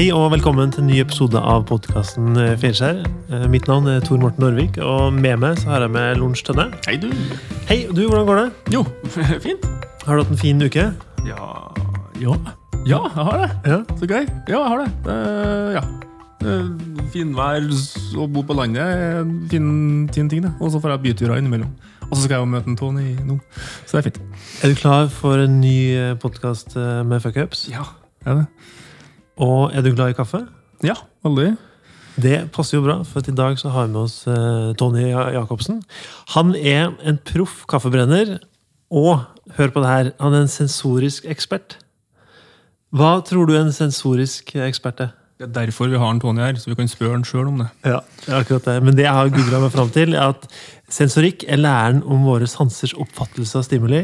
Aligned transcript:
Hei 0.00 0.06
og 0.16 0.30
velkommen 0.32 0.70
til 0.72 0.80
en 0.80 0.86
ny 0.88 0.94
episode 1.02 1.36
av 1.36 1.66
podkasten 1.68 2.32
Fjellskjær. 2.62 3.02
Eh, 3.36 3.42
Mitt 3.52 3.66
navn 3.68 3.84
er 3.92 3.98
Tor 4.00 4.16
Morten 4.16 4.40
Norvik, 4.40 4.78
og 4.80 5.10
med 5.12 5.36
meg 5.42 5.58
så 5.60 5.74
har 5.74 5.84
jeg 5.84 5.92
med 5.92 6.16
Lunsj 6.16 6.40
Tønne. 6.46 6.64
Hei, 6.86 6.94
du. 7.02 7.10
Hei, 7.68 7.76
du, 7.84 8.00
hvordan 8.06 8.24
går 8.30 8.40
det? 8.40 8.46
Jo, 8.72 8.80
fint. 9.44 9.66
Har 10.06 10.16
du 10.16 10.22
hatt 10.22 10.32
en 10.32 10.40
fin 10.40 10.64
uke? 10.64 10.86
Ja 11.28 11.50
Ja, 12.16 12.38
ja 12.88 13.02
jeg 13.10 13.26
har 13.28 13.44
det. 13.44 13.50
Ja. 13.74 13.78
Så 14.00 14.08
gøy. 14.08 14.24
Ja, 14.48 14.54
jeg 14.54 14.72
har 14.72 14.86
det. 14.86 14.88
Uh, 15.04 15.76
ja. 15.76 15.84
Uh, 16.48 17.04
Finvær 17.12 17.60
og 17.68 18.32
bo 18.32 18.46
på 18.48 18.56
landet 18.56 18.80
er 18.80 19.20
en 19.20 19.36
fin, 19.52 19.70
fin 20.16 20.32
ting. 20.32 20.48
det. 20.48 20.56
Og 20.64 20.72
så 20.72 20.80
får 20.80 20.96
jeg 20.96 21.10
byturer 21.10 21.44
innimellom. 21.44 21.76
Og 22.08 22.16
så 22.16 22.22
skal 22.24 22.38
jeg 22.38 22.46
jo 22.46 22.52
møte 22.56 22.72
en 22.72 22.80
Tony 22.80 23.10
nå. 23.20 23.36
Så 23.84 23.98
det 23.98 24.06
er 24.06 24.08
fint. 24.08 24.24
Er 24.64 24.72
du 24.72 24.80
klar 24.80 25.12
for 25.12 25.44
en 25.44 25.60
ny 25.60 25.76
podkast 26.24 26.80
med 27.04 27.20
fuckups? 27.20 27.68
Ja, 27.68 27.84
er 28.24 28.46
det. 28.46 28.78
Og 29.40 29.72
er 29.74 29.84
du 29.84 29.92
glad 29.94 30.12
i 30.12 30.16
kaffe? 30.18 30.42
Ja, 30.84 30.96
veldig. 31.24 31.54
Det 32.20 32.38
passer 32.52 32.76
jo 32.76 32.84
bra, 32.84 32.98
for 33.06 33.24
i 33.24 33.32
dag 33.36 33.56
så 33.60 33.70
har 33.72 33.86
vi 33.86 33.94
med 33.94 34.02
oss 34.02 34.16
eh, 34.28 34.72
Tony 34.80 35.06
Ja- 35.08 35.30
Jacobsen. 35.38 35.78
Han 36.34 36.52
er 36.58 36.90
en 37.08 37.20
proff 37.24 37.62
kaffebrenner, 37.70 38.38
og 38.90 39.22
hør 39.56 39.70
på 39.72 39.80
det 39.84 39.88
her, 39.92 40.10
han 40.20 40.34
er 40.34 40.44
en 40.44 40.50
sensorisk 40.52 41.24
ekspert. 41.30 41.78
Hva 42.92 43.20
tror 43.24 43.46
du 43.46 43.54
en 43.56 43.70
sensorisk 43.72 44.52
ekspert 44.66 45.00
er? 45.06 45.12
Det 45.40 45.46
er 45.46 45.52
derfor 45.62 45.88
vi 45.88 45.96
har 45.96 46.10
en 46.12 46.18
Tony 46.20 46.42
her, 46.42 46.58
så 46.60 46.68
vi 46.68 46.76
kan 46.76 46.90
spørre 46.90 47.14
han 47.14 47.22
sjøl 47.24 47.46
om 47.48 47.62
det. 47.62 47.68
Ja, 47.86 48.00
det 48.26 48.28
er 48.34 48.40
akkurat 48.42 48.66
det. 48.68 48.74
Men 48.84 48.98
det 48.98 49.06
jeg 49.06 49.14
har 49.16 49.30
googla 49.32 49.60
meg 49.62 49.72
fram 49.72 49.88
til, 49.94 50.12
er 50.18 50.34
at 50.34 50.44
sensorikk 50.92 51.46
er 51.48 51.62
læren 51.62 52.02
om 52.04 52.26
våre 52.28 52.50
sansers 52.50 52.92
oppfattelse 53.00 53.56
av 53.56 53.64
stimuli. 53.64 54.02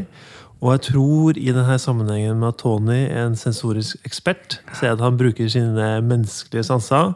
Og 0.64 0.70
jeg 0.72 0.80
tror 0.88 1.36
i 1.36 1.50
denne 1.52 1.76
sammenhengen 1.78 2.38
med 2.40 2.54
at 2.54 2.60
Tony 2.62 3.02
er 3.10 3.26
en 3.26 3.36
sensorisk 3.36 3.98
ekspert, 4.08 4.60
så 4.72 4.86
er 4.86 4.94
det 4.94 4.98
at 5.00 5.04
han 5.04 5.18
bruker 5.20 5.50
sine 5.52 5.88
menneskelige 6.06 6.64
sanser 6.64 7.12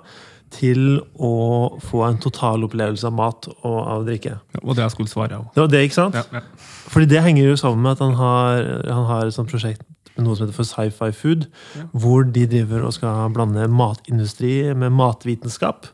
til 0.52 0.98
å 1.22 1.78
få 1.86 2.02
en 2.08 2.18
total 2.20 2.66
opplevelse 2.66 3.06
av 3.06 3.14
mat 3.16 3.46
og 3.62 3.78
av 3.80 4.04
drikke. 4.08 4.34
Ja, 4.56 4.60
og 4.64 4.74
det 4.76 4.82
jeg 4.84 4.94
skulle 4.96 5.12
svare, 5.12 5.38
av. 5.38 5.44
òg. 5.46 5.54
Det 5.54 5.62
var 5.62 5.70
det, 5.72 5.82
ikke 5.86 5.98
sant? 6.00 6.18
Ja, 6.18 6.24
ja. 6.34 6.42
Fordi 6.90 7.06
det 7.12 7.22
henger 7.22 7.48
jo 7.52 7.56
sammen 7.60 7.84
med 7.86 7.92
at 7.96 8.02
han 8.04 8.16
har, 8.18 8.64
han 8.90 9.06
har 9.08 9.26
et 9.30 9.36
sånt 9.36 9.52
prosjekt 9.52 9.86
med 10.16 10.26
noe 10.26 10.34
som 10.36 10.44
heter 10.48 10.56
for 10.58 10.66
Sci-Fi 10.66 11.12
Food, 11.14 11.46
Ja. 11.78 11.86
hvor 11.94 12.26
de 12.34 12.44
driver 12.50 12.82
og 12.84 12.92
skal 12.98 13.30
blande 13.32 13.68
matindustri 13.70 14.74
med 14.74 14.90
matvitenskap. 14.92 15.86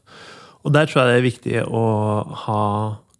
Og 0.65 0.73
der 0.75 0.89
tror 0.89 1.05
jeg 1.05 1.13
det 1.13 1.19
er 1.21 1.31
viktig 1.31 1.59
å 1.69 1.85
ha 2.47 2.63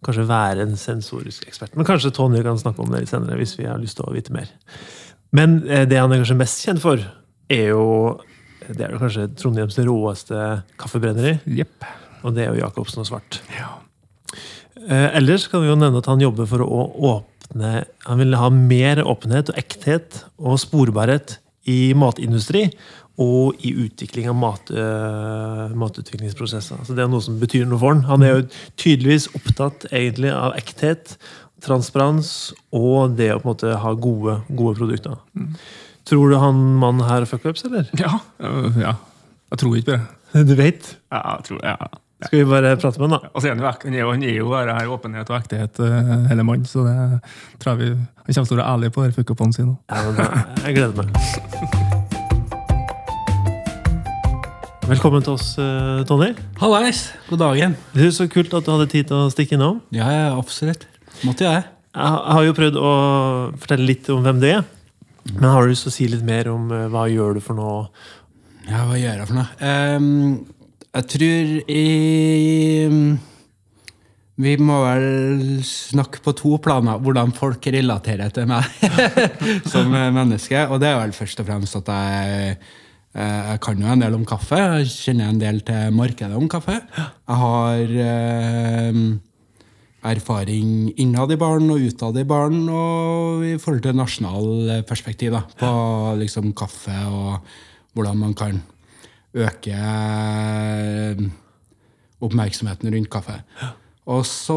kanskje 0.05 0.27
være 0.29 0.65
en 0.67 0.77
sensorisk 0.79 1.47
ekspert. 1.49 1.75
Men 1.77 1.87
kanskje 1.87 2.13
Tony 2.15 2.43
kan 2.45 2.59
snakke 2.59 2.83
om 2.83 2.91
det 2.93 3.03
litt 3.03 3.11
senere, 3.11 3.37
hvis 3.39 3.57
vi 3.57 3.67
har 3.69 3.79
lyst 3.81 3.99
til 3.99 4.07
å 4.07 4.13
vite 4.15 4.35
mer. 4.35 4.51
Men 5.35 5.59
eh, 5.67 5.87
det 5.89 5.99
han 5.99 6.13
er 6.13 6.21
kanskje 6.21 6.39
mest 6.39 6.65
kjent 6.65 6.83
for, 6.83 7.01
er 7.51 7.71
jo 7.71 7.85
det 8.67 8.83
er 8.83 8.93
jo 8.93 8.99
kanskje 8.99 9.29
Trondheims 9.39 9.77
råeste 9.87 10.43
kaffebrenneri. 10.79 11.37
Yep. 11.47 11.87
Og 12.27 12.35
det 12.35 12.45
er 12.45 12.51
jo 12.51 12.63
Jacobsen 12.65 13.03
og 13.03 13.09
Svart. 13.09 13.39
Ja. 13.55 13.77
Eh, 14.87 15.09
ellers 15.19 15.47
kan 15.51 15.63
vi 15.63 15.71
jo 15.71 15.77
nevne 15.79 16.01
at 16.01 16.09
han 16.11 16.21
jobber 16.23 16.47
for 16.49 16.63
å 16.63 16.83
åpne 17.15 17.85
Han 18.03 18.19
vil 18.19 18.35
ha 18.35 18.49
mer 18.51 18.99
åpenhet 19.07 19.53
og 19.53 19.59
ekthet 19.59 20.25
og 20.35 20.59
sporbarhet 20.59 21.37
i 21.67 21.93
matindustri 21.95 22.65
og 23.17 23.65
i 23.65 23.73
utvikling 23.85 24.29
av 24.29 24.37
mat, 24.37 24.69
uh, 24.69 25.73
matutviklingsprosesser. 25.77 26.83
Så 26.85 26.93
det 26.93 27.03
er 27.03 27.09
noe 27.09 27.23
som 27.25 27.39
betyr 27.41 27.65
noe 27.65 27.81
for 27.81 27.95
han. 27.95 28.05
Han 28.09 28.25
er 28.25 28.33
jo 28.35 28.45
tydeligvis 28.77 29.29
opptatt 29.37 29.87
egentlig 29.89 30.31
av 30.35 30.53
ekthet, 30.59 31.17
transparens 31.65 32.53
og 32.75 33.17
det 33.17 33.31
å 33.33 33.39
på 33.41 33.47
en 33.47 33.53
måte 33.55 33.77
ha 33.81 33.93
gode, 33.97 34.39
gode 34.53 34.77
produkter. 34.77 35.17
Tror 36.07 36.29
du 36.31 36.37
han 36.39 36.59
mannen 36.79 37.07
her 37.09 37.25
fucker 37.27 37.55
ups, 37.55 37.65
eller? 37.67 37.89
Ja. 37.97 38.19
øh, 38.39 38.77
ja. 38.79 38.93
Jeg 39.51 39.63
tror 39.63 39.79
ikke 39.79 39.89
på 39.89 39.97
det. 39.97 40.43
Du 40.47 40.53
vet? 40.59 40.93
Ja, 41.11 41.23
jeg 41.39 41.49
tror, 41.49 41.63
ja. 41.65 41.75
Skal 42.25 42.39
vi 42.39 42.45
bare 42.49 42.77
prate 42.77 42.99
med 42.99 43.09
han, 43.09 43.19
da? 43.19 43.29
Og 43.33 43.41
så 43.41 43.49
er 43.49 43.57
han 43.57 43.93
er 43.93 43.99
jo, 43.99 44.11
han 44.11 44.23
er 44.23 44.39
jo 44.39 44.49
bare 44.49 44.77
her 44.79 44.93
åpenhet 44.93 45.29
og 45.29 45.37
ektehet 45.37 45.81
eh, 45.85 46.15
hele 46.31 46.45
mann, 46.47 46.65
så 46.65 46.85
det 46.87 46.95
tror 47.61 47.75
jeg 47.75 47.83
vi, 47.83 47.91
han 48.25 48.33
kommer 48.33 48.49
til 48.49 48.57
å 48.57 48.63
være 48.63 48.71
ærlig 48.73 48.93
på 48.95 49.11
fuckupene 49.19 49.53
sine. 49.53 49.77
Ja, 49.91 50.41
jeg 50.65 50.79
gleder 50.79 50.97
meg. 51.03 51.93
Velkommen 54.87 55.23
til 55.23 55.33
oss, 55.35 55.49
eh, 55.59 56.03
Tony. 56.07 56.29
Hallais! 56.61 57.09
God 57.29 57.39
dagen. 57.41 57.75
Det 57.93 58.05
er 58.07 58.11
Så 58.15 58.27
kult 58.31 58.53
at 58.53 58.63
du 58.63 58.71
hadde 58.71 58.87
tid 58.89 59.07
til 59.09 59.17
å 59.17 59.31
stikke 59.31 59.57
innom. 59.57 59.81
Ja, 59.91 60.07
ja, 60.11 60.27
absolutt. 60.37 60.85
Måtte 61.25 61.43
jeg. 61.43 61.63
Jeg 61.95 62.33
har- 62.33 62.43
jo 62.45 62.53
prøvd 62.53 62.75
å 62.77 63.57
fortelle 63.57 63.85
litt 63.87 64.09
om 64.09 64.23
hvem 64.23 64.39
du 64.39 64.47
er. 64.47 64.63
Men 65.33 65.43
har 65.51 65.63
du 65.63 65.69
lyst 65.71 65.83
til 65.83 65.91
å 65.91 65.93
si 65.93 66.07
litt 66.07 66.23
mer 66.23 66.47
om 66.49 66.71
eh, 66.71 66.87
hva 66.87 67.07
gjør 67.09 67.33
du 67.35 67.39
for 67.41 67.53
noe? 67.55 67.89
Ja, 68.69 68.85
hva 68.85 68.95
gjør 68.95 69.17
jeg 69.17 69.27
for 69.27 69.33
noe? 69.33 69.47
Um, 69.59 70.45
jeg 70.95 71.07
tror 71.07 71.69
i 71.69 73.17
Vi 74.39 74.55
må 74.57 74.83
vel 74.85 75.63
snakke 75.63 76.19
på 76.21 76.35
to 76.35 76.57
planer 76.59 76.99
hvordan 76.99 77.33
folk 77.33 77.59
relaterer 77.61 78.31
til 78.31 78.45
meg 78.45 78.63
som 79.65 79.89
menneske. 79.91 80.69
Og 80.69 80.79
det 80.79 80.87
er 80.89 80.99
vel 81.01 81.11
først 81.11 81.39
og 81.39 81.45
fremst 81.47 81.75
at 81.75 81.85
jeg 81.87 82.51
eh, 82.51 82.55
jeg 83.17 83.61
kan 83.65 83.79
jo 83.81 83.87
en 83.89 84.03
del 84.03 84.15
om 84.17 84.25
kaffe. 84.29 84.59
Jeg 84.61 84.91
kjenner 84.93 85.31
en 85.31 85.39
del 85.41 85.63
til 85.65 85.95
markedet 85.95 86.37
om 86.37 86.49
kaffe. 86.51 86.75
Jeg 86.77 87.39
har 87.41 87.95
eh, 88.05 88.99
erfaring 90.11 90.91
innad 91.01 91.33
i 91.33 91.39
baren 91.39 91.71
og 91.73 91.81
utad 91.89 92.19
i 92.21 92.27
baren, 92.27 92.67
og 92.69 93.45
i 93.47 93.55
forhold 93.61 93.83
til 93.87 93.97
nasjonal 93.97 94.83
perspektiv 94.87 95.33
da, 95.33 95.43
på 95.57 95.71
liksom 96.21 96.53
kaffe 96.57 96.95
og 97.09 97.41
hvordan 97.97 98.21
man 98.21 98.37
kan 98.37 98.61
øke 99.37 99.73
eh, 99.73 101.25
oppmerksomheten 102.21 102.93
rundt 102.93 103.09
kaffe. 103.13 103.41
Og 104.07 104.23
så 104.23 104.55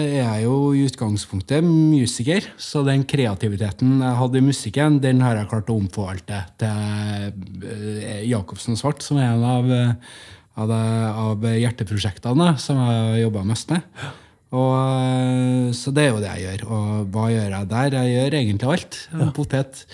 er 0.00 0.14
jeg 0.16 0.44
jo 0.46 0.54
i 0.72 0.86
utgangspunktet 0.88 1.64
musiker, 1.66 2.46
så 2.56 2.80
den 2.86 3.04
kreativiteten 3.04 3.98
jeg 4.00 4.18
hadde 4.20 4.40
i 4.40 4.46
musikken, 4.46 4.96
den 5.04 5.20
har 5.20 5.36
jeg 5.36 5.50
klart 5.50 5.68
å 5.68 5.76
omforvalte 5.76 6.38
til 6.62 7.66
eh, 7.68 8.22
Jacobsen 8.30 8.78
Svart, 8.80 9.04
som 9.04 9.20
er 9.20 9.34
en 9.34 9.44
av, 9.44 9.68
eh, 9.68 10.22
av, 10.56 10.72
det, 10.72 10.84
av 11.26 11.44
hjerteprosjektene 11.52 12.54
som 12.62 12.80
jeg 12.80 12.94
har 12.94 13.20
jobba 13.26 13.44
mest 13.52 13.74
med. 13.74 13.84
Og, 14.56 14.72
eh, 15.04 15.68
så 15.76 15.92
det 15.92 16.06
er 16.06 16.10
jo 16.14 16.24
det 16.24 16.32
jeg 16.32 16.46
gjør. 16.46 16.66
Og 16.70 17.12
hva 17.12 17.28
gjør 17.34 17.58
jeg 17.58 17.70
der? 17.74 17.98
Jeg 18.00 18.16
gjør 18.16 18.38
egentlig 18.40 18.72
alt. 18.72 18.98
En 19.12 19.36
potet. 19.36 19.84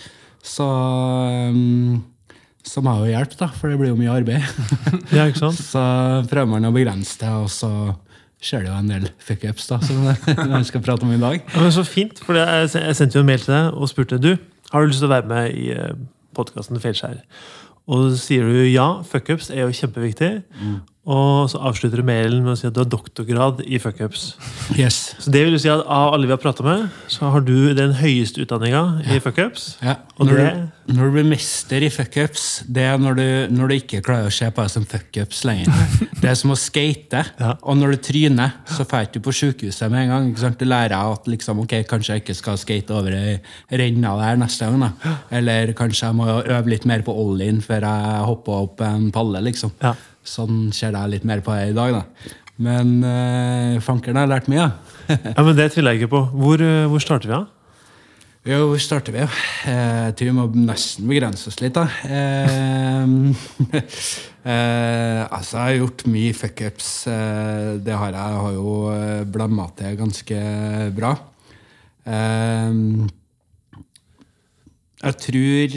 Så 0.42 0.66
um, 0.66 1.98
må 2.82 2.94
jeg 2.94 3.02
jo 3.02 3.10
hjelpe, 3.16 3.38
da, 3.42 3.50
for 3.58 3.70
det 3.70 3.80
blir 3.80 3.90
jo 3.90 3.98
mye 3.98 4.14
arbeid. 4.22 4.46
Ja, 5.10 5.26
ikke 5.26 5.48
sant? 5.48 5.66
så 5.72 5.82
prøver 6.30 6.50
man 6.54 6.70
å 6.70 6.74
begrense 6.74 7.18
det, 7.18 7.34
og 7.42 7.50
så 7.50 7.72
skjer 8.42 8.64
det 8.64 8.72
jo 8.72 8.76
en 8.78 8.91
del 8.91 9.08
fuckups, 9.22 9.69
som 9.70 10.06
vi 10.56 10.62
skal 10.69 10.84
prate 10.84 11.06
om 11.06 11.12
i 11.14 11.20
dag. 11.20 11.41
Ja, 11.42 11.62
men 11.62 11.75
så 11.75 11.84
fint, 11.86 12.20
for 12.26 12.38
jeg, 12.38 12.70
sendte 12.98 13.19
jo 13.19 13.25
en 13.25 13.30
mail 13.30 13.42
til 13.42 13.54
deg 13.54 13.76
og 13.76 13.91
spurte 13.92 14.20
du, 14.22 14.34
har 14.72 14.82
du 14.82 14.91
lyst 14.91 15.03
til 15.04 15.10
å 15.10 15.14
være 15.14 15.30
med 15.30 15.58
i 15.58 15.69
podkasten 16.36 16.81
Feilskjær. 16.81 17.20
Og 17.91 18.12
så 18.12 18.19
sier 18.22 18.47
du 18.47 18.62
ja, 18.70 18.88
fuckups 19.06 19.50
er 19.50 19.66
jo 19.66 19.75
kjempeviktig. 19.75 20.32
Og 21.02 21.48
så 21.50 21.58
avslutter 21.66 21.98
du 21.98 22.06
mailen 22.06 22.44
med 22.44 22.52
å 22.52 22.58
si 22.60 22.68
at 22.68 22.76
du 22.76 22.78
har 22.78 22.86
doktorgrad 22.86 23.58
i 23.66 23.80
fuckups. 23.82 24.36
Yes. 24.78 25.00
Så 25.18 25.32
det 25.34 25.40
vil 25.48 25.56
si 25.58 25.66
at 25.72 25.80
av 25.90 26.12
alle 26.14 26.28
vi 26.28 26.34
har 26.36 26.38
prata 26.38 26.62
med, 26.62 26.84
så 27.10 27.26
har 27.34 27.42
du 27.42 27.72
den 27.74 27.96
høyeste 27.98 28.44
utdanninga 28.44 28.82
i 29.10 29.18
fuckups. 29.24 29.64
Ja. 29.82 29.96
Når, 30.20 30.30
det- 30.38 30.52
du, 30.86 30.92
når 30.94 31.08
du 31.10 31.16
blir 31.16 31.26
mester 31.32 31.82
i 31.82 31.88
fuckups, 31.90 32.44
det 32.70 32.84
er 32.86 33.02
når 33.02 33.18
du, 33.18 33.24
når 33.58 33.72
du 33.72 33.74
ikke 33.80 34.02
klarer 34.06 34.30
å 34.30 34.34
se 34.36 34.46
på 34.54 34.62
deg 34.62 34.70
som 34.76 34.86
fuckups 34.92 35.42
lenger. 35.48 35.74
Det 36.22 36.30
er 36.30 36.38
som 36.38 36.54
å 36.54 36.58
skate. 36.60 37.24
Ja. 37.42 37.56
Og 37.66 37.74
når 37.80 37.96
du 37.96 38.02
tryner, 38.06 38.52
så 38.70 38.84
drar 38.87 39.08
du 39.10 39.19
på 39.25 39.32
sykehuset 39.34 39.90
med 39.90 40.04
en 40.04 40.12
gang. 40.38 40.54
Du 40.60 40.64
lærer 40.69 40.94
at 40.94 41.26
liksom, 41.26 41.58
ok, 41.64 41.75
kanskje 41.90 42.14
jeg 42.14 42.22
ikke 42.22 42.37
skal 42.38 42.60
skate 42.62 42.94
over 42.94 43.16
ei 43.19 43.40
renne 43.75 44.12
der 44.22 44.38
neste 44.38 44.69
gang. 44.70 44.87
Da. 45.02 45.16
Eller 45.34 45.75
kanskje 45.75 46.06
jeg 46.12 46.14
må 46.20 46.28
øve 46.38 46.70
litt 46.70 46.87
mer 46.87 47.02
på 47.02 47.10
ollien 47.25 47.58
før 47.64 47.88
jeg 47.90 48.22
hopper 48.31 48.62
opp 48.69 48.87
en 48.87 49.10
palle. 49.14 49.43
liksom. 49.50 49.75
Ja. 49.82 49.96
Sånn 50.24 50.70
ser 50.74 50.94
jeg 50.94 51.10
litt 51.16 51.24
mer 51.26 51.40
på 51.42 51.54
det 51.56 51.72
i 51.72 51.76
dag. 51.76 51.92
da. 51.98 52.02
Men 52.62 53.00
uh, 53.02 53.80
fankeren 53.82 54.20
har 54.20 54.28
lært 54.30 54.48
mye. 54.52 54.69
da. 54.69 55.16
Ja, 55.34 55.42
men 55.42 55.56
Det 55.58 55.72
tviler 55.74 55.92
jeg 55.96 56.02
ikke 56.04 56.12
på. 56.14 56.20
Hvor, 56.38 56.62
eh, 56.62 56.86
hvor 56.88 57.02
starter 57.02 57.28
vi, 57.28 57.34
da? 57.34 57.44
Jo, 58.46 58.69
hvor 58.70 58.80
starter 58.82 59.12
vi? 59.14 59.22
Eh, 59.22 60.06
Jeg 60.08 60.14
tror 60.19 60.28
vi 60.28 60.34
må 60.36 60.44
nesten 60.66 61.06
begrense 61.10 61.46
oss 61.50 61.60
litt, 61.62 61.74
da. 61.78 61.86
Altså, 64.42 65.54
jeg 65.54 65.62
har 65.62 65.76
gjort 65.78 66.02
mye 66.10 66.32
fuckups. 66.34 66.88
Det 67.06 67.94
har 67.94 68.10
jeg. 68.10 68.18
Jeg 68.18 68.40
har 68.42 68.52
jo 68.56 68.72
blemma 69.30 69.68
til 69.78 69.94
ganske 70.00 70.38
bra. 70.96 71.12
Jeg 75.02 75.14
tror 75.26 75.76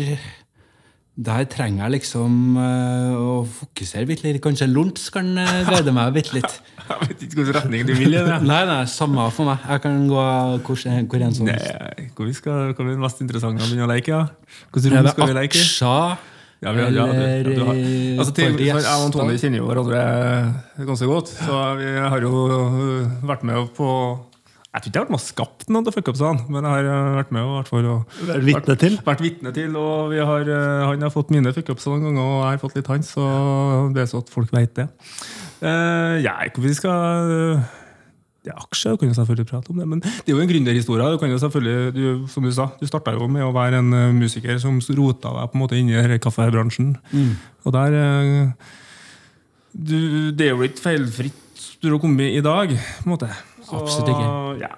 der 1.16 1.46
trenger 1.48 1.86
jeg 1.86 1.94
liksom 1.94 2.58
eh, 2.60 3.14
å 3.16 3.36
fokusere 3.48 4.04
litt. 4.10 4.24
litt. 4.26 4.42
Kanskje 4.44 4.68
Lorentz 4.68 5.08
kan 5.16 5.30
glede 5.32 5.70
veide 5.70 5.94
meg 5.96 6.12
bitte 6.18 6.36
litt. 6.36 6.58
Jeg 6.86 7.00
vet 7.02 7.22
ikke 7.26 7.40
hvilken 7.40 7.56
retning 7.56 7.86
du 7.88 7.94
vil 7.98 8.14
i. 8.14 8.20
det. 8.28 8.36
Nei, 8.46 8.60
nei, 8.70 8.82
samme 8.92 9.24
for 9.34 9.48
meg. 9.48 9.64
Jeg 9.66 9.82
kan 9.82 10.04
gå 10.12 10.26
hvor, 10.68 10.84
hvor 11.10 11.24
enn 11.26 11.34
som 11.34 11.50
helst. 11.50 12.04
Hvor 12.14 12.30
skal, 12.38 12.76
hva 12.76 12.86
er 12.86 12.92
det 12.92 13.02
mest 13.02 13.24
interessante 13.26 13.64
å 13.64 13.72
begynne 13.72 13.88
å 13.88 13.90
leke? 13.90 14.12
Ja? 14.12 14.60
Hvilket 14.70 14.92
Er 14.92 15.00
rom 15.00 15.10
skal 15.16 15.32
vi 15.32 15.38
leke? 15.40 15.64
i? 15.64 15.72
Ja, 16.66 16.72
vi, 16.76 16.84
ja, 16.84 16.90
du, 16.90 16.96
ja, 16.98 17.08
du 17.44 17.64
har, 17.64 17.80
altså, 18.20 18.32
til, 18.38 18.56
jeg 18.64 18.78
og. 18.78 19.10
Tony 19.14 19.36
kjenner 19.38 19.60
jo 19.60 19.68
hverandre 19.68 20.04
ganske 20.88 21.10
godt. 21.10 21.34
Så 21.36 21.64
vi 21.82 21.90
har 22.00 22.24
jo 22.26 22.46
vært 23.28 23.44
med 23.46 23.74
på 23.76 23.90
Jeg 24.76 24.84
tror 24.84 24.90
ikke 24.90 24.98
jeg 24.98 25.00
har 25.00 25.06
vært 25.06 25.14
med 25.14 25.22
og 25.22 25.24
skapt 25.24 25.70
noen 25.72 25.86
av 25.88 25.96
fuckupsene, 25.96 26.46
men 26.52 26.66
jeg 26.68 26.88
har 26.90 27.14
vært 27.16 27.30
med 27.32 27.46
og, 27.46 27.54
vært 27.62 27.70
for 27.72 27.88
å... 27.88 27.94
og 28.04 28.28
Vært 28.28 28.44
vitne 28.50 28.76
til? 28.82 28.98
vært 29.06 29.24
vitne 29.24 29.54
til. 29.56 29.78
Og 29.80 30.12
vi 30.12 30.20
har, 30.20 30.52
eh, 30.52 30.84
han 30.84 31.06
har 31.06 31.14
fått 31.14 31.32
mine 31.32 31.54
fuckups 31.56 31.88
noen 31.88 32.04
ganger, 32.10 32.26
og 32.26 32.42
jeg 32.42 32.50
har 32.50 32.62
fått 32.66 32.76
litt 32.76 32.92
hans. 32.92 33.14
Så 33.16 33.30
det 33.96 34.04
er 34.04 34.12
så 34.12 34.20
at 34.20 34.34
folk 34.34 34.52
vet 34.52 34.76
det. 34.76 34.90
Uh, 35.64 36.20
ja, 36.20 36.36
ikke 36.44 36.66
vi 36.66 36.76
skal 36.76 37.64
det 38.46 38.52
er 38.54 38.60
aksjer 38.62 38.98
kan 39.02 39.10
jo 39.10 39.16
selvfølgelig 39.18 39.48
prate 39.50 39.72
om 39.74 39.80
det, 39.82 39.88
men 39.90 40.02
det 40.04 40.30
er 40.30 40.36
jo 40.36 40.44
en 40.44 40.50
gründerhistorie. 40.52 41.08
Du 41.16 41.18
kan 41.18 41.32
jo 41.32 41.40
selvfølgelig, 41.42 41.94
du, 41.96 42.28
som 42.30 42.46
du 42.46 42.52
sa, 42.54 42.68
du 42.78 42.86
starta 42.86 43.16
jo 43.16 43.26
med 43.32 43.42
å 43.42 43.54
være 43.56 43.80
en 43.82 43.96
eh, 43.96 44.12
musiker 44.14 44.60
som 44.62 44.78
rota 45.00 45.32
deg 45.40 45.50
på 45.50 45.58
en 45.58 45.64
måte 45.64 45.80
inn 45.80 45.90
i 45.90 45.98
denne 45.98 46.20
kaffebransjen. 46.22 46.92
Og 47.66 47.74
der 47.74 47.98
eh, 47.98 48.70
du, 49.74 49.98
Det 50.38 50.46
er 50.46 50.54
jo 50.54 50.68
ikke 50.68 50.84
feilfritt 50.92 51.42
du 51.82 51.90
har 51.90 52.00
kommet 52.02 52.38
i 52.38 52.44
dag, 52.44 52.72
på 52.76 53.08
en 53.08 53.14
måte. 53.16 53.32
Så, 53.66 53.82
Absolutt 53.82 54.14
ikke. 54.14 54.30
Ja. 54.62 54.72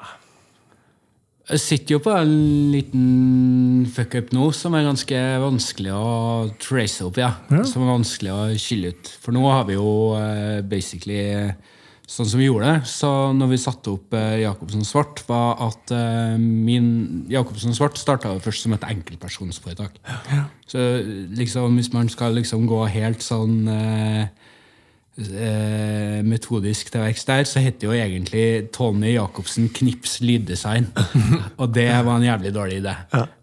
Jeg 1.47 1.63
sitter 1.63 1.95
jo 1.95 2.01
på 2.03 2.11
en 2.11 2.31
liten 2.73 3.85
fuckup 3.95 4.33
nå 4.35 4.49
som 4.55 4.75
er 4.75 4.83
ganske 4.87 5.19
vanskelig 5.39 5.93
å 5.95 6.09
trace 6.59 7.05
opp. 7.07 7.19
ja. 7.21 7.31
Ja. 7.53 7.63
Som 7.67 7.85
er 7.85 7.93
vanskelig 7.93 8.33
å 8.33 8.41
skille 8.59 8.91
ut. 8.91 9.11
For 9.23 9.35
nå 9.35 9.45
har 9.47 9.63
vi 9.69 9.77
jo 9.77 9.91
eh, 10.19 10.59
basically 10.67 11.21
eh, 11.37 11.77
sånn 12.07 12.27
som 12.27 12.39
vi 12.39 12.49
gjorde 12.49 12.73
det. 12.73 12.89
Så 12.91 13.11
når 13.35 13.53
vi 13.53 13.59
satte 13.63 13.93
opp 13.95 14.15
eh, 14.15 14.41
Jacobsen 14.43 14.83
Svart, 14.87 15.23
var 15.29 15.59
at 15.69 15.95
eh, 15.95 16.35
min 16.39 16.89
Jacobsen 17.31 17.75
Svart 17.75 17.99
starta 17.99 18.33
først 18.43 18.67
som 18.67 18.75
et 18.75 18.83
enkeltpersonsforetak. 18.87 19.99
Så 20.67 20.83
liksom, 21.35 21.79
hvis 21.79 21.93
man 21.95 22.11
skal 22.11 22.35
liksom 22.39 22.67
gå 22.67 22.83
helt 22.91 23.23
sånn 23.23 23.61
eh, 23.71 24.21
eh, 24.25 24.46
metodisk 25.17 26.91
til 26.93 27.01
verks 27.01 27.25
der, 27.25 27.47
så 27.49 27.61
heter 27.63 27.87
jo 27.87 27.95
egentlig 27.95 28.69
Tony 28.75 29.15
Jacobsen 29.15 29.69
Knips 29.73 30.19
lyddesign. 30.21 30.91
og 31.61 31.73
det 31.73 31.87
var 32.05 32.19
en 32.19 32.27
jævlig 32.27 32.53
dårlig 32.53 32.79
idé. 32.83 32.93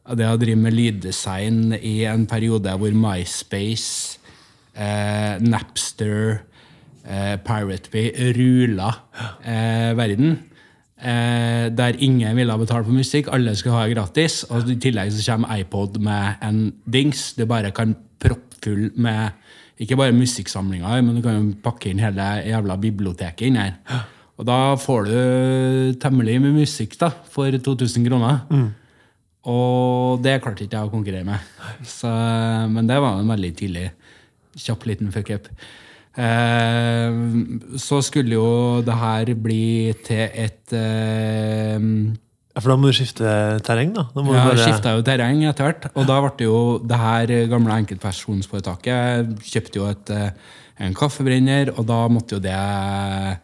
Og 0.05 0.19
det 0.21 0.29
å 0.29 0.39
drive 0.39 0.61
med 0.61 0.77
lyddesign 0.77 1.75
i 1.81 2.05
en 2.07 2.27
periode 2.31 2.77
hvor 2.79 2.95
MySpace, 2.95 4.21
eh, 4.77 5.41
Napster, 5.43 6.45
eh, 7.05 7.37
Pirate 7.43 7.91
Bay 7.91 8.13
rula 8.37 8.91
eh, 9.43 9.97
verden. 9.99 10.39
Eh, 11.05 11.69
der 11.75 11.99
ingen 11.99 12.37
ville 12.37 12.59
betale 12.59 12.85
for 12.85 12.93
musikk, 12.93 13.29
alle 13.33 13.57
skulle 13.57 13.77
ha 13.77 13.87
det 13.87 13.97
gratis. 13.97 14.45
Og 14.51 14.71
i 14.71 14.79
tillegg 14.81 15.13
så 15.13 15.33
kommer 15.33 15.59
iPod 15.59 15.99
med 16.01 16.41
en 16.43 16.73
dings 16.87 17.33
du 17.35 17.45
bare 17.47 17.75
kan 17.75 17.97
proppfull 18.23 18.91
med 18.97 19.35
ikke 19.81 19.99
bare 19.99 20.15
musikksamlinger, 20.15 21.03
men 21.03 21.17
du 21.17 21.23
kan 21.25 21.39
jo 21.39 21.55
pakke 21.65 21.91
inn 21.91 22.03
hele 22.03 22.29
jævla 22.47 22.77
biblioteket 22.81 23.49
inn 23.49 23.59
her. 23.59 23.75
Og 24.39 24.47
da 24.47 24.59
får 24.79 25.09
du 25.09 25.99
temmelig 26.03 26.41
mye 26.43 26.57
musikk 26.63 26.97
da, 27.01 27.11
for 27.31 27.51
2000 27.51 28.07
kroner. 28.07 28.43
Og 29.51 30.23
det 30.25 30.39
klarte 30.43 30.65
ikke 30.65 30.79
jeg 30.79 30.89
å 30.89 30.93
konkurrere 30.93 31.27
med. 31.27 31.43
Så, 31.87 32.11
men 32.73 32.89
det 32.89 33.01
var 33.03 33.21
en 33.21 33.31
veldig 33.35 33.53
tidlig, 33.59 33.89
kjapp 34.57 34.87
liten 34.89 35.13
fuck-up. 35.15 35.51
Eh, 36.15 37.17
så 37.83 37.99
skulle 38.07 38.37
jo 38.37 38.83
det 38.87 38.95
her 39.01 39.33
bli 39.35 39.93
til 40.07 40.23
et 40.31 40.75
eh, 40.79 41.89
Ja, 42.55 42.61
For 42.63 42.71
da 42.71 42.77
må 42.79 42.87
du 42.87 42.95
skifte 42.95 43.27
terreng, 43.67 43.93
da? 43.97 44.05
da 44.15 44.23
må 44.23 44.31
du 44.31 44.37
jeg 44.39 44.47
bare- 44.47 44.63
skifta 44.69 44.93
jo 44.95 45.03
terreng 45.03 45.41
etter 45.49 45.65
hvert. 45.67 45.89
Og 45.97 46.07
da 46.07 46.21
ble 46.23 46.31
det 46.39 46.47
jo 46.47 46.79
det 46.79 46.99
her 47.01 47.27
gamle 47.51 47.79
enkeltpersonsforetaket 47.83 49.33
kjøpte 49.43 49.75
jo 49.81 49.87
et, 49.91 50.11
eh, 50.11 50.31
en 50.87 50.95
kaffebrenner, 50.95 51.73
og 51.77 51.87
da 51.87 52.07
måtte 52.09 52.33
jo 52.37 52.39
det 52.39 53.39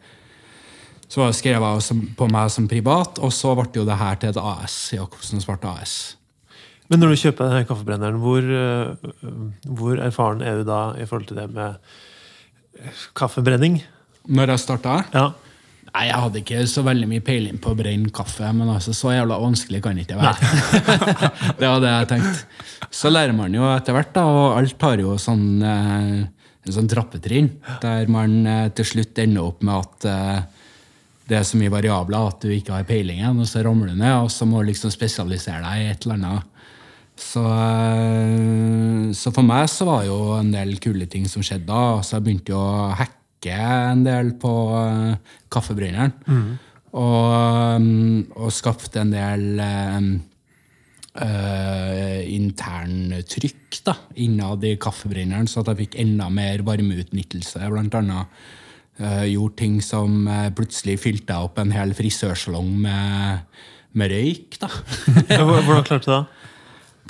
Så 1.10 1.16
var 1.18 1.26
det 1.32 1.36
skrevet 1.42 1.82
som- 1.82 2.14
på 2.16 2.30
meg 2.30 2.48
som 2.52 2.68
privat, 2.68 3.18
og 3.18 3.32
så 3.32 3.56
ble 3.56 3.66
jo 3.74 3.84
det 3.84 3.96
her 3.98 4.14
til 4.14 4.28
et 4.30 4.36
AS. 4.36 4.90
Jacobsen 4.94 5.40
Svart 5.42 5.64
AS. 5.64 6.14
Men 6.88 7.00
når 7.00 7.08
du 7.08 7.16
kjøper 7.16 7.50
denne 7.50 7.66
kaffebrenneren, 7.66 8.20
hvor, 8.20 8.38
øh, 8.40 8.94
hvor 9.66 9.96
erfaren 9.98 10.40
er 10.40 10.58
du 10.58 10.64
da 10.64 10.92
i 10.94 11.04
forhold 11.04 11.26
til 11.26 11.36
det 11.36 11.50
med 11.52 11.74
kaffebrenning? 13.16 13.82
Når 14.28 14.46
jeg 14.46 14.58
starta 14.60 15.04
Ja. 15.12 15.30
Nei, 15.90 16.04
Jeg 16.06 16.22
hadde 16.22 16.40
ikke 16.42 16.64
så 16.70 16.84
veldig 16.86 17.08
mye 17.10 17.24
peiling 17.26 17.58
på 17.62 17.72
å 17.72 17.78
brenne 17.78 18.12
kaffe, 18.14 18.50
men 18.54 18.70
altså, 18.70 18.94
så 18.96 19.14
jævla 19.16 19.40
vanskelig 19.42 19.80
kan 19.82 19.98
det 19.98 20.06
ikke 20.06 20.20
være. 20.20 20.50
det 21.60 21.66
var 21.66 21.82
det 21.82 21.94
jeg 21.94 22.10
tenkte. 22.12 22.60
Så 22.94 23.10
lærer 23.10 23.34
man 23.36 23.54
jo 23.54 23.66
etter 23.72 23.96
hvert, 23.96 24.12
da, 24.14 24.26
og 24.30 24.60
alt 24.60 24.86
har 24.86 25.02
jo 25.02 25.16
sånn, 25.20 25.44
eh, 25.66 26.14
en 26.66 26.76
sånn 26.76 26.90
trappetrinn, 26.90 27.50
der 27.82 28.10
man 28.12 28.38
eh, 28.46 28.68
til 28.78 28.90
slutt 28.92 29.18
ender 29.22 29.50
opp 29.50 29.66
med 29.66 29.82
at 29.82 30.08
eh, 30.12 30.60
det 31.30 31.38
er 31.38 31.46
så 31.46 31.58
mye 31.58 31.74
variabler 31.74 32.30
at 32.30 32.42
du 32.42 32.50
ikke 32.54 32.74
har 32.74 32.86
peilingen, 32.86 33.42
og 33.42 33.50
så 33.50 33.62
ramler 33.66 33.92
du 33.92 33.98
ned, 33.98 34.16
og 34.24 34.30
så 34.34 34.46
må 34.50 34.62
du 34.62 34.70
liksom 34.70 34.94
spesialisere 34.94 35.62
deg 35.66 35.82
i 35.82 35.90
et 35.92 36.06
eller 36.06 36.18
annet. 36.18 36.50
Så, 37.20 37.42
eh, 37.44 39.12
så 39.12 39.30
for 39.34 39.46
meg 39.46 39.68
så 39.70 39.86
var 39.86 40.06
jo 40.08 40.18
en 40.38 40.50
del 40.54 40.78
kule 40.82 41.06
ting 41.10 41.26
som 41.28 41.44
skjedde 41.44 41.68
da. 41.68 42.00
Så 42.02 42.16
jeg 42.16 42.26
begynte 42.26 42.54
jo 42.54 42.60
å 42.60 42.92
hacke 42.96 43.19
en 43.48 44.04
del 44.04 44.34
på 44.40 44.52
uh, 44.74 45.14
kaffebrenneren. 45.48 46.12
Og, 46.90 47.78
um, 47.78 48.26
og 48.34 48.50
skapte 48.52 49.00
en 49.00 49.12
del 49.14 49.60
um, 49.62 50.08
uh, 51.18 52.18
interntrykk 52.26 53.80
da, 53.86 53.94
innad 54.22 54.64
i 54.66 54.74
kaffebrenneren, 54.80 55.48
så 55.50 55.62
at 55.62 55.70
jeg 55.72 55.84
fikk 55.84 56.00
enda 56.02 56.26
mer 56.34 56.64
varmeutnyttelse. 56.66 57.62
Blant 57.70 57.94
annet 57.98 58.42
uh, 59.00 59.24
gjorde 59.28 59.58
ting 59.62 59.78
som 59.84 60.24
uh, 60.28 60.48
plutselig 60.56 60.98
fylte 61.04 61.34
jeg 61.34 61.50
opp 61.50 61.62
en 61.62 61.74
hel 61.74 61.94
frisørsalong 61.96 62.74
med, 62.82 63.62
med 63.94 64.14
røyk. 64.14 64.60
da. 64.62 64.72
Hvordan 65.46 65.86
klarte 65.86 66.04
du 66.04 66.12
det? 66.12 66.22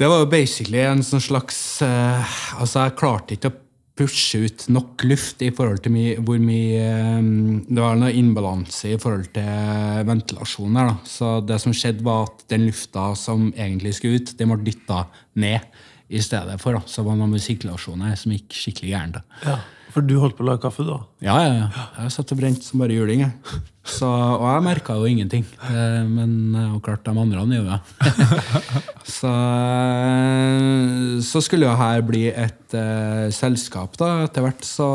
Det 0.00 0.08
var 0.08 0.22
jo 0.22 0.30
basically 0.32 0.80
en 0.86 1.02
sånn 1.04 1.20
slags 1.20 1.56
uh, 1.84 2.36
Altså, 2.60 2.86
jeg 2.86 2.96
klarte 3.00 3.36
ikke 3.36 3.50
å 3.52 3.58
pushe 4.00 4.40
ut 4.46 4.66
nok 4.72 5.04
luft 5.04 5.42
i 5.44 5.50
forhold 5.54 5.82
til 5.84 5.92
my, 5.94 6.04
hvor 6.24 6.40
mye 6.40 6.80
eh, 6.80 7.28
Det 7.68 7.82
var 7.82 7.98
noe 8.00 8.14
innbalanse 8.16 8.94
i 8.94 9.00
forhold 9.00 9.28
til 9.36 10.06
ventilasjon 10.08 10.78
her, 10.80 10.92
da. 10.92 10.96
Så 11.08 11.32
det 11.46 11.60
som 11.62 11.76
skjedde, 11.76 12.04
var 12.06 12.28
at 12.30 12.46
den 12.52 12.66
lufta 12.68 13.10
som 13.18 13.50
egentlig 13.52 13.94
skulle 13.98 14.22
ut, 14.22 14.34
den 14.38 14.54
ble 14.54 14.64
dytta 14.70 15.04
ned 15.40 15.82
i 16.10 16.22
stedet 16.24 16.56
for. 16.62 16.78
da. 16.78 16.82
Så 16.86 17.02
det 17.02 17.10
var 17.10 17.20
noe 17.20 17.30
med 17.30 17.44
sirkulasjonen 17.44 18.08
her 18.08 18.18
som 18.18 18.34
gikk 18.34 18.56
skikkelig 18.56 18.94
gærent. 18.94 19.20
Ja. 19.44 19.60
For 19.90 20.06
du 20.06 20.16
holdt 20.22 20.36
på 20.38 20.44
å 20.44 20.48
lage 20.50 20.62
kaffe, 20.62 20.84
da? 20.86 21.00
Ja, 21.24 21.36
ja, 21.42 21.54
ja. 21.64 21.84
Jeg 22.04 22.14
satt 22.14 22.32
og 22.34 22.38
brente 22.38 22.66
som 22.66 22.82
bare 22.82 22.94
juling. 22.94 23.24
jeg. 23.24 23.60
Så, 23.90 24.06
og 24.06 24.44
jeg 24.44 24.62
merka 24.66 24.94
jo 24.98 25.08
ingenting. 25.08 25.46
Eh, 25.66 26.02
Men 26.06 26.54
eh, 26.54 26.74
og 26.76 26.82
klart 26.86 27.02
de 27.06 27.14
andre 27.14 27.42
gjorde 27.42 27.78
det. 27.78 28.28
så, 29.18 29.32
eh, 29.32 31.16
så 31.26 31.42
skulle 31.42 31.66
jo 31.66 31.78
her 31.80 32.04
bli 32.06 32.28
et 32.30 32.76
uh, 32.76 33.26
selskap, 33.34 33.98
da. 33.98 34.12
Etter 34.28 34.46
hvert 34.46 34.62
så 34.66 34.90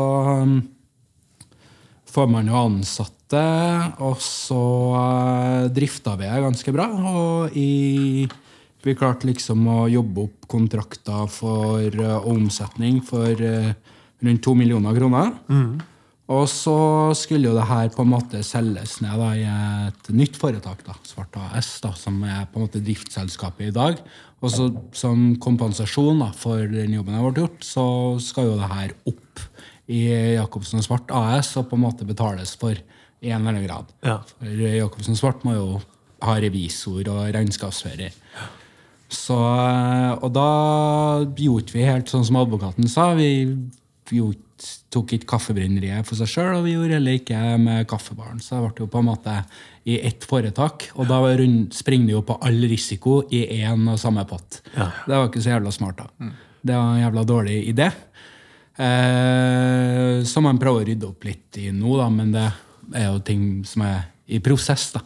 um, 0.46 0.56
får 2.08 2.30
man 2.32 2.48
jo 2.48 2.56
ansatte, 2.62 3.42
og 4.00 4.22
så 4.24 4.62
uh, 4.96 5.66
drifta 5.76 6.16
vi 6.16 6.30
det 6.30 6.44
ganske 6.46 6.72
bra. 6.72 6.88
Og 7.12 7.58
i, 7.58 8.24
vi 8.86 8.96
klarte 8.96 9.28
liksom 9.28 9.66
å 9.68 9.82
jobbe 9.92 10.24
opp 10.28 10.48
kontrakter 10.56 11.28
for 11.28 12.00
uh, 12.00 12.22
omsetning 12.30 13.02
for 13.04 13.44
uh, 13.44 13.74
rundt 14.24 14.42
to 14.44 14.54
millioner 14.56 14.96
kroner. 14.96 15.34
Og 16.26 16.48
så 16.50 16.78
skulle 17.14 17.46
jo 17.46 17.54
det 17.54 17.68
her 17.68 17.90
på 17.94 18.02
en 18.02 18.10
måte 18.10 18.40
selges 18.42 18.96
ned 19.04 19.14
da, 19.20 19.28
i 19.38 19.44
et 19.46 20.08
nytt 20.10 20.38
foretak, 20.40 20.80
da, 20.86 20.96
Svart 21.06 21.36
AS, 21.38 21.68
da, 21.84 21.92
som 21.94 22.18
er 22.26 22.48
på 22.50 22.58
en 22.58 22.66
måte 22.66 22.82
driftsselskapet 22.82 23.68
i 23.68 23.74
dag. 23.76 24.00
Og 24.42 24.50
så 24.50 24.66
som 24.96 25.28
kompensasjon 25.42 26.18
da, 26.24 26.32
for 26.34 26.66
den 26.66 26.98
jobben 26.98 27.14
jeg 27.14 27.28
ble 27.28 27.44
gjort, 27.44 27.62
så 27.66 27.86
skal 28.22 28.50
jo 28.50 28.58
det 28.58 28.72
her 28.72 28.96
opp 29.06 29.46
i 29.86 30.02
Jacobsen 30.34 30.82
Svart 30.82 31.14
AS 31.14 31.52
og 31.60 31.70
på 31.70 31.78
en 31.78 31.86
måte 31.86 32.08
betales 32.08 32.56
for 32.58 32.74
i 32.74 33.30
en 33.30 33.46
eller 33.46 33.54
annen 33.54 33.68
grad. 33.68 33.94
Ja. 34.02 34.18
For 34.34 34.66
Jacobsen 34.66 35.18
Svart 35.18 35.46
må 35.46 35.54
jo 35.54 35.68
ha 36.26 36.36
revisor 36.42 37.06
og 37.12 37.22
regnskapsfører. 37.36 38.14
Så, 39.06 39.36
og 39.38 40.30
da 40.34 40.50
gjorde 41.38 41.70
vi 41.70 41.86
helt 41.86 42.10
sånn 42.10 42.26
som 42.26 42.40
advokaten 42.40 42.90
sa. 42.90 43.12
Vi 43.14 43.46
gjorde, 44.12 44.42
tok 44.92 45.12
ikke 45.16 45.28
kaffebrenneriet 45.34 46.06
for 46.08 46.16
seg 46.18 46.30
sjøl, 46.32 46.54
og 46.58 46.64
vi 46.64 46.74
gjorde 46.76 46.96
heller 46.96 47.18
ikke 47.18 47.40
med 47.60 47.86
kaffebaren. 47.90 48.40
Så 48.40 48.56
det 48.56 48.62
ble 48.64 48.86
jo 48.86 48.90
på 48.92 49.02
en 49.02 49.08
måte 49.10 49.34
i 49.84 49.98
ett 50.00 50.24
foretak. 50.26 50.88
Og 50.96 51.10
da 51.10 51.20
springer 51.76 52.10
det 52.10 52.16
jo 52.16 52.24
på 52.26 52.38
all 52.40 52.58
risiko 52.70 53.20
i 53.30 53.44
én 53.60 53.84
og 53.92 54.00
samme 54.00 54.24
pott. 54.28 54.62
Ja. 54.74 54.90
Det 55.04 55.14
var 55.14 55.28
ikke 55.28 55.44
så 55.44 55.54
jævla 55.56 55.74
smart, 55.74 56.00
da. 56.02 56.30
Det 56.66 56.74
var 56.74 56.94
en 56.94 57.02
jævla 57.02 57.26
dårlig 57.28 57.58
idé. 57.70 57.90
Eh, 58.76 60.22
som 60.28 60.44
man 60.44 60.58
prøver 60.60 60.82
å 60.82 60.88
rydde 60.90 61.08
opp 61.08 61.24
litt 61.24 61.60
i 61.62 61.70
nå, 61.72 61.96
da, 61.96 62.08
men 62.12 62.32
det 62.34 62.48
er 62.96 63.10
jo 63.10 63.20
ting 63.24 63.44
som 63.68 63.84
er 63.86 64.08
i 64.26 64.40
prosess. 64.44 64.90
da. 64.96 65.04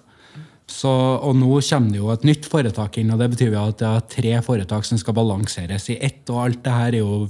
Så, 0.71 0.91
og 0.91 1.35
nå 1.35 1.59
kommer 1.67 1.91
det 1.91 1.99
jo 1.99 2.11
et 2.13 2.27
nytt 2.27 2.47
foretak 2.51 3.01
inn, 3.01 3.11
og 3.11 3.19
det 3.21 3.31
betyr 3.33 3.55
jo 3.57 3.63
at 3.65 3.81
det 3.83 3.89
er 3.89 4.05
tre 4.15 4.35
foretak 4.47 4.87
som 4.87 5.01
skal 5.01 5.17
balanseres 5.19 5.89
i 5.91 5.99
ett. 5.99 6.23
Og 6.31 6.45
alt 6.45 6.63
det 6.65 6.77
her 6.77 6.95
er 6.95 7.03
jo 7.03 7.25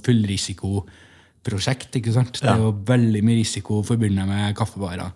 fullrisikoprosjekt. 1.40 1.96
ikke 1.96 2.12
sant? 2.12 2.40
Det 2.40 2.48
er 2.48 2.58
jo 2.60 2.74
veldig 2.86 3.22
mye 3.24 3.40
risiko 3.40 3.82
forbundet 3.82 4.28
med 4.28 4.54
kaffebarer. 4.56 5.12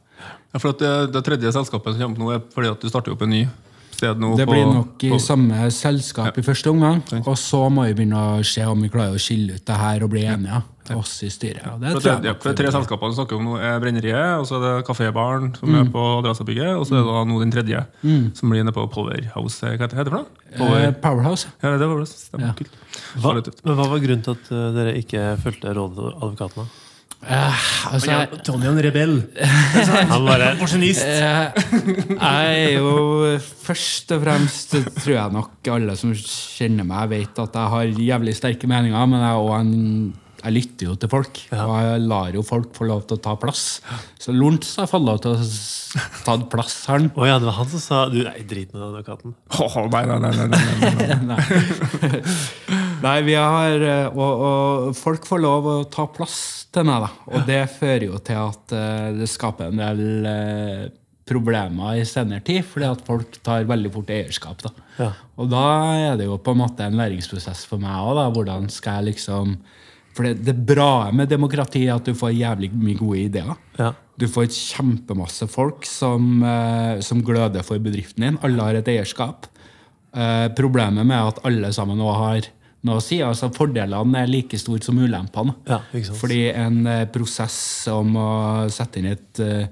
Ja, 0.54 0.59
for 0.59 0.71
at 0.71 0.78
det, 0.81 1.12
det 1.12 1.25
tredje 1.25 1.52
selskapet 1.52 1.95
som 1.95 2.14
kommer 2.14 2.19
nå, 2.19 2.33
er 2.33 2.43
fordi 2.54 2.71
at 2.71 2.81
du 2.81 2.88
starter 2.88 3.12
opp 3.12 3.23
en 3.23 3.31
ny 3.31 3.47
sted 3.94 4.20
nå 4.20 4.34
Det 4.36 4.44
på, 4.46 4.52
blir 4.52 4.66
nok 4.68 5.04
i 5.06 5.10
på, 5.14 5.18
samme 5.22 5.70
selskap 5.74 6.38
i 6.38 6.44
første 6.44 6.70
omgang, 6.74 7.00
og 7.24 7.34
så 7.40 7.64
må 7.72 7.86
vi 7.88 7.94
begynne 8.02 8.20
å 8.38 8.44
se 8.44 8.66
om 8.68 8.82
vi 8.84 8.90
klarer 8.92 9.16
å 9.16 9.22
skille 9.22 9.56
ut 9.58 9.64
det 9.70 9.78
her 9.80 10.04
og 10.04 10.10
bli 10.14 10.26
enige, 10.28 10.62
oss 10.94 11.14
i 11.24 11.30
styret. 11.32 11.64
Og 11.72 11.80
det 11.80 11.88
er 11.88 11.94
tror 11.96 12.04
jeg 12.10 12.24
ja, 12.28 12.32
nok 12.34 12.42
det 12.44 12.52
tre 12.58 12.70
selskapene 12.74 13.14
du 13.14 13.16
snakker 13.16 13.38
om 13.38 13.46
nå, 13.48 13.54
er 13.56 13.78
Brenneriet, 13.80 14.34
og 14.42 14.44
så 14.50 14.58
er 14.58 14.64
det 14.66 14.72
Kafébaren, 14.90 15.54
som 15.56 15.70
Mm. 15.72 15.78
er 15.80 15.90
på 15.94 16.02
Adressabygget, 16.20 16.74
og 16.76 16.84
så 16.84 16.98
er 16.98 17.00
det 17.00 17.08
da 17.14 17.22
nå 17.30 17.38
den 17.40 17.54
tredje, 17.54 17.84
som 18.36 18.50
blir 18.52 18.60
nede 18.66 18.74
på 18.76 18.84
Powerhouse. 18.92 19.64
Hva 19.64 19.78
heter 19.88 20.04
det 20.04 20.12
for 20.12 20.18
noe? 20.20 20.26
Power, 20.58 20.78
Eh, 20.84 20.92
Powerhouse. 20.92 21.48
ja, 21.62 21.76
det 21.78 21.88
var 21.88 21.98
det. 22.04 22.08
Stemmer. 22.12 22.46
Ja. 22.46 22.52
Kult. 22.52 22.76
Hva, 23.16 23.32
men 23.64 23.76
hva 23.80 23.88
var 23.88 23.98
grunnen 24.04 24.22
til 24.22 24.36
at 24.36 24.52
eh, 24.52 24.72
dere 24.76 24.92
ikke 25.00 25.24
fulgte 25.42 25.72
rådet 25.74 25.96
til 25.96 26.12
advokatene? 26.20 26.66
Eh, 27.25 27.61
altså, 27.88 28.11
jeg, 28.11 28.40
Tony 28.45 28.66
er 28.66 28.73
en 28.73 28.83
rebell. 28.85 29.14
Han 30.12 30.26
bare 30.26 30.50
Pensjonist. 30.59 31.04
Uh, 31.04 31.54
jeg 32.19 32.59
er 32.59 32.75
jo 32.76 33.38
først 33.64 34.12
og 34.16 34.25
fremst 34.26 34.76
tror 34.99 35.14
jeg 35.14 35.35
nok 35.35 35.73
alle 35.75 35.97
som 35.99 36.12
kjenner 36.14 36.87
meg, 36.88 37.09
vet 37.14 37.40
at 37.47 37.57
jeg 37.57 37.73
har 37.76 38.04
jævlig 38.11 38.37
sterke 38.37 38.69
meninger, 38.71 39.09
men 39.09 39.25
jeg, 39.25 39.40
er 39.40 39.64
en, 39.64 39.73
jeg 40.45 40.57
lytter 40.59 40.90
jo 40.90 40.99
til 41.00 41.12
folk. 41.16 41.43
Og 41.57 41.75
jeg 41.87 42.04
lar 42.12 42.37
jo 42.37 42.45
folk 42.47 42.76
få 42.76 42.90
lov 42.93 43.07
til 43.09 43.19
å 43.19 43.25
ta 43.25 43.37
plass. 43.40 43.64
Så 44.21 44.35
Lorentz 44.37 44.76
har 44.81 44.90
fått 44.90 45.07
lov 45.09 45.25
til 45.25 45.37
å 45.38 45.50
ta 46.26 46.38
plass, 46.52 46.83
han. 46.93 47.09
Å 47.16 47.31
ja, 47.31 47.40
det 47.40 47.49
var 47.49 47.61
han 47.62 47.73
som 47.73 47.85
sa 47.88 48.07
du, 48.12 48.21
Nei, 48.26 48.40
drit 48.49 48.75
med 48.76 49.00
katten. 49.09 49.37
Åh, 49.57 49.81
nei, 49.88 50.04
nei, 50.12 50.21
nei, 50.28 50.35
nei, 50.40 50.49
nei, 50.52 50.97
nei. 51.00 51.23
Nei. 51.33 52.81
Nei, 53.04 53.20
vi 53.26 53.34
har 53.37 53.82
eh, 53.84 54.16
og, 54.16 54.42
og 54.49 54.92
folk 54.96 55.26
får 55.28 55.40
lov 55.42 55.66
å 55.68 55.78
ta 55.92 56.06
plass 56.08 56.38
til 56.73 56.87
meg, 56.88 57.04
da. 57.04 57.11
Og 57.34 57.49
det 57.49 57.61
fører 57.75 58.06
jo 58.08 58.20
til 58.25 58.40
at 58.40 58.75
eh, 58.76 59.08
det 59.18 59.28
skaper 59.28 59.68
en 59.68 59.82
del 59.82 60.28
eh, 60.30 60.84
problemer 61.28 61.99
i 62.00 62.06
senere 62.08 62.44
tid, 62.44 62.62
fordi 62.68 62.88
at 62.88 63.04
folk 63.04 63.37
tar 63.44 63.68
veldig 63.68 63.92
fort 63.92 64.12
eierskap. 64.14 64.64
da. 64.64 64.73
Ja. 65.00 65.11
Og 65.40 65.52
da 65.52 65.66
er 66.12 66.16
det 66.20 66.30
jo 66.30 66.38
på 66.40 66.54
en 66.54 66.62
måte 66.62 66.87
en 66.87 66.96
læringsprosess 67.00 67.66
for 67.68 67.82
meg 67.82 67.92
òg. 67.92 68.23
Hvordan 68.38 68.70
skal 68.73 69.00
jeg 69.02 69.14
liksom 69.14 69.58
For 70.14 70.28
det, 70.28 70.44
det 70.46 70.54
bra 70.54 71.11
med 71.11 71.28
demokrati 71.28 71.88
er 71.88 71.96
at 71.96 72.06
du 72.06 72.14
får 72.14 72.37
jævlig 72.38 72.70
mye 72.73 73.00
gode 73.00 73.20
ideer. 73.25 73.56
Ja. 73.80 73.92
Du 74.16 74.28
får 74.30 74.46
et 74.46 74.54
kjempemasse 74.54 75.49
folk 75.50 75.82
som, 75.90 76.44
som 77.02 77.23
gløder 77.26 77.66
for 77.66 77.82
bedriften 77.82 78.23
din. 78.23 78.37
Alle 78.46 78.62
har 78.62 78.78
et 78.78 78.90
eierskap. 78.92 79.49
Problemet 80.54 81.02
med 81.02 81.32
at 81.32 81.40
alle 81.50 81.73
sammen 81.75 81.99
nå 81.99 82.12
har 82.14 82.46
noe 82.84 83.00
å 83.00 83.04
si, 83.04 83.18
altså 83.24 83.50
Fordelene 83.54 84.20
er 84.20 84.30
like 84.30 84.58
store 84.60 84.84
som 84.84 85.00
ulempene. 85.00 85.56
Ja. 85.68 85.80
Fordi 86.20 86.46
en 86.52 86.84
eh, 86.90 87.08
prosess 87.12 87.56
om 87.92 88.14
å 88.20 88.30
sette 88.72 89.00
inn 89.00 89.10
et 89.12 89.40
eh, 89.42 89.66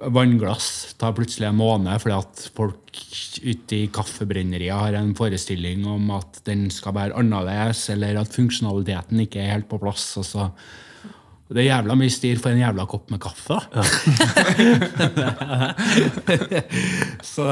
vannglass 0.00 0.94
tar 1.00 1.12
plutselig 1.16 1.50
en 1.50 1.58
måned 1.58 2.00
fordi 2.00 2.16
at 2.16 2.44
folk 2.56 3.00
ute 3.44 3.76
i 3.76 3.88
kaffebrenneriet 3.92 4.72
har 4.72 4.96
en 4.96 5.12
forestilling 5.16 5.84
om 5.88 6.10
at 6.16 6.40
den 6.46 6.68
skal 6.72 6.96
være 6.96 7.18
annerledes, 7.20 7.84
eller 7.92 8.20
at 8.20 8.32
funksjonaliteten 8.34 9.20
ikke 9.26 9.42
er 9.42 9.54
helt 9.54 9.68
på 9.70 9.80
plass. 9.82 10.06
og 10.20 10.26
så 10.26 10.48
det 11.50 11.64
er 11.64 11.66
jævla 11.66 11.96
mye 11.98 12.12
styr 12.14 12.38
for 12.38 12.52
en 12.52 12.60
jævla 12.60 12.84
kopp 12.86 13.08
med 13.10 13.18
kaffe. 13.22 13.56
så, 17.32 17.46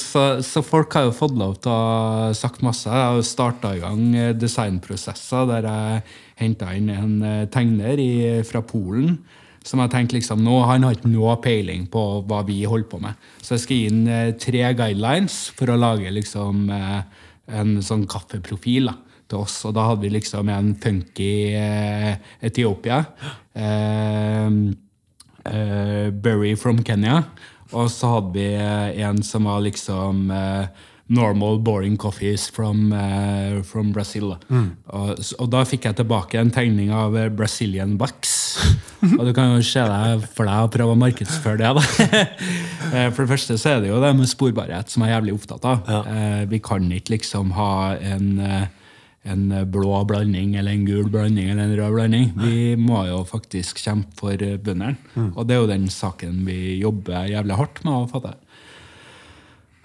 så, 0.00 0.22
så 0.42 0.62
folk 0.66 0.96
har 0.98 1.04
jo 1.06 1.12
fått 1.14 1.36
lov 1.38 1.54
til 1.62 1.70
å 1.70 1.78
ha 1.78 2.32
sagt 2.34 2.64
masse. 2.66 2.90
Jeg 2.90 3.14
har 3.14 3.22
starta 3.22 3.70
i 3.76 3.82
gang 3.84 4.16
eh, 4.18 4.32
designprosesser 4.34 5.46
der 5.52 5.70
jeg 5.70 6.02
henta 6.42 6.74
inn 6.74 6.90
en 6.90 7.22
eh, 7.22 7.46
tegner 7.54 8.02
i, 8.02 8.42
fra 8.48 8.64
Polen. 8.66 9.20
Som 9.64 9.80
jeg 9.84 9.92
tenkte 9.94 10.18
liksom, 10.18 10.42
nå, 10.44 10.58
Han 10.66 10.84
har 10.84 10.92
ikke 10.98 11.14
noe 11.14 11.38
peiling 11.40 11.86
på 11.92 12.02
hva 12.26 12.42
vi 12.48 12.64
holder 12.66 12.90
på 12.90 12.98
med. 13.06 13.14
Så 13.38 13.54
jeg 13.54 13.62
skal 13.68 13.78
gi 13.78 13.86
inn 13.92 14.02
eh, 14.10 14.34
tre 14.34 14.66
guidelines 14.74 15.54
for 15.54 15.70
å 15.70 15.78
lage 15.78 16.10
liksom 16.10 16.66
en 16.74 17.82
sånn 17.86 18.02
kaffeprofil. 18.10 18.90
da 18.90 18.98
til 19.30 19.44
oss, 19.44 19.58
og 19.68 19.74
da 19.76 19.88
hadde 19.90 20.04
vi 20.04 20.12
liksom 20.14 20.50
en 20.52 20.72
funky 20.80 21.32
eh, 21.58 22.14
Etiopia. 22.44 23.02
Eh, 23.54 24.48
eh, 25.50 26.08
Berry 26.10 26.54
from 26.56 26.82
Kenya. 26.84 27.22
Og 27.74 27.90
så 27.90 28.16
hadde 28.16 28.34
vi 28.36 28.48
eh, 28.54 29.06
en 29.06 29.22
som 29.26 29.48
var 29.48 29.64
liksom 29.64 30.28
eh, 30.30 30.90
Normal 31.14 31.58
boring 31.60 31.98
coffees 32.00 32.46
from, 32.48 32.92
eh, 32.92 33.60
from 33.62 33.90
Brazil. 33.92 34.38
Og, 34.88 35.18
og 35.36 35.50
da 35.52 35.60
fikk 35.68 35.84
jeg 35.84 35.98
tilbake 35.98 36.40
en 36.40 36.52
tegning 36.52 36.94
av 36.96 37.18
Brazilian 37.36 37.98
Bucks. 38.00 38.32
og 39.18 39.26
du 39.28 39.34
kan 39.36 39.52
jo 39.52 39.66
se 39.66 39.84
deg 39.84 40.24
for 40.32 40.48
deg 40.48 40.64
å 40.64 40.70
prøve 40.72 40.94
å 40.94 41.00
markedsføre 41.02 41.60
det. 41.60 41.74
da. 41.76 42.24
For 43.12 43.24
det 43.24 43.30
første 43.32 43.56
så 43.58 43.74
er 43.74 43.82
det 43.82 43.88
jo 43.90 43.98
det 44.00 44.12
med 44.16 44.30
sporbarhet 44.30 44.92
som 44.92 45.02
jeg 45.02 45.10
er 45.10 45.16
jævlig 45.18 45.34
opptatt 45.34 45.64
av. 45.66 45.92
Eh, 46.08 46.42
vi 46.48 46.60
kan 46.62 46.88
ikke 46.94 47.16
liksom 47.16 47.52
ha 47.58 47.72
en 47.98 48.28
en 49.24 49.44
blå 49.72 50.02
blanding 50.08 50.54
eller 50.60 50.74
en 50.74 50.84
gul 50.84 51.08
blanding 51.12 51.48
eller 51.50 51.64
en 51.64 51.76
rød 51.78 51.94
blanding. 51.96 52.30
Vi 52.36 52.74
må 52.76 53.06
jo 53.08 53.22
faktisk 53.28 53.80
kjempe 53.80 54.18
for 54.20 54.36
bøndene. 54.36 54.96
Mm. 55.14 55.30
Og 55.32 55.46
det 55.48 55.56
er 55.56 55.62
jo 55.62 55.70
den 55.70 55.86
saken 55.92 56.42
vi 56.48 56.76
jobber 56.82 57.30
jævlig 57.32 57.60
hardt 57.60 57.84
med 57.86 57.94
å 57.96 58.08
få 58.10 58.20
til. 58.26 58.40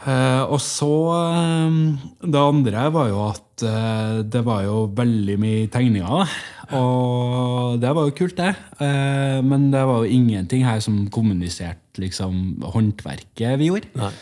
Eh, 0.07 0.43
og 0.47 0.61
så 0.63 0.93
eh, 1.11 1.79
Det 2.23 2.39
andre 2.39 2.85
var 2.95 3.09
jo 3.11 3.19
at 3.25 3.63
eh, 3.67 4.21
det 4.23 4.43
var 4.47 4.63
jo 4.63 4.85
veldig 4.95 5.35
mye 5.41 5.67
tegninger. 5.71 6.07
Da. 6.07 6.79
Og 6.79 7.79
det 7.81 7.91
var 7.97 8.07
jo 8.07 8.15
kult, 8.15 8.37
det. 8.37 8.53
Eh, 8.79 9.39
men 9.43 9.69
det 9.73 9.83
var 9.89 10.03
jo 10.03 10.17
ingenting 10.19 10.63
her 10.67 10.79
som 10.83 11.01
kommuniserte 11.11 12.03
liksom, 12.03 12.61
håndverket 12.75 13.59
vi 13.59 13.71
gjorde. 13.71 13.91
Nei. 13.99 14.13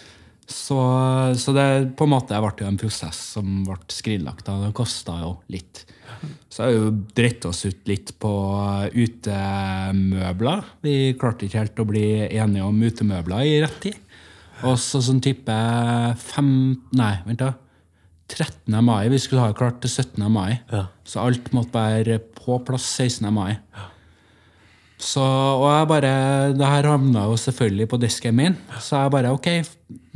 Så, 0.47 0.79
så 1.35 1.53
det 1.55 1.67
på 1.99 2.05
en 2.07 2.13
måte 2.13 2.37
ble 2.39 2.63
jo 2.63 2.69
en 2.69 2.79
prosess 2.79 3.19
som 3.35 3.65
ble 3.67 3.77
skrinlagt. 3.91 4.47
Det 4.47 4.71
kosta 4.77 5.19
jo 5.19 5.33
litt. 5.51 5.83
Så 6.49 6.63
har 6.63 6.71
vi 6.71 6.77
jo 6.79 6.91
dritt 7.19 7.45
oss 7.49 7.65
ut 7.67 7.89
litt 7.89 8.13
på 8.21 8.31
utemøbler. 8.95 10.63
Vi 10.87 10.95
klarte 11.19 11.47
ikke 11.47 11.65
helt 11.65 11.83
å 11.83 11.87
bli 11.89 12.07
enige 12.29 12.63
om 12.65 12.79
utemøbler 12.79 13.43
i 13.43 13.57
rett 13.65 13.79
tid. 13.83 13.99
Og 14.65 14.79
så 14.81 15.03
sånn 15.03 15.21
type 15.21 15.53
fem 16.17 16.51
Nei, 16.97 17.13
vent 17.27 17.43
da. 17.43 17.53
13. 18.27 18.73
mai. 18.83 19.07
Vi 19.11 19.19
skulle 19.23 19.45
ha 19.45 19.55
klart 19.55 19.79
til 19.83 19.91
17. 19.91 20.25
mai. 20.31 20.59
Ja. 20.71 20.87
Så 21.07 21.21
alt 21.23 21.51
måtte 21.55 21.75
være 21.77 22.19
på 22.19 22.57
plass 22.67 22.87
16. 22.97 23.29
mai. 23.33 23.59
Så, 24.97 25.21
og 25.21 25.67
jeg 25.69 25.87
bare, 25.91 26.11
det 26.57 26.67
her 26.67 26.87
havna 26.89 27.27
jo 27.29 27.37
selvfølgelig 27.37 27.85
på 27.91 27.99
disken 28.01 28.37
min. 28.37 28.55
Så 28.81 29.03
jeg 29.03 29.13
bare 29.13 29.33
ok, 29.35 29.49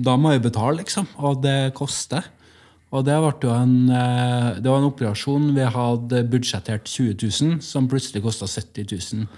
da 0.01 0.15
må 0.17 0.33
jeg 0.33 0.41
betale, 0.47 0.81
liksom. 0.81 1.05
Og 1.21 1.43
det 1.43 1.73
koster. 1.77 2.25
Og 2.91 3.05
det, 3.07 3.15
ble 3.23 3.47
jo 3.47 3.53
en, 3.55 3.75
eh, 3.93 4.47
det 4.59 4.67
var 4.67 4.81
en 4.81 4.89
operasjon 4.89 5.51
vi 5.55 5.67
hadde 5.75 6.25
budsjettert 6.31 6.89
20 6.89 7.13
000, 7.21 7.59
som 7.63 7.87
plutselig 7.87 8.23
kosta 8.25 8.49
70 8.49 8.89
000. 9.15 9.29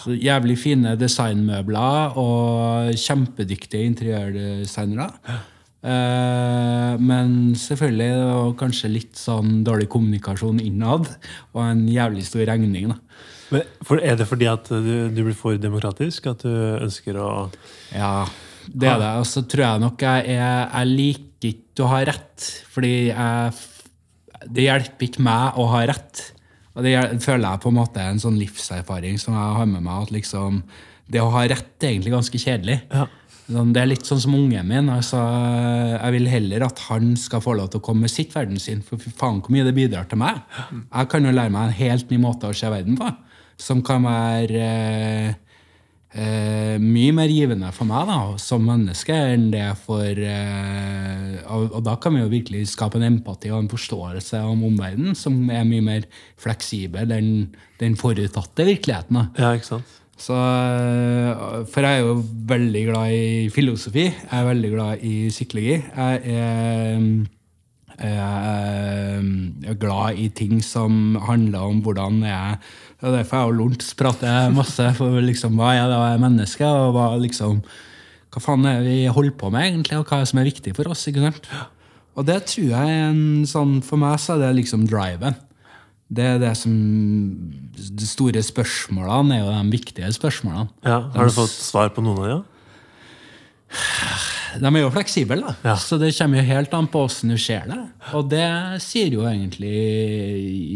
Så 0.00 0.16
jævlig 0.16 0.56
fine 0.60 0.96
designmøbler 0.98 2.16
og 2.20 2.96
kjempedyktige 2.98 3.86
interiørdesignere. 3.92 5.38
Eh, 5.86 6.96
men 6.98 7.54
selvfølgelig 7.54 8.10
det 8.16 8.26
var 8.32 8.58
kanskje 8.64 8.90
litt 8.90 9.20
sånn 9.20 9.60
dårlig 9.64 9.86
kommunikasjon 9.92 10.58
innad, 10.64 11.06
og 11.54 11.62
en 11.62 11.86
jævlig 11.92 12.26
stor 12.26 12.48
regning. 12.48 12.90
da. 12.90 12.98
Men 13.54 13.62
for, 13.86 14.02
er 14.02 14.18
det 14.18 14.26
fordi 14.28 14.48
at 14.50 14.68
du, 14.70 15.08
du 15.14 15.22
blir 15.22 15.36
for 15.38 15.58
demokratisk? 15.60 16.26
At 16.32 16.42
du 16.46 16.52
ønsker 16.82 17.18
å 17.22 17.30
Ja, 17.94 18.26
det 18.66 18.90
er 18.90 19.02
det. 19.02 19.12
Og 19.20 19.26
så 19.30 19.44
tror 19.46 19.66
jeg 19.68 19.84
nok 19.84 20.02
jeg, 20.02 20.30
jeg, 20.34 20.62
jeg 20.72 20.92
liker 20.92 21.52
ikke 21.52 21.84
å 21.84 21.90
ha 21.92 22.00
rett. 22.08 22.48
Fordi 22.72 22.94
jeg, 23.10 23.52
det 24.46 24.66
hjelper 24.66 25.08
ikke 25.08 25.26
meg 25.26 25.60
å 25.60 25.68
ha 25.74 25.84
rett. 25.92 26.24
Og 26.76 26.84
det 26.84 26.96
føler 27.24 27.46
jeg 27.48 27.62
på 27.62 27.70
en 27.72 27.78
måte 27.78 28.02
er 28.02 28.12
en 28.12 28.20
sånn 28.20 28.40
livserfaring 28.40 29.20
som 29.20 29.36
jeg 29.36 29.60
har 29.60 29.70
med 29.70 29.84
meg. 29.84 30.08
at 30.08 30.12
liksom, 30.12 30.58
Det 31.08 31.22
å 31.22 31.30
ha 31.32 31.46
rett 31.48 31.86
er 31.86 31.94
egentlig 31.94 32.12
ganske 32.16 32.40
kjedelig. 32.42 32.80
Ja. 32.90 33.06
Sånn, 33.46 33.70
Det 33.72 33.80
er 33.80 33.86
litt 33.86 34.08
sånn 34.08 34.20
som 34.20 34.34
ungen 34.34 34.66
min. 34.66 34.90
altså 34.90 35.20
Jeg 36.02 36.16
vil 36.16 36.26
heller 36.28 36.66
at 36.66 36.82
han 36.90 37.14
skal 37.16 37.40
få 37.40 37.54
lov 37.56 37.70
til 37.70 37.80
å 37.80 37.86
komme 37.86 38.04
med 38.04 38.12
sitt 38.12 38.34
verdenssyn. 38.34 38.82
For 38.84 38.98
fy 38.98 39.14
faen 39.14 39.40
hvor 39.40 39.54
mye 39.54 39.64
det 39.64 39.76
bidrar 39.76 40.08
til 40.10 40.18
meg. 40.18 40.42
Jeg 40.90 41.08
kan 41.12 41.24
jo 41.24 41.32
lære 41.32 41.54
meg 41.54 41.68
en 41.70 41.78
helt 41.80 42.10
ny 42.10 42.18
måte 42.18 42.50
å 42.50 42.56
se 42.56 42.68
verden 42.72 42.98
på. 42.98 43.12
Som 43.60 43.82
kan 43.86 44.04
være 44.04 44.62
eh, 44.62 45.34
eh, 46.16 46.76
mye 46.82 47.12
mer 47.16 47.30
givende 47.32 47.70
for 47.76 47.88
meg 47.88 48.08
da, 48.08 48.18
som 48.40 48.64
menneske 48.66 49.16
enn 49.34 49.48
det 49.54 49.68
for 49.82 50.06
eh, 50.06 51.36
og, 51.46 51.68
og 51.70 51.84
da 51.86 51.96
kan 52.00 52.16
vi 52.16 52.24
jo 52.24 52.32
virkelig 52.32 52.64
skape 52.72 53.00
en 53.00 53.08
empati 53.10 53.52
og 53.52 53.64
en 53.64 53.70
forståelse 53.72 54.40
om 54.46 54.64
omverdenen 54.70 55.16
som 55.18 55.38
er 55.52 55.66
mye 55.68 55.84
mer 55.84 56.08
fleksibel 56.40 57.12
enn 57.16 57.30
den 57.80 57.96
forutatte 58.00 58.66
virkeligheten. 58.66 59.20
da. 59.20 59.28
Ja, 59.38 59.54
ikke 59.56 59.74
sant? 59.74 59.96
Så, 60.16 60.32
eh, 60.32 61.64
for 61.68 61.84
jeg 61.84 61.98
er 62.00 62.06
jo 62.06 62.22
veldig 62.48 62.84
glad 62.88 63.12
i 63.12 63.48
filosofi. 63.52 64.06
Jeg 64.08 64.32
er 64.32 64.48
veldig 64.48 64.70
glad 64.72 65.04
i 65.04 65.16
psykologi. 65.28 65.74
Jeg 65.76 66.20
er, 66.32 67.02
jeg 68.00 69.68
er 69.68 69.76
glad 69.80 70.16
i 70.16 70.30
ting 70.32 70.64
som 70.64 71.18
handler 71.28 71.68
om 71.68 71.82
hvordan 71.84 72.22
jeg 72.24 72.56
Det 73.06 73.12
er 73.12 73.20
derfor 73.20 73.38
jeg 73.38 73.46
og 73.52 73.54
Lorentz 73.54 73.92
prater 73.94 74.48
masse. 74.50 74.84
For 74.98 75.20
liksom, 75.22 75.54
hva 75.60 75.76
er 75.76 75.84
det 75.86 75.94
å 75.94 76.02
være 76.02 76.22
menneske, 76.24 76.66
og 76.66 76.96
hva, 76.96 77.04
liksom, 77.22 77.60
hva 78.34 78.42
faen 78.42 78.66
er 78.66 78.80
det 78.82 78.90
vi 78.90 79.12
holder 79.14 79.36
på 79.38 79.50
med, 79.54 79.68
egentlig, 79.68 80.00
og 80.00 80.08
hva 80.08 80.18
er 80.18 80.24
det 80.24 80.30
som 80.32 80.40
er 80.42 80.48
viktig 80.48 80.72
for 80.74 80.90
oss? 80.90 81.04
ikke 81.06 81.22
sant? 81.22 81.46
Og 82.18 82.26
det 82.26 82.40
tror 82.50 82.72
jeg 82.72 82.96
er 82.96 83.10
en 83.10 83.44
sånn 83.46 83.76
For 83.84 84.00
meg 84.00 84.16
så 84.18 84.34
er 84.34 84.46
det 84.46 84.56
liksom 84.56 84.88
driven. 84.88 85.36
Det 86.08 86.24
er 86.24 86.38
det 86.40 86.54
som 86.56 86.72
De 87.76 88.08
store 88.08 88.42
spørsmålene 88.42 89.36
er 89.36 89.44
jo 89.44 89.52
de 89.52 89.74
viktige 89.76 90.10
spørsmålene. 90.16 90.70
Ja, 90.86 91.02
Har 91.14 91.30
du 91.30 91.36
fått 91.36 91.54
svar 91.54 91.94
på 91.94 92.02
noen 92.02 92.24
av 92.24 92.32
dem? 92.32 92.42
De 94.60 94.70
er 94.70 94.82
jo 94.82 94.92
fleksible, 94.94 95.40
da. 95.42 95.54
Ja. 95.64 95.74
så 95.80 95.98
det 96.00 96.12
kommer 96.18 96.40
jo 96.40 96.46
helt 96.48 96.74
an 96.76 96.88
på 96.92 97.04
åssen 97.06 97.32
du 97.32 97.38
ser 97.40 97.66
det. 97.70 97.80
Og 98.16 98.28
det 98.30 98.46
sier 98.84 99.12
jo 99.14 99.26
egentlig 99.28 99.74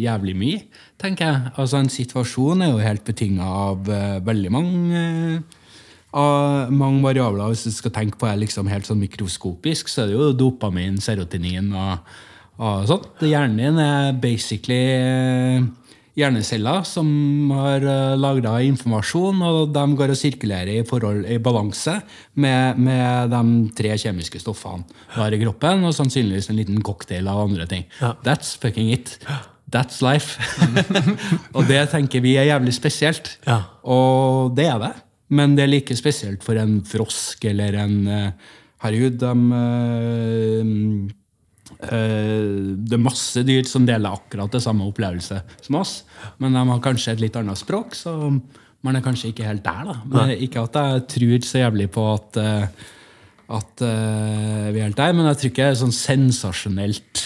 jævlig 0.03 0.37
mye, 0.37 0.61
tenker 1.01 1.27
jeg. 1.27 1.55
Altså 1.57 1.81
En 1.81 1.93
situasjon 1.93 2.67
er 2.67 2.75
jo 2.75 2.85
helt 2.85 3.07
betinga 3.07 3.49
av 3.69 3.89
uh, 3.89 4.21
veldig 4.27 4.53
mange 4.53 5.07
uh, 5.07 5.57
av 6.17 6.73
mange 6.75 7.03
variabler. 7.05 7.53
Hvis 7.53 7.69
du 7.69 7.75
skal 7.75 7.95
tenke 7.95 8.19
på 8.19 8.29
det 8.29 8.41
liksom 8.45 8.71
helt 8.71 8.89
sånn 8.89 9.01
mikroskopisk, 9.03 9.91
så 9.91 10.05
er 10.05 10.11
det 10.11 10.19
jo 10.19 10.33
dopamin, 10.35 10.99
serotinin 11.03 11.71
og, 11.77 12.11
og 12.59 12.89
sånt. 12.91 13.23
Hjernen 13.23 13.61
din 13.61 13.79
er 13.83 14.17
basically 14.21 14.81
eh, 14.97 15.69
hjerneceller 16.21 16.85
som 16.89 17.09
har 17.57 17.85
uh, 17.85 18.17
lagra 18.21 18.59
informasjon, 18.67 19.43
og 19.47 19.75
de 19.75 19.85
går 19.99 20.15
og 20.15 20.21
sirkulerer 20.21 20.73
i, 20.77 20.87
forhold, 20.89 21.25
i 21.27 21.41
balanse 21.43 21.97
med, 22.41 22.81
med 22.81 23.33
de 23.33 23.43
tre 23.77 23.95
kjemiske 24.01 24.43
stoffene 24.43 24.87
du 24.87 25.19
har 25.19 25.35
i 25.35 25.41
kroppen, 25.43 25.87
og 25.89 25.97
sannsynligvis 25.97 26.51
en 26.53 26.61
liten 26.61 26.83
cocktail 26.87 27.29
av 27.31 27.45
andre 27.49 27.67
ting. 27.71 27.87
Ja. 28.01 28.15
That's 28.27 28.55
fucking 28.61 28.93
it. 28.95 29.17
That's 29.71 30.01
life. 30.03 30.41
og 31.57 31.69
det 31.71 31.85
tenker 31.93 32.23
vi 32.25 32.37
er 32.41 32.49
jævlig 32.51 32.75
spesielt. 32.77 33.37
Ja. 33.47 33.63
Og 33.87 34.57
det 34.57 34.67
er 34.71 34.81
det. 34.83 34.95
Men 35.31 35.55
det 35.55 35.65
er 35.65 35.71
like 35.71 35.95
spesielt 35.99 36.43
for 36.43 36.59
en 36.59 36.81
frosk 36.87 37.45
eller 37.47 37.77
en 37.85 38.01
eh, 38.11 38.57
Herregud, 38.81 39.19
de 39.21 39.33
eh, 39.55 40.61
eh, 40.61 41.17
Det 41.81 42.93
er 42.97 43.01
masse 43.01 43.41
dyr 43.47 43.65
som 43.69 43.87
deler 43.89 44.13
akkurat 44.13 44.53
det 44.53 44.61
samme 44.61 44.85
opplevelse 44.91 45.39
som 45.65 45.79
oss, 45.81 45.95
men 46.43 46.53
de 46.53 46.65
har 46.69 46.83
kanskje 46.85 47.15
et 47.15 47.23
litt 47.23 47.39
annet 47.41 47.57
språk, 47.57 47.95
så 47.97 48.15
man 48.87 48.97
er 48.97 49.05
kanskje 49.05 49.33
ikke 49.33 49.49
helt 49.49 49.65
der. 49.65 49.91
da. 49.91 49.99
Men 50.09 50.33
ikke 50.37 50.65
at 50.65 50.79
jeg 50.79 51.05
tror 51.15 51.45
så 51.47 51.65
jævlig 51.65 51.91
på 51.93 52.07
at, 52.15 52.41
eh, 52.41 52.87
at 53.57 53.85
eh, 53.85 54.71
vi 54.73 54.81
er 54.81 54.89
helt 54.89 55.01
der, 55.01 55.13
men 55.17 55.29
jeg 55.29 55.41
tror 55.41 55.53
ikke 55.53 55.67
det 55.67 55.75
er 55.75 55.83
sånn 55.83 55.97
sensasjonelt 55.97 57.25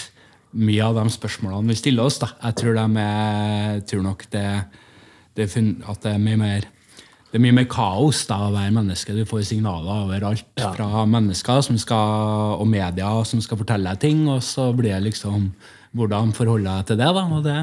mye 0.55 0.83
av 0.83 0.99
de 0.99 1.11
spørsmålene 1.11 1.71
vi 1.71 1.79
stiller 1.79 2.07
oss. 2.07 2.19
da. 2.23 2.31
Jeg 2.43 2.59
tror, 2.61 2.79
de 2.79 3.05
er, 3.05 3.79
tror 3.87 4.03
nok 4.03 4.25
det, 4.31 4.47
det 5.35 5.49
at 5.51 6.03
det 6.03 6.13
er 6.13 6.23
mye 6.23 6.39
mer 6.39 6.69
det 7.35 7.41
er 7.41 7.43
mye 7.43 7.55
mer 7.57 7.65
kaos 7.67 8.21
da, 8.29 8.37
å 8.47 8.53
være 8.53 8.71
menneske. 8.71 9.11
Du 9.11 9.25
får 9.27 9.41
signaler 9.49 10.05
overalt 10.05 10.45
Ja. 10.61 10.69
fra 10.71 11.01
mennesker 11.05 11.59
som 11.65 11.75
skal, 11.77 12.55
og 12.61 12.67
media 12.71 13.09
som 13.27 13.41
skal 13.43 13.59
fortelle 13.59 13.91
deg 13.91 13.99
ting, 13.99 14.21
og 14.31 14.39
så 14.41 14.69
blir 14.73 14.93
det 14.95 15.03
liksom 15.11 15.49
Hvordan 15.95 16.31
forholder 16.35 16.77
jeg 16.79 16.85
til 16.87 16.97
det? 16.97 17.09
da? 17.15 17.23
Og 17.27 17.43
det 17.43 17.55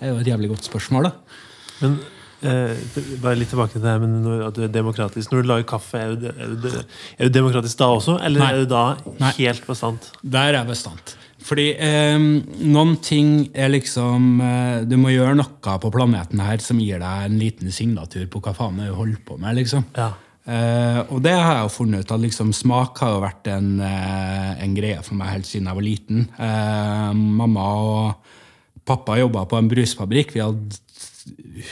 er 0.00 0.08
jo 0.12 0.16
et 0.22 0.26
jævlig 0.30 0.48
godt 0.52 0.64
spørsmål. 0.70 1.04
da. 1.04 1.10
Men 1.80 1.98
eh, 2.42 2.76
bare 3.22 3.34
litt 3.38 3.48
tilbake 3.50 3.72
til 3.74 3.82
det 3.82 3.90
her 3.90 3.98
med 3.98 4.46
at 4.46 4.54
du 4.54 4.62
er 4.62 4.72
demokratisk. 4.74 5.30
Når 5.32 5.42
du 5.42 5.48
lager 5.48 5.66
kaffe, 5.70 5.98
er 5.98 6.14
du, 6.14 6.26
er 6.30 6.54
du, 6.54 6.68
er 7.18 7.28
du 7.28 7.34
demokratisk 7.34 7.78
da 7.78 7.90
også, 7.98 8.16
eller 8.22 8.40
Nei. 8.40 8.52
er 8.52 8.58
du 8.62 8.66
da 8.70 8.84
Nei. 9.20 9.32
helt 9.38 9.66
bastant? 9.66 10.10
Der 10.22 10.50
er 10.52 10.58
jeg 10.60 10.66
bastant. 10.70 11.16
Fordi 11.44 11.66
eh, 11.80 12.16
noen 12.20 12.96
ting 13.04 13.48
er 13.56 13.70
liksom 13.72 14.40
eh, 14.44 14.82
Du 14.88 14.96
må 15.00 15.12
gjøre 15.14 15.38
noe 15.38 15.76
på 15.80 15.92
planeten 15.94 16.42
her 16.44 16.60
som 16.64 16.80
gir 16.82 17.00
deg 17.02 17.28
en 17.28 17.38
liten 17.40 17.72
signatur 17.74 18.26
på 18.30 18.42
hva 18.44 18.52
faen 18.56 18.80
du 18.80 18.90
holder 18.92 19.22
på 19.26 19.38
med. 19.40 19.56
liksom. 19.60 19.86
Ja. 19.96 20.12
Eh, 20.50 21.00
og 21.12 21.20
det 21.22 21.34
har 21.36 21.54
jeg 21.54 21.66
jo 21.66 21.72
funnet 21.74 22.04
ut 22.04 22.12
at 22.14 22.22
liksom, 22.22 22.52
smak 22.56 22.98
har 23.04 23.14
jo 23.14 23.22
vært 23.22 23.50
en, 23.52 23.72
eh, 23.84 24.52
en 24.64 24.76
greie 24.76 25.00
for 25.04 25.18
meg 25.18 25.34
helt 25.34 25.48
siden 25.48 25.68
jeg 25.68 25.78
var 25.78 25.86
liten. 25.86 26.28
Eh, 26.40 27.10
mamma 27.14 27.66
og 27.84 28.36
pappa 28.88 29.18
jobba 29.20 29.44
på 29.46 29.58
en 29.58 29.70
brusfabrikk. 29.70 30.34
Vi 30.34 30.42
hadde 30.42 31.66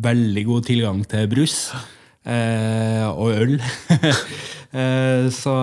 veldig 0.00 0.44
god 0.46 0.68
tilgang 0.70 1.02
til 1.08 1.26
brus. 1.30 1.56
Eh, 2.20 3.06
og 3.08 3.32
øl. 3.32 3.54
eh, 4.80 5.28
så, 5.32 5.54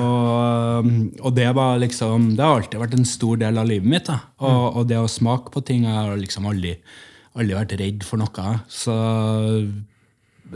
og, 0.00 0.88
og 1.20 1.34
det 1.36 1.50
var 1.58 1.76
liksom 1.82 2.30
Det 2.38 2.40
har 2.40 2.56
alltid 2.56 2.80
vært 2.80 2.96
en 2.96 3.08
stor 3.08 3.42
del 3.42 3.60
av 3.60 3.68
livet 3.68 3.90
mitt. 3.96 4.08
Da. 4.08 4.22
Og, 4.40 4.80
og 4.80 4.88
det 4.88 5.00
å 5.00 5.10
smake 5.10 5.52
på 5.52 5.64
ting 5.66 5.84
Jeg 5.84 5.96
har 5.96 6.16
liksom 6.20 6.48
aldri, 6.48 6.76
aldri 7.36 7.58
vært 7.58 7.76
redd 7.82 8.08
for 8.08 8.22
noe. 8.22 8.56
Så 8.72 8.96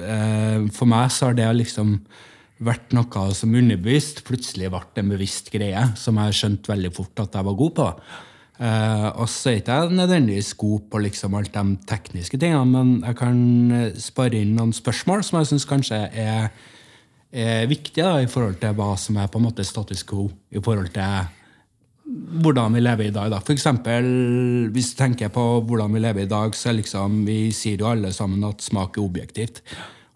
eh, 0.00 0.66
for 0.72 0.90
meg 0.90 1.12
så 1.12 1.30
har 1.30 1.38
det 1.38 1.52
liksom 1.60 1.98
vært 2.60 2.92
noe 2.92 3.30
som 3.32 3.54
underbevisst 3.56 4.20
plutselig 4.26 4.68
ble 4.72 4.82
en 5.00 5.12
bevisst 5.14 5.48
greie, 5.52 5.86
som 5.96 6.18
jeg 6.20 6.36
skjønte 6.36 6.72
veldig 6.72 6.90
fort 6.92 7.22
at 7.22 7.38
jeg 7.38 7.48
var 7.48 7.56
god 7.56 7.78
på. 7.78 7.86
Eh, 8.60 9.06
og 9.16 9.24
så 9.32 9.54
er 9.54 9.60
ikke 9.62 9.76
jeg 9.78 9.96
nødvendigvis 9.96 10.52
god 10.60 10.80
på 10.92 11.00
liksom 11.00 11.36
alt 11.38 11.54
de 11.54 11.62
tekniske 11.88 12.36
tingene, 12.36 12.66
men 12.68 12.90
jeg 13.06 13.16
kan 13.16 13.38
eh, 13.72 13.94
spare 13.96 14.42
inn 14.42 14.52
noen 14.58 14.74
spørsmål 14.76 15.24
som 15.24 15.38
jeg 15.38 15.48
syns 15.48 15.64
kanskje 15.68 16.00
er, 16.12 16.50
er 17.32 17.70
viktige 17.70 18.04
da, 18.04 18.18
i 18.20 18.28
forhold 18.28 18.58
til 18.60 18.76
hva 18.76 18.90
som 19.00 19.16
er 19.16 19.30
på 19.32 19.40
en 19.40 19.46
måte 19.48 19.64
status 19.64 20.04
quo 20.04 20.28
i 20.52 20.60
forhold 20.60 20.92
til 20.92 21.36
hvordan 22.42 22.74
vi 22.74 22.82
lever 22.82 23.08
i 23.08 23.14
dag. 23.14 23.30
Da. 23.32 23.40
For 23.40 23.54
eksempel, 23.54 24.06
hvis 24.74 24.92
du 24.92 24.98
tenker 24.98 25.32
på 25.32 25.46
hvordan 25.64 25.94
vi 25.94 26.02
lever 26.02 26.26
i 26.26 26.30
dag, 26.30 26.54
så 26.58 26.74
liksom, 26.74 27.22
vi 27.24 27.52
sier 27.54 27.80
jo 27.80 27.88
alle 27.90 28.12
sammen 28.12 28.44
at 28.48 28.64
smak 28.64 28.98
er 28.98 29.06
objektivt. 29.06 29.62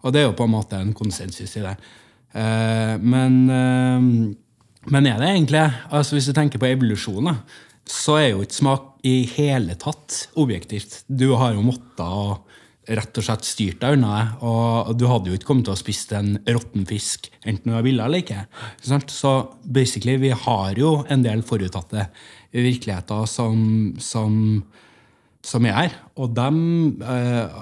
Og 0.03 0.13
det 0.13 0.21
er 0.21 0.27
jo 0.27 0.37
på 0.37 0.45
en 0.45 0.53
måte 0.53 0.77
en 0.77 0.93
konsensus 0.93 1.55
i 1.55 1.63
det. 1.63 1.75
Uh, 2.35 2.99
men, 2.99 3.37
uh, 3.47 4.89
men 4.91 5.05
er 5.07 5.21
det 5.21 5.29
egentlig 5.29 5.61
altså 5.87 6.17
Hvis 6.17 6.25
du 6.27 6.33
tenker 6.35 6.59
på 6.59 6.67
evolusjon, 6.67 7.29
da, 7.31 7.37
så 7.89 8.17
er 8.19 8.29
jo 8.31 8.43
ikke 8.45 8.59
smak 8.59 8.91
i 9.05 9.17
hele 9.35 9.75
tatt 9.77 10.25
objektivt. 10.41 11.03
Du 11.07 11.31
har 11.37 11.53
jo 11.53 11.65
måttet 11.65 12.45
rett 12.85 13.17
og 13.17 13.25
slett 13.25 13.45
styrt 13.47 13.81
deg 13.81 13.97
unna 13.97 14.13
det. 14.15 14.25
Og 14.45 14.93
du 14.97 15.05
hadde 15.09 15.31
jo 15.31 15.37
ikke 15.37 15.49
kommet 15.49 15.67
til 15.67 15.75
å 15.75 15.79
spist 15.79 16.13
en 16.17 16.35
råtten 16.45 16.85
fisk 16.89 17.29
enten 17.45 17.73
du 17.73 17.77
ville 17.85 18.05
eller 18.05 18.23
ikke. 18.23 18.45
Så 18.81 19.33
basically, 19.63 20.17
vi 20.21 20.33
har 20.33 20.79
jo 20.79 20.99
en 21.09 21.25
del 21.25 21.45
forutatte 21.45 22.07
virkeligheter 22.55 23.25
som, 23.29 23.95
som, 24.01 24.35
som 25.45 25.69
er 25.69 25.77
her. 25.79 25.95
Og 26.21 26.35
dem, 26.37 26.59
eh, 27.03 27.57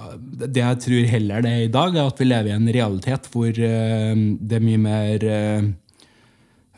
det 0.48 0.64
jeg 0.64 0.82
tror 0.88 1.14
heller 1.16 1.46
det 1.46 1.54
er 1.54 1.68
i 1.68 1.74
dag, 1.74 1.96
er 1.96 2.12
at 2.12 2.20
vi 2.22 2.30
lever 2.30 2.52
i 2.52 2.58
en 2.58 2.74
realitet 2.80 3.32
hvor 3.34 3.50
eh, 3.52 4.14
det 4.40 4.60
er 4.60 4.68
mye 4.68 4.84
mer 4.84 5.30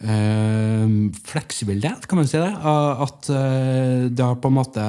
eh, 0.06 0.86
fleksibilitet, 1.26 2.08
kan 2.08 2.22
man 2.22 2.30
si 2.30 2.40
det. 2.40 2.54
At 2.54 3.30
eh, 3.34 4.08
det 4.10 4.24
har 4.24 4.40
på 4.42 4.52
en 4.52 4.58
måte 4.60 4.86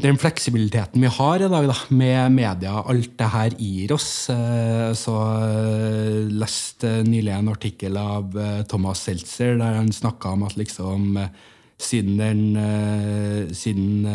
den 0.00 0.16
fleksibiliteten 0.16 1.02
vi 1.02 1.10
har 1.12 1.42
i 1.44 1.48
dag 1.52 1.66
da, 1.68 1.74
med 1.92 2.32
media, 2.32 2.78
alt 2.88 3.18
det 3.20 3.30
her 3.34 3.56
gir 3.58 3.92
oss. 3.92 4.30
eh, 4.32 4.92
Så 4.96 5.16
eh, 5.44 6.30
leste 6.30 7.00
nylig 7.06 7.34
en 7.36 7.52
artikkel 7.52 7.98
av 8.00 8.32
Thomas 8.70 9.04
Seltzer 9.04 9.58
der 9.60 9.76
han 9.80 9.92
snakka 9.92 10.36
om 10.36 10.46
at 10.48 10.56
liksom 10.60 11.18
siden 11.80 12.18
den 12.20 13.52
Siden 13.56 14.06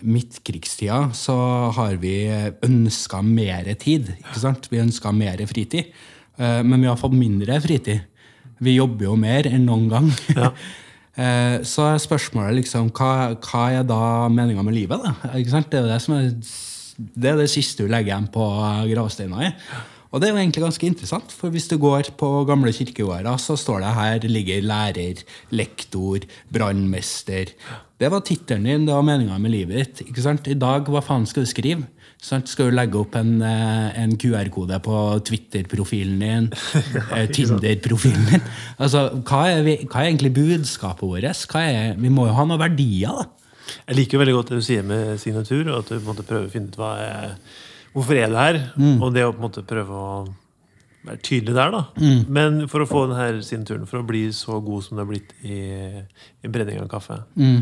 midtkrigstida 0.00 1.10
så 1.14 1.34
har 1.74 1.98
vi 1.98 2.28
ønska 2.62 3.22
mer 3.22 3.72
tid. 3.74 4.12
ikke 4.18 4.40
sant? 4.40 4.68
Vi 4.70 4.80
ønska 4.82 5.12
mer 5.12 5.42
fritid. 5.50 5.90
Eh, 6.38 6.62
Men 6.62 6.80
vi 6.80 6.88
har 6.88 6.96
fått 6.96 7.16
mindre 7.16 7.60
fritid. 7.60 8.00
Vi 8.58 8.78
jobber 8.78 9.10
jo 9.10 9.16
mer 9.16 9.46
enn 9.46 9.66
noen 9.66 9.88
gang. 9.92 10.12
Ja. 10.34 10.52
Så 11.66 11.82
er 11.82 11.96
spørsmålet 11.98 12.60
liksom, 12.60 12.92
hva, 12.94 13.34
hva 13.42 13.62
er 13.74 13.82
da 13.82 14.28
meninga 14.30 14.62
med 14.62 14.76
livet? 14.76 15.02
da? 15.02 15.32
Det 15.34 15.80
er 15.80 15.88
det 15.88 15.96
som 16.04 16.14
er 16.14 16.28
det, 16.98 17.30
er 17.30 17.38
det 17.38 17.48
siste 17.50 17.82
du 17.82 17.90
legger 17.90 18.12
igjen 18.12 18.28
på 18.30 18.44
gravsteina 18.90 19.48
i. 19.48 19.52
Og 20.08 20.20
det 20.20 20.28
er 20.28 20.32
jo 20.32 20.40
egentlig 20.40 20.62
ganske 20.64 20.88
interessant, 20.88 21.32
for 21.36 21.52
hvis 21.52 21.66
du 21.68 21.74
går 21.80 22.08
på 22.16 22.28
gamle 22.48 22.72
kirkegårder, 22.72 23.28
så 23.42 23.58
står 23.60 23.82
det 23.84 23.90
her 23.98 24.24
ligger 24.30 24.64
lærer, 24.64 25.20
lektor, 25.52 26.24
brannmester. 26.54 27.52
Det 28.00 28.08
var 28.14 28.24
tittelen 28.24 28.64
din, 28.64 28.86
det 28.88 28.94
var 28.96 29.04
meninga 29.04 29.36
med 29.42 29.52
livet 29.52 30.00
ditt. 30.00 30.48
I 30.48 30.56
dag, 30.56 30.88
hva 30.88 31.04
faen 31.04 31.28
skal 31.28 31.44
du 31.44 31.50
skrive? 31.50 31.84
Sant? 32.18 32.50
Skal 32.50 32.70
du 32.70 32.74
legge 32.74 32.98
opp 32.98 33.14
en, 33.18 33.36
eh, 33.46 33.98
en 34.02 34.16
QR-kode 34.18 34.80
på 34.82 35.02
Twitter-profilen 35.28 36.18
din? 36.18 36.48
ja, 37.12 37.26
Tinder-profilen 37.30 38.26
din? 38.32 38.48
Altså, 38.78 39.04
hva 39.22 39.44
er, 39.52 39.62
vi, 39.66 39.76
hva 39.86 40.02
er 40.02 40.10
egentlig 40.10 40.34
budskapet 40.34 41.06
vårt? 41.06 41.54
Er, 41.62 41.94
vi 41.98 42.10
må 42.10 42.26
jo 42.26 42.34
ha 42.34 42.46
noen 42.48 42.62
verdier, 42.64 43.22
da. 43.22 43.28
Jeg 43.84 43.98
liker 43.98 44.16
jo 44.16 44.22
veldig 44.22 44.34
godt 44.34 44.50
det 44.50 44.58
du 44.58 44.64
sier 44.64 44.84
med 44.86 45.18
signatur, 45.20 45.66
og 45.68 45.78
at 45.82 45.88
du 45.90 45.94
på 45.94 46.02
en 46.02 46.10
måte 46.10 46.26
prøver 46.26 46.48
å 46.48 46.52
finne 46.52 46.72
ut 46.72 46.78
hva 46.80 46.92
er, 47.04 47.32
hvorfor 47.94 48.18
er 48.18 48.30
du 48.32 48.38
her? 48.40 48.60
Og 49.04 49.10
det 49.14 49.26
å 49.26 49.32
på 49.34 49.42
en 49.42 49.44
måte 49.44 49.64
prøve 49.68 49.98
å 50.02 50.12
være 51.08 51.20
tydelig 51.22 51.54
der, 51.54 51.74
da. 51.76 51.82
Men 52.28 52.64
for 52.68 52.82
å 52.82 52.88
få 52.88 53.04
denne 53.12 53.42
signaturen, 53.46 53.86
for 53.86 54.00
å 54.00 54.08
bli 54.08 54.24
så 54.34 54.58
god 54.64 54.84
som 54.86 54.96
du 54.98 55.04
har 55.04 55.10
blitt 55.12 55.36
i, 55.44 55.60
i 56.42 56.50
brenning 56.50 56.80
av 56.82 56.88
kaffe 56.90 57.20
du, 57.36 57.60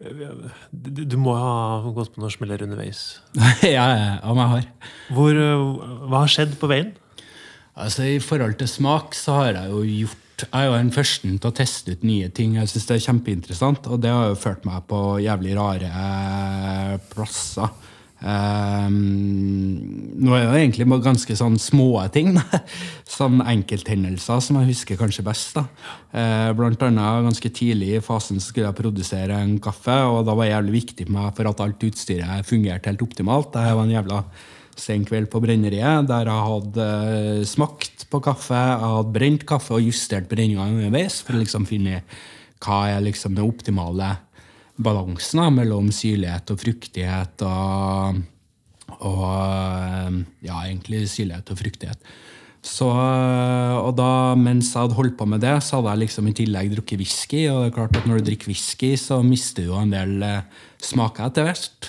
du 0.00 1.16
må 1.20 1.34
ha 1.36 1.92
gått 1.92 2.14
på 2.14 2.22
noen 2.22 2.32
smeller 2.32 2.62
underveis. 2.64 3.20
ja, 3.66 3.84
ja, 3.84 4.14
om 4.24 4.40
jeg 4.40 4.52
har. 4.54 4.66
Hvor, 5.12 5.40
hva 6.08 6.22
har 6.24 6.32
skjedd 6.32 6.56
på 6.60 6.70
veien? 6.70 6.94
Altså, 7.80 8.06
I 8.08 8.18
forhold 8.22 8.56
til 8.60 8.68
smak 8.68 9.14
så 9.16 9.36
har 9.38 9.54
jeg 9.54 9.70
jo 9.72 9.84
gjort 9.84 10.26
Jeg 10.40 10.56
er 10.56 10.66
jo 10.70 10.76
den 10.78 10.92
første 10.94 11.28
til 11.28 11.50
å 11.50 11.52
teste 11.52 11.92
ut 11.92 12.04
nye 12.08 12.30
ting. 12.32 12.54
Jeg 12.56 12.70
synes 12.72 12.86
det 12.88 12.94
er 12.96 13.06
kjempeinteressant, 13.10 13.88
og 13.92 14.00
det 14.00 14.12
har 14.14 14.30
jo 14.30 14.38
ført 14.40 14.64
meg 14.64 14.86
på 14.88 15.00
jævlig 15.20 15.52
rare 15.58 15.90
eh, 15.90 16.94
plasser. 17.12 17.68
Um, 18.20 18.96
nå 20.20 20.34
er 20.36 20.50
det 20.50 20.58
egentlig 20.58 20.86
bare 20.90 21.04
ganske 21.06 21.36
sånn 21.38 21.56
små 21.60 22.02
ting. 22.12 22.34
sånn 23.18 23.40
enkelthendelser 23.40 24.42
som 24.44 24.60
jeg 24.60 24.70
husker 24.74 25.00
kanskje 25.00 25.24
best. 25.26 25.56
da. 25.56 25.64
Uh, 26.12 26.50
blant 26.58 26.84
annet 26.86 27.26
ganske 27.30 27.52
tidlig 27.56 27.94
i 27.96 28.04
fasen 28.04 28.42
skulle 28.42 28.68
jeg 28.68 28.80
produsere 28.80 29.40
en 29.40 29.56
kaffe, 29.62 29.96
og 30.10 30.24
da 30.28 30.36
var 30.36 30.48
det 30.48 30.54
jævlig 30.54 30.76
viktig 30.80 31.08
for 31.08 31.16
meg 31.16 31.36
for 31.38 31.52
at 31.52 31.62
alt 31.64 31.86
utstyret 31.90 32.48
fungerte 32.48 32.92
helt 32.92 33.06
optimalt. 33.06 33.52
Det 33.56 33.68
var 33.68 33.86
en 33.86 33.94
jævla 33.96 34.24
sen 34.80 35.02
kveld 35.04 35.28
på 35.28 35.42
brenneriet 35.44 36.06
der 36.08 36.28
jeg 36.30 36.50
hadde 36.50 36.84
uh, 36.84 37.46
smakt 37.48 38.06
på 38.10 38.20
kaffe, 38.24 38.56
jeg 38.56 38.84
hadde 38.84 39.14
brent 39.16 39.48
kaffe 39.48 39.76
og 39.76 39.86
justert 39.86 40.28
brenninga 40.30 40.68
underveis 40.68 41.20
for 41.24 41.36
å 41.36 41.42
liksom 41.42 41.66
finne 41.68 42.02
hva 42.60 42.82
er 42.92 43.04
liksom 43.04 43.36
det 43.36 43.44
optimale 43.44 44.12
balansen 44.82 45.42
da, 45.42 45.50
mellom 45.54 45.90
syrlighet 45.94 46.52
og 46.54 46.60
fruktighet 46.64 47.46
og, 47.46 48.20
og 48.98 49.24
Ja, 50.44 50.64
egentlig 50.64 51.06
syrlighet 51.12 51.52
og 51.52 51.60
fruktighet. 51.60 52.12
Så, 52.60 52.86
og 52.90 53.94
da, 53.96 54.36
mens 54.36 54.74
jeg 54.74 54.82
hadde 54.82 54.96
holdt 54.98 55.16
på 55.16 55.24
med 55.28 55.40
det, 55.40 55.54
så 55.64 55.78
hadde 55.78 55.94
jeg 55.94 56.02
liksom 56.02 56.26
i 56.28 56.34
tillegg 56.36 56.74
drukket 56.74 57.00
whisky. 57.00 57.46
Og 57.48 57.62
det 57.62 57.70
er 57.70 57.76
klart 57.78 57.96
at 57.96 58.08
når 58.08 58.20
du 58.20 58.26
drikker 58.28 58.50
whisky, 58.52 58.92
så 59.00 59.22
mister 59.24 59.64
du 59.64 59.70
jo 59.70 59.78
en 59.80 59.94
del 59.94 60.20
eh, 60.26 60.66
smaker 60.84 61.30
etter 61.30 61.48
hvert. 61.48 61.88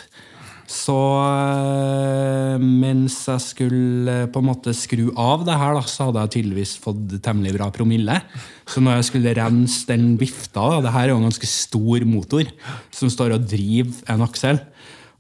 Så 0.71 0.95
eh, 0.95 2.61
mens 2.61 3.17
jeg 3.27 3.43
skulle 3.43 4.15
på 4.31 4.41
en 4.41 4.47
måte 4.47 4.73
skru 4.77 5.09
av 5.19 5.43
det 5.47 5.57
her, 5.59 5.75
da, 5.75 5.83
så 5.83 6.07
hadde 6.07 6.23
jeg 6.23 6.33
tydeligvis 6.37 6.77
fått 6.79 7.17
temmelig 7.25 7.57
bra 7.57 7.67
promille. 7.75 8.21
Så 8.69 8.83
når 8.83 9.01
jeg 9.01 9.09
skulle 9.09 9.35
rense 9.35 9.83
den 9.89 10.13
vifta 10.21 10.63
da, 10.77 10.83
Det 10.85 10.93
her 10.95 11.09
er 11.09 11.13
jo 11.13 11.19
en 11.19 11.27
ganske 11.27 11.49
stor 11.49 12.05
motor 12.07 12.47
som 12.95 13.11
står 13.11 13.35
og 13.35 13.49
driver 13.51 14.13
en 14.13 14.23
aksel. 14.27 14.61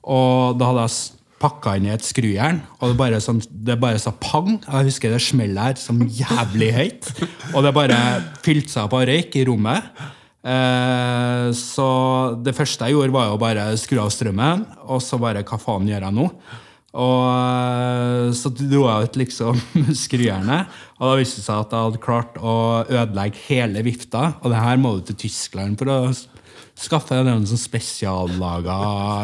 Og 0.07 0.55
da 0.59 0.71
hadde 0.71 0.87
jeg 0.87 1.19
pakka 1.41 1.75
inn 1.77 1.89
i 1.89 1.93
et 1.95 2.05
skrujern, 2.05 2.59
og 2.77 2.91
det 2.91 2.97
bare, 2.99 3.19
sånn, 3.23 3.41
det 3.49 3.79
bare 3.81 3.99
sa 3.99 4.13
pang. 4.13 4.59
Jeg 4.61 4.91
husker 4.91 5.13
det 5.13 5.23
smellet 5.25 5.71
her 5.71 5.79
som 5.81 6.03
jævlig 6.05 6.71
høyt. 6.75 7.11
Og 7.55 7.65
det 7.65 7.75
bare 7.75 7.97
fylte 8.45 8.69
seg 8.69 8.85
opp 8.85 8.99
av 8.99 9.07
røyk 9.09 9.39
i 9.41 9.45
rommet. 9.49 9.89
Eh, 10.41 11.51
så 11.53 11.87
det 12.41 12.55
første 12.57 12.87
jeg 12.87 12.97
gjorde, 12.97 13.13
var 13.13 13.29
jo 13.29 13.39
bare 13.41 13.69
skru 13.77 13.99
av 14.01 14.09
strømmen, 14.13 14.65
og 14.89 15.01
så 15.05 15.19
bare 15.21 15.45
Hva 15.45 15.59
faen 15.61 15.89
gjør 15.89 16.07
jeg 16.07 16.17
nå? 16.17 16.27
Og 16.91 17.27
eh, 17.29 18.31
så 18.35 18.51
dro 18.57 18.87
jeg 18.87 19.07
ut 19.07 19.19
liksom 19.21 19.61
skrujernet, 20.03 20.81
og 20.97 21.05
da 21.07 21.19
viste 21.19 21.39
det 21.39 21.45
seg 21.47 21.61
at 21.61 21.75
jeg 21.75 21.87
hadde 21.87 22.03
klart 22.03 22.41
å 22.41 22.55
ødelegge 22.87 23.45
hele 23.47 23.85
vifta. 23.85 24.33
Og 24.41 24.51
det 24.51 24.65
her 24.65 24.81
må 24.81 24.97
du 24.97 25.05
til 25.07 25.21
Tyskland 25.27 25.79
for 25.79 25.93
å 25.93 26.01
skaffe. 26.11 27.15
Er 27.15 27.29
en 27.29 27.47
sånn 27.47 27.61
spesiallaga 27.61 28.81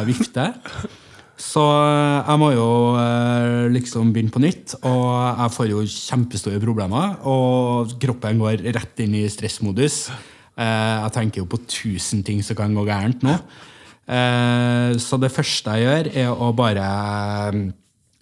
vifte. 0.08 0.47
Så 1.38 1.65
eh, 1.65 2.30
jeg 2.30 2.41
må 2.41 2.53
jo 2.53 2.69
liksom 3.73 4.13
begynne 4.13 4.34
på 4.34 4.41
nytt, 4.41 4.77
og 4.86 5.12
jeg 5.41 5.53
får 5.58 5.73
jo 5.73 5.84
kjempestore 5.97 6.62
problemer. 6.62 7.19
Og 7.25 7.97
kroppen 8.01 8.41
går 8.45 8.69
rett 8.77 9.06
inn 9.06 9.17
i 9.17 9.27
stressmodus. 9.34 10.06
Eh, 10.58 10.98
jeg 11.06 11.13
tenker 11.13 11.43
jo 11.43 11.50
på 11.50 11.60
tusen 11.70 12.24
ting 12.26 12.41
som 12.46 12.58
kan 12.58 12.74
gå 12.74 12.86
gærent 12.88 13.26
nå. 13.26 13.36
Eh, 14.08 14.96
så 15.04 15.20
det 15.22 15.34
første 15.34 15.76
jeg 15.78 15.86
gjør, 15.86 16.13
er 16.26 16.32
å 16.32 16.54
bare 16.56 16.88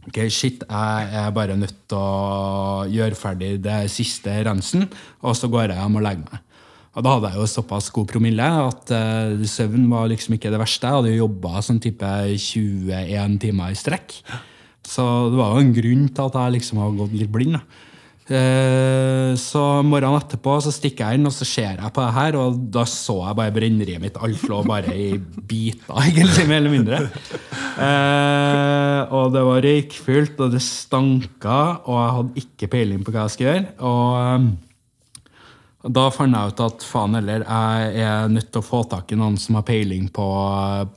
Ok, 0.06 0.19
shit, 0.30 0.62
jeg 0.62 1.06
er 1.17 1.32
bare 1.34 1.56
nødt 1.58 1.80
til 1.89 1.98
å 1.98 2.84
gjøre 2.93 3.17
ferdig 3.17 3.56
det 3.58 3.88
siste 3.89 4.36
rensen, 4.45 4.84
og 5.26 5.34
så 5.34 5.50
går 5.50 5.71
jeg 5.71 5.80
hjem 5.80 5.98
og 5.98 6.04
legger 6.06 6.28
meg. 6.30 6.43
Og 6.93 7.04
da 7.04 7.15
hadde 7.15 7.32
jeg 7.34 7.41
jo 7.41 7.48
såpass 7.50 7.88
god 7.95 8.12
promille 8.12 8.45
at 8.45 8.93
uh, 8.93 9.48
søvn 9.50 9.88
var 9.89 10.06
liksom 10.12 10.38
ikke 10.38 10.52
det 10.54 10.60
verste. 10.62 10.86
Jeg 10.86 11.00
hadde 11.00 11.10
jo 11.10 11.24
jobba 11.26 11.63
sånn 11.65 11.82
type 11.82 12.12
21 12.38 13.39
timer 13.41 13.74
i 13.74 13.80
strekk. 13.80 14.13
Så 14.86 15.04
det 15.34 15.41
var 15.41 15.56
jo 15.56 15.65
en 15.65 15.74
grunn 15.76 16.06
til 16.06 16.30
at 16.30 16.38
jeg 16.38 16.56
liksom 16.60 16.84
har 16.84 16.95
gått 17.02 17.17
litt 17.17 17.34
blind. 17.34 17.58
da. 17.58 17.65
Eh, 18.25 19.35
så 19.38 19.61
morgenen 19.85 20.17
etterpå 20.17 20.55
så 20.65 20.71
stikker 20.73 21.05
jeg 21.05 21.19
inn, 21.19 21.29
og 21.29 21.33
så 21.35 21.45
ser 21.45 21.77
jeg 21.77 21.93
på 21.93 22.01
det 22.01 22.13
her, 22.15 22.38
og 22.41 22.57
da 22.73 22.81
så 22.89 23.19
jeg 23.21 23.38
bare 23.38 23.53
brenneriet 23.53 24.01
mitt. 24.01 24.17
Alt 24.17 24.47
lå 24.49 24.63
bare 24.65 24.95
i 24.97 25.11
biter, 25.19 25.93
egentlig, 26.07 26.47
mer 26.49 26.63
eller 26.63 26.73
mindre. 26.73 27.01
Eh, 27.75 29.13
og 29.13 29.33
det 29.35 29.43
var 29.45 29.65
røykfullt, 29.67 30.41
og 30.41 30.55
det 30.55 30.63
stanka, 30.65 31.59
og 31.85 31.99
jeg 31.99 32.15
hadde 32.19 32.45
ikke 32.45 32.71
peiling 32.77 33.03
på 33.05 33.13
hva 33.13 33.27
jeg 33.27 33.35
skulle 33.35 33.51
gjøre. 33.53 33.75
Og 33.85 34.07
eh, 34.23 34.47
da 35.95 36.07
fant 36.09 36.33
jeg 36.33 36.55
ut 36.55 36.63
at 36.65 36.88
faen 36.88 37.19
heller, 37.19 37.45
jeg 37.45 38.07
er 38.07 38.33
nødt 38.33 38.49
til 38.49 38.63
å 38.63 38.65
få 38.65 38.81
tak 38.89 39.13
i 39.13 39.19
noen 39.19 39.38
som 39.38 39.59
har 39.59 39.67
peiling 39.67 40.09
på, 40.09 40.25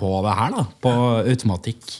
på 0.00 0.14
det 0.24 0.38
her, 0.40 0.56
da, 0.56 0.64
på 0.80 0.94
automatikk. 1.20 1.92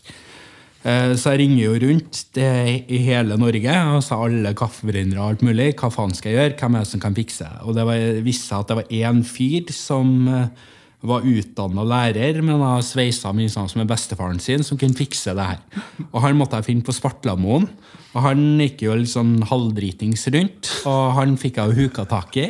Eh, 0.86 1.12
så 1.18 1.34
jeg 1.34 1.42
ringer 1.42 1.62
jo 1.64 1.78
rundt 1.82 2.38
i 2.38 3.00
hele 3.02 3.38
Norge, 3.40 3.76
og 3.96 4.02
sa 4.06 4.20
alle 4.24 4.54
kaffebrennere 4.58 5.20
og 5.20 5.32
alt 5.32 5.46
mulig. 5.48 5.72
Hva 5.78 5.90
faen 5.92 6.14
skal 6.14 6.32
jeg 6.32 6.38
gjøre? 6.38 6.56
Hvem 6.60 6.78
er 6.78 6.86
det 6.86 6.92
som 6.92 7.02
kan 7.02 7.16
fikse? 7.18 7.48
Og 7.66 7.74
det 7.78 7.86
var, 7.88 8.04
viste 8.26 8.46
seg 8.46 8.62
at 8.62 8.70
det 8.70 8.80
var 8.80 8.98
én 9.00 9.24
fyr 9.26 9.72
som 9.74 10.12
eh, 10.30 10.66
var 11.06 11.26
utdanna 11.26 11.84
lærer, 11.86 12.40
men 12.42 12.62
har 12.64 12.82
sveisa 12.82 13.30
mye 13.36 13.50
sånn 13.52 13.68
som 13.70 13.78
med 13.82 13.90
bestefaren 13.90 14.40
sin, 14.42 14.64
som 14.66 14.78
kunne 14.80 14.98
fikse 14.98 15.34
det 15.36 15.46
her. 15.46 15.60
Og 16.08 16.22
han 16.24 16.38
måtte 16.38 16.58
jeg 16.58 16.72
finne 16.72 16.86
på 16.86 16.94
Svartlamoen. 16.96 17.68
Og 18.16 18.24
han 18.24 18.40
gikk 18.58 18.82
jo 18.86 18.96
litt 18.96 19.12
sånn 19.12 19.36
halvdritings 19.46 20.24
rundt, 20.34 20.70
og 20.88 21.12
han 21.18 21.36
fikk 21.38 21.60
jeg 21.60 21.70
jo 21.70 21.84
huka 21.84 22.06
tak 22.08 22.38
i 22.40 22.46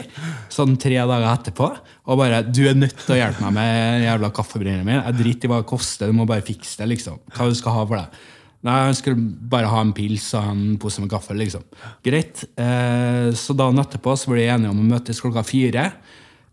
sånn 0.55 0.79
tre 0.81 0.97
dager 0.97 1.27
etterpå. 1.29 1.69
Og 2.09 2.19
bare 2.19 2.43
'Du 2.43 2.63
er 2.69 2.79
nødt 2.79 2.97
til 2.97 3.17
å 3.17 3.19
hjelpe 3.19 3.43
meg 3.43 3.53
med 3.53 4.07
jævla 4.07 4.33
kaffebrenneren 4.33 4.87
min.' 4.87 5.03
'Jeg 5.03 5.19
driter 5.19 5.45
i 5.45 5.51
hva 5.51 5.61
det 5.61 5.69
koster, 5.69 6.07
du 6.07 6.13
må 6.13 6.27
bare 6.27 6.47
fikse 6.47 6.79
det.' 6.79 6.89
liksom. 6.89 7.19
Hva 7.35 7.49
du 7.49 7.55
skal 7.55 7.73
ha 7.73 7.85
for 7.85 7.97
det? 7.97 8.09
Nei, 8.63 8.87
Han 8.87 8.95
skulle 8.95 9.17
bare 9.17 9.71
ha 9.71 9.81
en 9.81 9.93
pils 9.93 10.35
og 10.35 10.45
en 10.51 10.79
pose 10.79 11.01
med 11.01 11.11
kaffe. 11.11 11.35
liksom. 11.35 11.63
Greit. 12.03 12.45
Eh, 12.57 13.31
så 13.33 13.55
dagen 13.55 13.79
etterpå 13.79 14.17
så 14.17 14.27
ble 14.31 14.43
vi 14.43 14.49
enige 14.49 14.71
om 14.71 14.81
å 14.81 14.99
møtes 14.99 15.21
klokka 15.21 15.45
fire. 15.45 15.93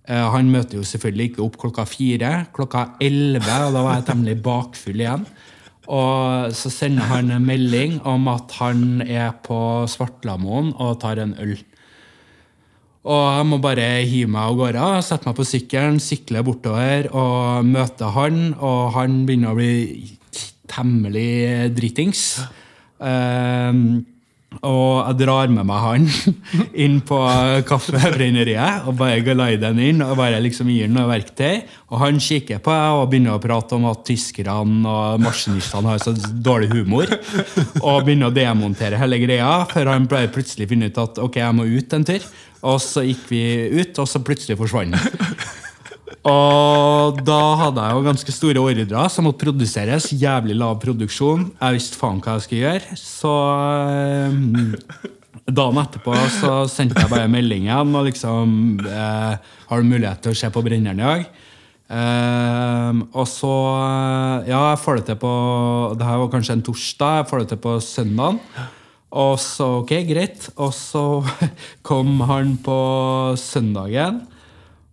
Eh, 0.06 0.28
han 0.36 0.52
møter 0.54 0.80
jo 0.80 0.86
selvfølgelig 0.86 1.32
ikke 1.32 1.44
opp 1.46 1.60
klokka 1.62 1.86
fire. 1.90 2.32
Klokka 2.56 2.88
elleve, 3.04 3.60
og 3.68 3.76
da 3.76 3.84
var 3.86 4.00
jeg 4.00 4.08
temmelig 4.10 4.40
bakfull 4.46 5.02
igjen. 5.02 5.26
Og 5.86 6.54
så 6.58 6.72
sender 6.74 7.06
han 7.12 7.30
en 7.34 7.46
melding 7.46 8.00
om 8.10 8.26
at 8.32 8.54
han 8.58 9.04
er 9.06 9.36
på 9.46 9.86
Svartlamoen 9.90 10.74
og 10.82 11.00
tar 11.04 11.22
en 11.22 11.36
øl. 11.42 11.58
Og 13.06 13.26
jeg 13.38 13.46
må 13.46 13.60
bare 13.62 13.86
hive 14.10 14.32
meg 14.34 14.50
av 14.50 14.56
gårde, 14.58 14.86
sette 15.06 15.30
meg 15.30 15.38
på 15.38 15.46
sykkelen, 15.46 16.00
sykle 16.02 16.42
bortover 16.46 17.12
og 17.14 17.68
møte 17.70 18.10
han. 18.16 18.40
Og 18.58 18.96
han 18.98 19.20
begynner 19.28 19.54
å 19.54 19.60
bli 19.60 20.16
temmelig 20.72 21.70
dritings. 21.78 22.24
Um, 22.98 24.02
og 24.64 25.02
jeg 25.02 25.18
drar 25.20 25.52
med 25.52 25.68
meg 25.68 25.82
han 25.84 26.06
inn 26.86 27.00
på 27.06 27.18
kaffebrenneriet 27.68 28.88
og 28.88 28.98
bare 29.00 29.24
glider 29.26 29.66
den 29.68 29.82
inn 29.84 30.04
og 30.06 30.16
bare 30.20 30.40
liksom 30.44 30.70
gir 30.72 30.92
noe 30.92 31.08
verktøy. 31.10 31.66
Og 31.92 32.00
han 32.02 32.22
kikker 32.22 32.62
på 32.64 32.74
meg 32.74 33.00
og 33.00 33.10
begynner 33.12 33.36
å 33.36 33.44
prate 33.44 33.78
om 33.78 33.90
at 33.90 34.06
tyskerne 34.08 34.90
og 34.90 35.22
maskinistene 35.24 35.94
har 35.94 36.02
så 36.04 36.16
dårlig 36.16 36.72
humor. 36.74 37.12
Og 37.82 38.06
begynner 38.06 38.32
å 38.32 38.36
demontere 38.36 39.00
hele 39.02 39.20
greia, 39.22 39.52
før 39.72 39.94
han 39.94 40.10
bare 40.12 40.32
plutselig 40.34 40.70
finner 40.72 40.94
ut 40.94 41.04
at 41.04 41.22
ok, 41.26 41.42
jeg 41.42 41.58
må 41.58 41.68
ut 41.68 41.98
en 41.98 42.08
tur. 42.08 42.32
Og 42.66 42.82
så 42.82 43.06
gikk 43.06 43.30
vi 43.30 43.44
ut, 43.82 44.02
og 44.02 44.10
så 44.10 44.24
plutselig 44.26 44.58
forsvant 44.62 44.98
han. 44.98 45.62
Og 46.26 47.20
da 47.22 47.42
hadde 47.60 47.84
jeg 47.86 47.94
jo 47.94 48.06
ganske 48.08 48.34
store 48.34 48.62
ordrer 48.62 49.12
som 49.14 49.28
måtte 49.28 49.46
produseres. 49.46 50.10
Jævlig 50.10 50.58
lav 50.58 50.80
produksjon. 50.82 51.52
Jeg 51.60 51.78
visste 51.78 52.00
faen 52.02 52.22
hva 52.24 52.40
jeg 52.40 52.46
skulle 52.48 52.64
gjøre. 52.64 52.98
Så 52.98 53.34
eh, 53.94 55.06
dagen 55.46 55.82
etterpå 55.84 56.18
så 56.40 56.56
sendte 56.72 57.04
jeg 57.04 57.14
bare 57.14 57.30
melding 57.30 57.68
igjen 57.68 57.94
og 57.94 58.08
liksom 58.10 58.56
eh, 58.90 59.36
Har 59.70 59.82
du 59.82 59.92
mulighet 59.92 60.26
til 60.26 60.34
å 60.34 60.40
se 60.42 60.50
på 60.50 60.66
Brenneren 60.66 61.04
i 61.04 61.06
dag? 61.06 61.28
Eh, 61.94 63.04
og 63.14 63.30
så 63.30 63.54
Ja, 64.50 64.72
jeg 64.72 64.82
får 64.82 64.98
det 64.98 65.10
til 65.12 65.20
på 65.22 65.34
Det 65.94 66.08
her 66.10 66.24
var 66.24 66.32
kanskje 66.34 66.58
en 66.58 66.66
torsdag. 66.66 67.20
Jeg 67.22 67.30
får 67.30 67.44
det 67.44 67.52
til 67.54 67.66
på 67.70 67.78
søndagen. 67.86 68.42
Og 69.16 69.38
så, 69.40 69.76
ok, 69.84 70.00
greit. 70.10 70.50
Og 70.58 70.74
så 70.74 71.22
kom 71.88 72.18
han 72.26 72.58
på 72.66 72.80
søndagen. 73.38 74.26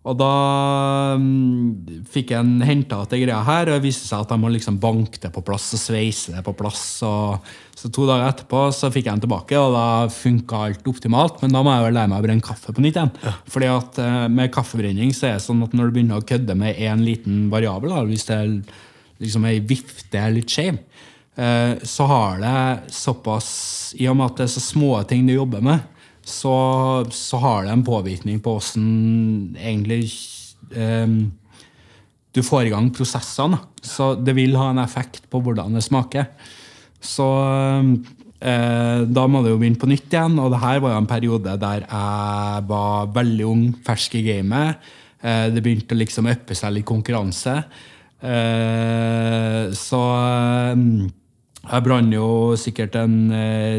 Og 0.03 0.17
da 0.19 1.15
um, 1.15 1.77
fikk 2.11 2.33
jeg 2.33 2.43
en 2.43 2.63
henta 2.67 2.97
til 3.07 3.21
greia 3.23 3.39
her, 3.47 3.69
og 3.69 3.77
det 3.77 3.85
viste 3.85 4.09
seg 4.09 4.25
at 4.25 4.33
jeg 4.33 4.41
må 4.41 4.49
liksom 4.51 4.75
banke 4.83 5.21
det 5.23 5.31
på 5.31 5.43
plass 5.47 5.69
og 5.77 5.79
sveise 5.79 6.33
det 6.35 6.41
på 6.43 6.55
plass. 6.59 6.81
Og, 7.07 7.53
så 7.71 7.87
to 7.87 8.03
dager 8.09 8.25
etterpå 8.27 8.65
så 8.75 8.89
fikk 8.91 9.07
jeg 9.07 9.15
den 9.15 9.23
tilbake, 9.23 9.55
og 9.59 9.71
da 9.77 9.85
funka 10.11 10.59
alt 10.67 10.89
optimalt. 10.91 11.39
Men 11.39 11.55
da 11.55 11.61
må 11.63 11.71
jeg 11.71 11.85
jo 11.85 11.93
lære 11.95 12.11
meg 12.11 12.19
å 12.19 12.25
brenne 12.27 12.43
kaffe 12.43 12.75
på 12.75 12.83
nytt 12.83 12.99
igjen. 12.99 13.13
Fordi 13.55 13.69
at 13.71 14.01
uh, 14.03 14.25
med 14.27 14.51
kaffebrenning 14.55 15.15
så 15.15 15.29
er 15.29 15.37
det 15.37 15.45
sånn 15.45 15.63
at 15.63 15.77
når 15.77 15.87
du 15.87 15.95
begynner 15.95 16.19
å 16.19 16.27
kødde 16.33 16.57
med 16.59 16.83
én 16.83 17.07
liten 17.07 17.47
variabel, 17.53 17.95
da, 17.95 18.03
hvis 18.09 18.27
det 18.27 18.41
er 18.41 18.53
liksom 19.23 19.47
ei 19.47 19.63
vifte 19.63 20.19
er 20.19 20.35
litt 20.35 20.51
skeiv, 20.51 20.83
uh, 21.39 21.79
så 21.79 22.11
har 22.11 22.43
det 22.43 22.91
såpass 22.91 23.49
I 24.03 24.11
og 24.11 24.19
med 24.19 24.33
at 24.33 24.43
det 24.43 24.49
er 24.49 24.55
så 24.57 24.67
små 24.67 24.97
ting 25.07 25.23
du 25.31 25.37
jobber 25.37 25.63
med, 25.63 25.87
så, 26.23 26.55
så 27.11 27.39
har 27.43 27.65
det 27.65 27.73
en 27.73 27.85
påvirkning 27.85 28.39
på 28.43 28.57
åssen 28.59 29.55
egentlig 29.59 30.07
eh, 30.75 31.07
du 32.33 32.41
får 32.41 32.67
i 32.67 32.73
gang 32.73 32.89
prosessene. 32.93 33.59
Så 33.83 34.13
det 34.17 34.33
vil 34.37 34.57
ha 34.57 34.71
en 34.71 34.81
effekt 34.81 35.27
på 35.29 35.41
hvordan 35.43 35.77
det 35.77 35.83
smaker. 35.85 36.31
Så 37.03 37.27
eh, 38.41 38.99
da 39.05 39.25
må 39.29 39.43
det 39.43 39.53
jo 39.53 39.59
begynne 39.61 39.79
på 39.79 39.89
nytt 39.91 40.09
igjen. 40.09 40.39
Og 40.41 40.49
det 40.53 40.61
her 40.63 40.81
var 40.81 40.95
jo 40.95 41.01
en 41.03 41.09
periode 41.09 41.57
der 41.61 41.85
jeg 41.85 42.67
var 42.71 43.11
veldig 43.13 43.49
ung, 43.49 43.65
fersk 43.85 44.17
i 44.17 44.23
gamet. 44.31 44.81
Eh, 45.23 45.49
det 45.53 45.61
begynte 45.63 45.95
å 45.95 46.01
liksom 46.01 46.31
uppe 46.31 46.57
seg 46.57 46.73
litt 46.75 46.87
konkurranse. 46.89 47.59
Eh, 48.23 49.69
så 49.77 50.01
eh, 50.23 50.87
jeg 51.63 51.85
brant 51.85 52.17
jo 52.17 52.27
sikkert 52.59 52.97
en 52.99 53.19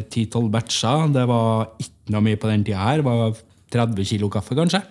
ti-tolv 0.09 0.49
batcher. 0.55 1.11
Det 1.13 1.27
var 1.29 1.75
ikke 1.83 1.94
noe 2.13 2.25
mye 2.25 2.41
på 2.41 2.51
den 2.51 2.65
tida 2.67 2.83
her. 2.85 3.05
Var 3.07 3.37
30 3.75 4.09
kilo 4.09 4.31
kaffe, 4.33 4.57
kanskje. 4.59 4.83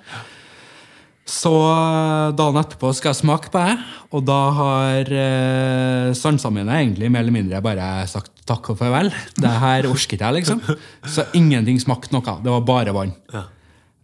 Så 1.30 1.52
eh, 1.56 2.34
dagen 2.36 2.60
etterpå 2.60 2.92
skal 2.98 3.14
jeg 3.14 3.22
smake 3.22 3.52
på 3.54 3.62
det, 3.64 3.78
og 4.12 4.26
da 4.28 4.40
har 4.58 5.08
eh, 5.08 6.10
sansene 6.20 6.58
mine 6.58 6.80
egentlig 6.82 7.12
mer 7.14 7.24
eller 7.24 7.36
mindre 7.38 7.62
bare 7.64 7.88
sagt 8.12 8.34
takk 8.50 8.74
og 8.74 8.80
farvel. 8.82 9.08
Det 9.40 9.54
her 9.64 9.88
orsket 9.88 10.20
jeg, 10.26 10.42
liksom. 10.42 10.60
Så 11.08 11.24
ingenting 11.40 11.80
smakte 11.80 12.12
noe. 12.16 12.40
Det 12.44 12.52
var 12.52 12.66
bare 12.68 12.96
vann. 12.96 13.16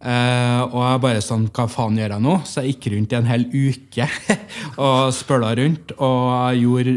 Eh, 0.00 0.60
og 0.64 0.78
jeg 0.80 1.00
bare 1.04 1.20
sånn, 1.20 1.42
hva 1.52 1.66
faen 1.68 1.98
gjør 2.00 2.14
jeg 2.14 2.24
nå? 2.24 2.34
Så 2.48 2.62
jeg 2.64 2.72
gikk 2.72 2.86
rundt 2.94 3.12
i 3.12 3.18
en 3.18 3.28
hel 3.28 3.44
uke 3.52 4.06
og 4.86 5.12
spøla 5.12 5.52
rundt. 5.58 5.92
Og 5.98 6.20
jeg 6.30 6.62
gjorde 6.64 6.94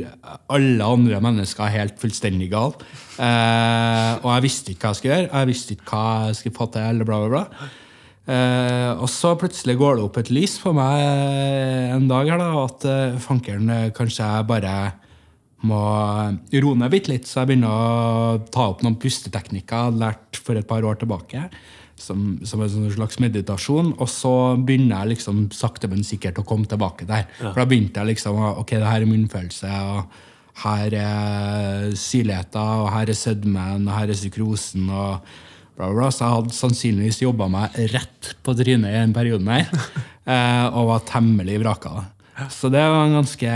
alle 0.56 0.92
andre 0.96 1.20
mennesker 1.26 1.74
helt 1.74 2.00
fullstendig 2.00 2.52
gale. 2.54 2.92
Uh, 3.14 4.18
og 4.24 4.30
jeg 4.32 4.44
visste 4.48 4.74
ikke 4.74 4.88
hva 4.88 4.94
jeg 4.94 5.00
skulle 5.02 5.18
gjøre. 5.18 5.32
Jeg 5.34 5.50
visste 5.52 5.76
ikke 5.76 5.90
hva 5.92 6.06
jeg 6.30 6.40
skulle 6.40 6.58
få 6.58 6.70
til, 6.74 6.88
eller 6.94 7.10
bla, 7.10 7.20
bla, 7.22 7.44
bla. 7.44 7.68
uh, 8.32 9.04
og 9.04 9.12
så 9.12 9.36
plutselig 9.38 9.78
går 9.84 10.00
det 10.00 10.08
opp 10.08 10.18
et 10.24 10.32
lys 10.34 10.56
for 10.64 10.78
meg 10.78 11.04
en 11.94 12.10
dag 12.10 12.32
her 12.32 12.42
da, 12.42 12.50
at 12.64 12.88
eh, 12.90 13.20
fankeren, 13.22 13.70
kanskje 13.94 14.26
jeg 14.26 14.48
bare 14.50 14.74
må 15.68 15.84
roe 16.64 16.80
ned 16.80 16.92
bitte 16.92 17.12
litt. 17.12 17.30
Så 17.30 17.42
jeg 17.42 17.52
begynner 17.52 17.70
å 17.70 18.42
ta 18.52 18.72
opp 18.72 18.82
noen 18.84 18.98
pusteteknikker 19.00 19.76
jeg 19.76 19.92
hadde 19.92 20.02
lært 20.08 20.40
for 20.42 20.58
et 20.58 20.68
par 20.68 20.88
år 20.88 20.98
tilbake. 21.04 21.46
Som, 22.04 22.42
som 22.44 22.60
en 22.60 22.72
sånn 22.72 22.92
slags 22.92 23.20
meditasjon. 23.24 23.94
Og 23.96 24.10
så 24.12 24.34
begynner 24.60 25.04
jeg 25.06 25.16
liksom 25.16 25.46
sakte, 25.56 25.88
men 25.88 26.04
sikkert 26.04 26.42
å 26.42 26.46
komme 26.48 26.68
tilbake 26.68 27.08
der. 27.08 27.30
For 27.40 27.62
da 27.62 27.68
begynte 27.70 28.04
jeg 28.04 28.18
liksom 28.18 28.42
Ok, 28.54 28.76
det 28.76 28.90
her 28.90 29.06
er 29.06 29.10
munnfølelse. 29.10 29.72
og 29.94 30.22
her 30.62 30.94
er 30.94 31.96
syrligheten, 31.98 32.84
og 32.84 32.92
her 32.94 33.10
er 33.10 33.18
sødmen, 33.18 33.88
og 33.88 33.96
her 33.96 34.12
er 34.12 34.20
sykrosen. 34.20 34.90
og 34.90 35.24
bla, 35.78 35.90
bla. 35.90 36.10
Så 36.12 36.26
jeg 36.26 36.36
hadde 36.36 36.58
sannsynligvis 36.58 37.22
jobba 37.24 37.50
meg 37.52 37.78
rett 37.94 38.34
på 38.46 38.56
trynet 38.58 38.94
i 38.94 39.02
en 39.02 39.16
periode 39.16 39.48
her. 39.50 39.70
eh, 40.34 40.66
og 40.70 40.92
var 40.92 41.08
temmelig 41.10 41.60
vraka. 41.64 41.96
Så 42.50 42.70
det 42.74 42.82
var 42.82 43.04
en 43.06 43.14
ganske 43.20 43.50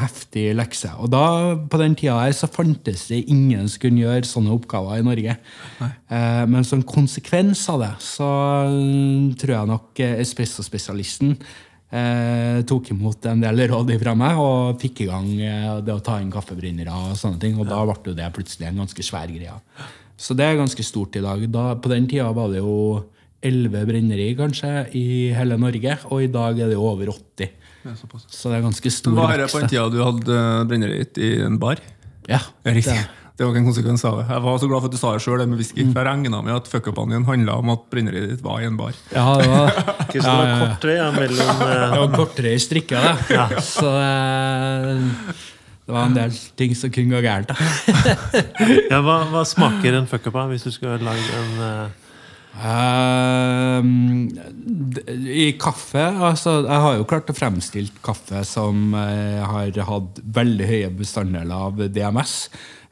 heftig 0.00 0.46
lekse. 0.56 0.88
Og 1.02 1.10
da, 1.12 1.24
på 1.68 1.80
den 1.80 1.96
tida 1.98 2.16
her 2.22 2.32
så 2.36 2.48
fantes 2.48 3.04
det 3.10 3.26
ingen 3.28 3.68
som 3.68 3.82
kunne 3.82 4.00
gjøre 4.00 4.28
sånne 4.28 4.54
oppgaver 4.54 5.02
i 5.02 5.04
Norge. 5.04 5.36
Eh, 5.82 6.44
men 6.48 6.64
som 6.64 6.84
konsekvens 6.86 7.66
av 7.72 7.82
det 7.84 7.92
så 8.04 8.30
mm, 8.72 9.36
tror 9.40 9.56
jeg 9.58 9.72
nok 9.74 10.04
espressospesialisten 10.06 11.34
espresso-spesialisten 11.36 11.36
eh, 11.90 12.62
tok 12.66 12.90
imot 12.94 13.28
en 13.30 13.44
del 13.44 13.66
råd 13.70 13.92
fra 14.00 14.14
meg 14.18 14.40
og 14.40 14.80
fikk 14.82 15.04
i 15.04 15.10
gang 15.10 15.28
eh, 15.36 15.68
det 15.84 15.94
å 15.94 16.02
ta 16.04 16.18
inn 16.22 16.32
kaffebrennere 16.32 16.94
og 16.94 17.18
sånne 17.20 17.40
ting. 17.42 17.58
Og 17.60 17.68
da 17.68 17.82
ble 17.84 18.16
det 18.16 18.32
plutselig 18.34 18.70
en 18.70 18.82
ganske 18.84 19.06
svær 19.06 19.28
greie. 19.30 19.60
Så 20.16 20.34
det 20.36 20.46
er 20.46 20.58
ganske 20.58 20.86
stort 20.86 21.16
i 21.18 21.24
dag. 21.24 21.44
Da, 21.52 21.74
på 21.76 21.92
den 21.92 22.08
tida 22.08 22.30
var 22.32 22.50
det 22.52 22.64
jo 22.64 23.04
elleve 23.44 23.84
brenneri 23.86 24.30
kanskje 24.38 24.88
i 24.96 25.06
hele 25.36 25.58
Norge, 25.60 25.98
og 26.08 26.24
i 26.24 26.30
dag 26.32 26.58
er 26.58 26.72
det 26.72 26.80
over 26.80 27.12
80. 27.12 27.65
Så 28.30 28.50
det 28.50 28.58
er 28.58 28.64
ganske 28.66 28.90
stor 28.92 29.14
Var 29.18 29.36
det 29.44 29.50
på 29.52 29.60
den 29.62 29.70
tida 29.72 29.86
du 29.92 30.00
hadde 30.04 30.40
brenneriet 30.70 31.14
ditt 31.14 31.22
i 31.22 31.30
en 31.46 31.58
bar? 31.62 31.78
Ja, 32.28 32.40
Ja, 32.64 32.72
det- 32.72 33.06
Det 33.36 33.44
var 33.44 33.52
ikke 33.52 33.58
en 33.60 33.66
konsekvens 33.68 34.02
av 34.08 34.14
det. 34.18 34.28
Jeg 34.32 34.40
var 34.42 34.58
så 34.58 34.66
glad 34.66 34.80
for 34.80 34.86
at 34.88 34.92
du 34.92 34.96
sa 34.96 35.10
det 35.12 35.20
sjøl, 35.20 35.42
med 35.46 35.58
whisky. 35.58 35.82
Mm. 35.84 35.92
jeg 35.92 36.04
regna 36.06 36.38
med 36.42 36.54
at 36.56 36.64
fuck-upen 36.72 37.10
din 37.12 37.24
handla 37.28 37.58
om 37.60 37.68
at 37.68 37.82
brenneriet 37.92 38.30
ditt 38.30 38.40
var 38.42 38.62
i 38.62 38.64
en 38.64 38.78
bar. 38.78 38.94
Ja, 39.12 39.26
det 39.36 39.48
var, 39.50 39.68
Ikke 40.08 40.22
så 40.24 40.30
det 40.32 40.38
var 40.40 40.62
kort 40.62 40.86
ja, 40.88 41.10
mellom 41.12 41.58
det 41.60 41.76
eh, 41.76 41.98
var 42.00 42.14
kortere 42.16 42.54
i 42.54 42.58
strikka, 42.64 43.02
det. 43.28 43.60
Så 43.62 43.92
eh, 43.92 45.04
det 45.86 45.92
var 45.92 46.06
en 46.08 46.14
del 46.16 46.32
ting 46.56 46.72
som 46.74 46.90
kunne 46.90 47.12
gå 47.12 47.20
gærent. 47.28 47.52
da. 47.52 47.54
ja, 48.90 49.02
hva, 49.04 49.18
hva 49.28 49.44
smaker 49.44 50.00
en 50.00 50.08
fuck-up 50.08 50.34
av 50.40 50.48
hvis 50.54 50.64
du 50.64 50.72
skal 50.72 50.96
lage 51.04 51.28
en 51.36 51.60
eh, 51.60 51.86
D- 54.96 55.02
I 55.28 55.48
kaffe 55.60 56.00
altså, 56.00 56.54
Jeg 56.64 56.80
har 56.86 56.96
jo 56.96 57.04
klart 57.08 57.28
å 57.28 57.36
fremstille 57.36 57.92
kaffe 58.04 58.40
som 58.48 58.94
uh, 58.96 59.44
har 59.44 59.76
hatt 59.90 60.22
veldig 60.38 60.66
høye 60.70 60.90
bestanddeler 60.96 61.68
av 61.68 61.84
DMS. 61.92 62.34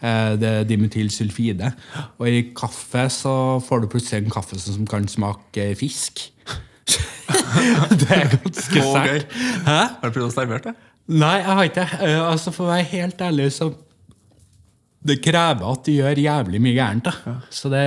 Uh, 0.04 0.34
det 0.36 0.50
er 0.50 0.68
dimethylsulfide. 0.68 1.72
Og 2.20 2.28
i 2.28 2.42
kaffe 2.56 3.06
så 3.12 3.34
får 3.64 3.84
du 3.84 3.90
plutselig 3.94 4.24
en 4.24 4.34
kaffe 4.36 4.60
som 4.60 4.84
kan 4.90 5.08
smake 5.08 5.70
fisk. 5.80 6.26
det 8.00 8.10
er 8.12 8.34
ganske 8.36 8.84
sært. 8.90 9.38
Har 9.64 9.96
du 10.04 10.10
prøvd 10.10 10.28
å 10.28 10.34
servere 10.34 10.68
det? 10.68 10.76
Nei, 11.04 11.36
jeg 11.42 11.56
har 11.56 11.66
ikke 11.68 11.82
det. 11.82 11.98
Eh, 12.06 12.20
altså, 12.24 12.52
for 12.54 12.64
å 12.64 12.72
være 12.72 12.86
helt 12.94 13.20
ærlig, 13.20 13.50
så 13.52 13.68
Det 15.04 15.18
krever 15.20 15.64
at 15.68 15.84
du 15.84 15.92
gjør 15.92 16.20
jævlig 16.22 16.60
mye 16.64 16.76
gærent. 16.76 17.08
da. 17.10 17.34
Så 17.52 17.68
det 17.72 17.82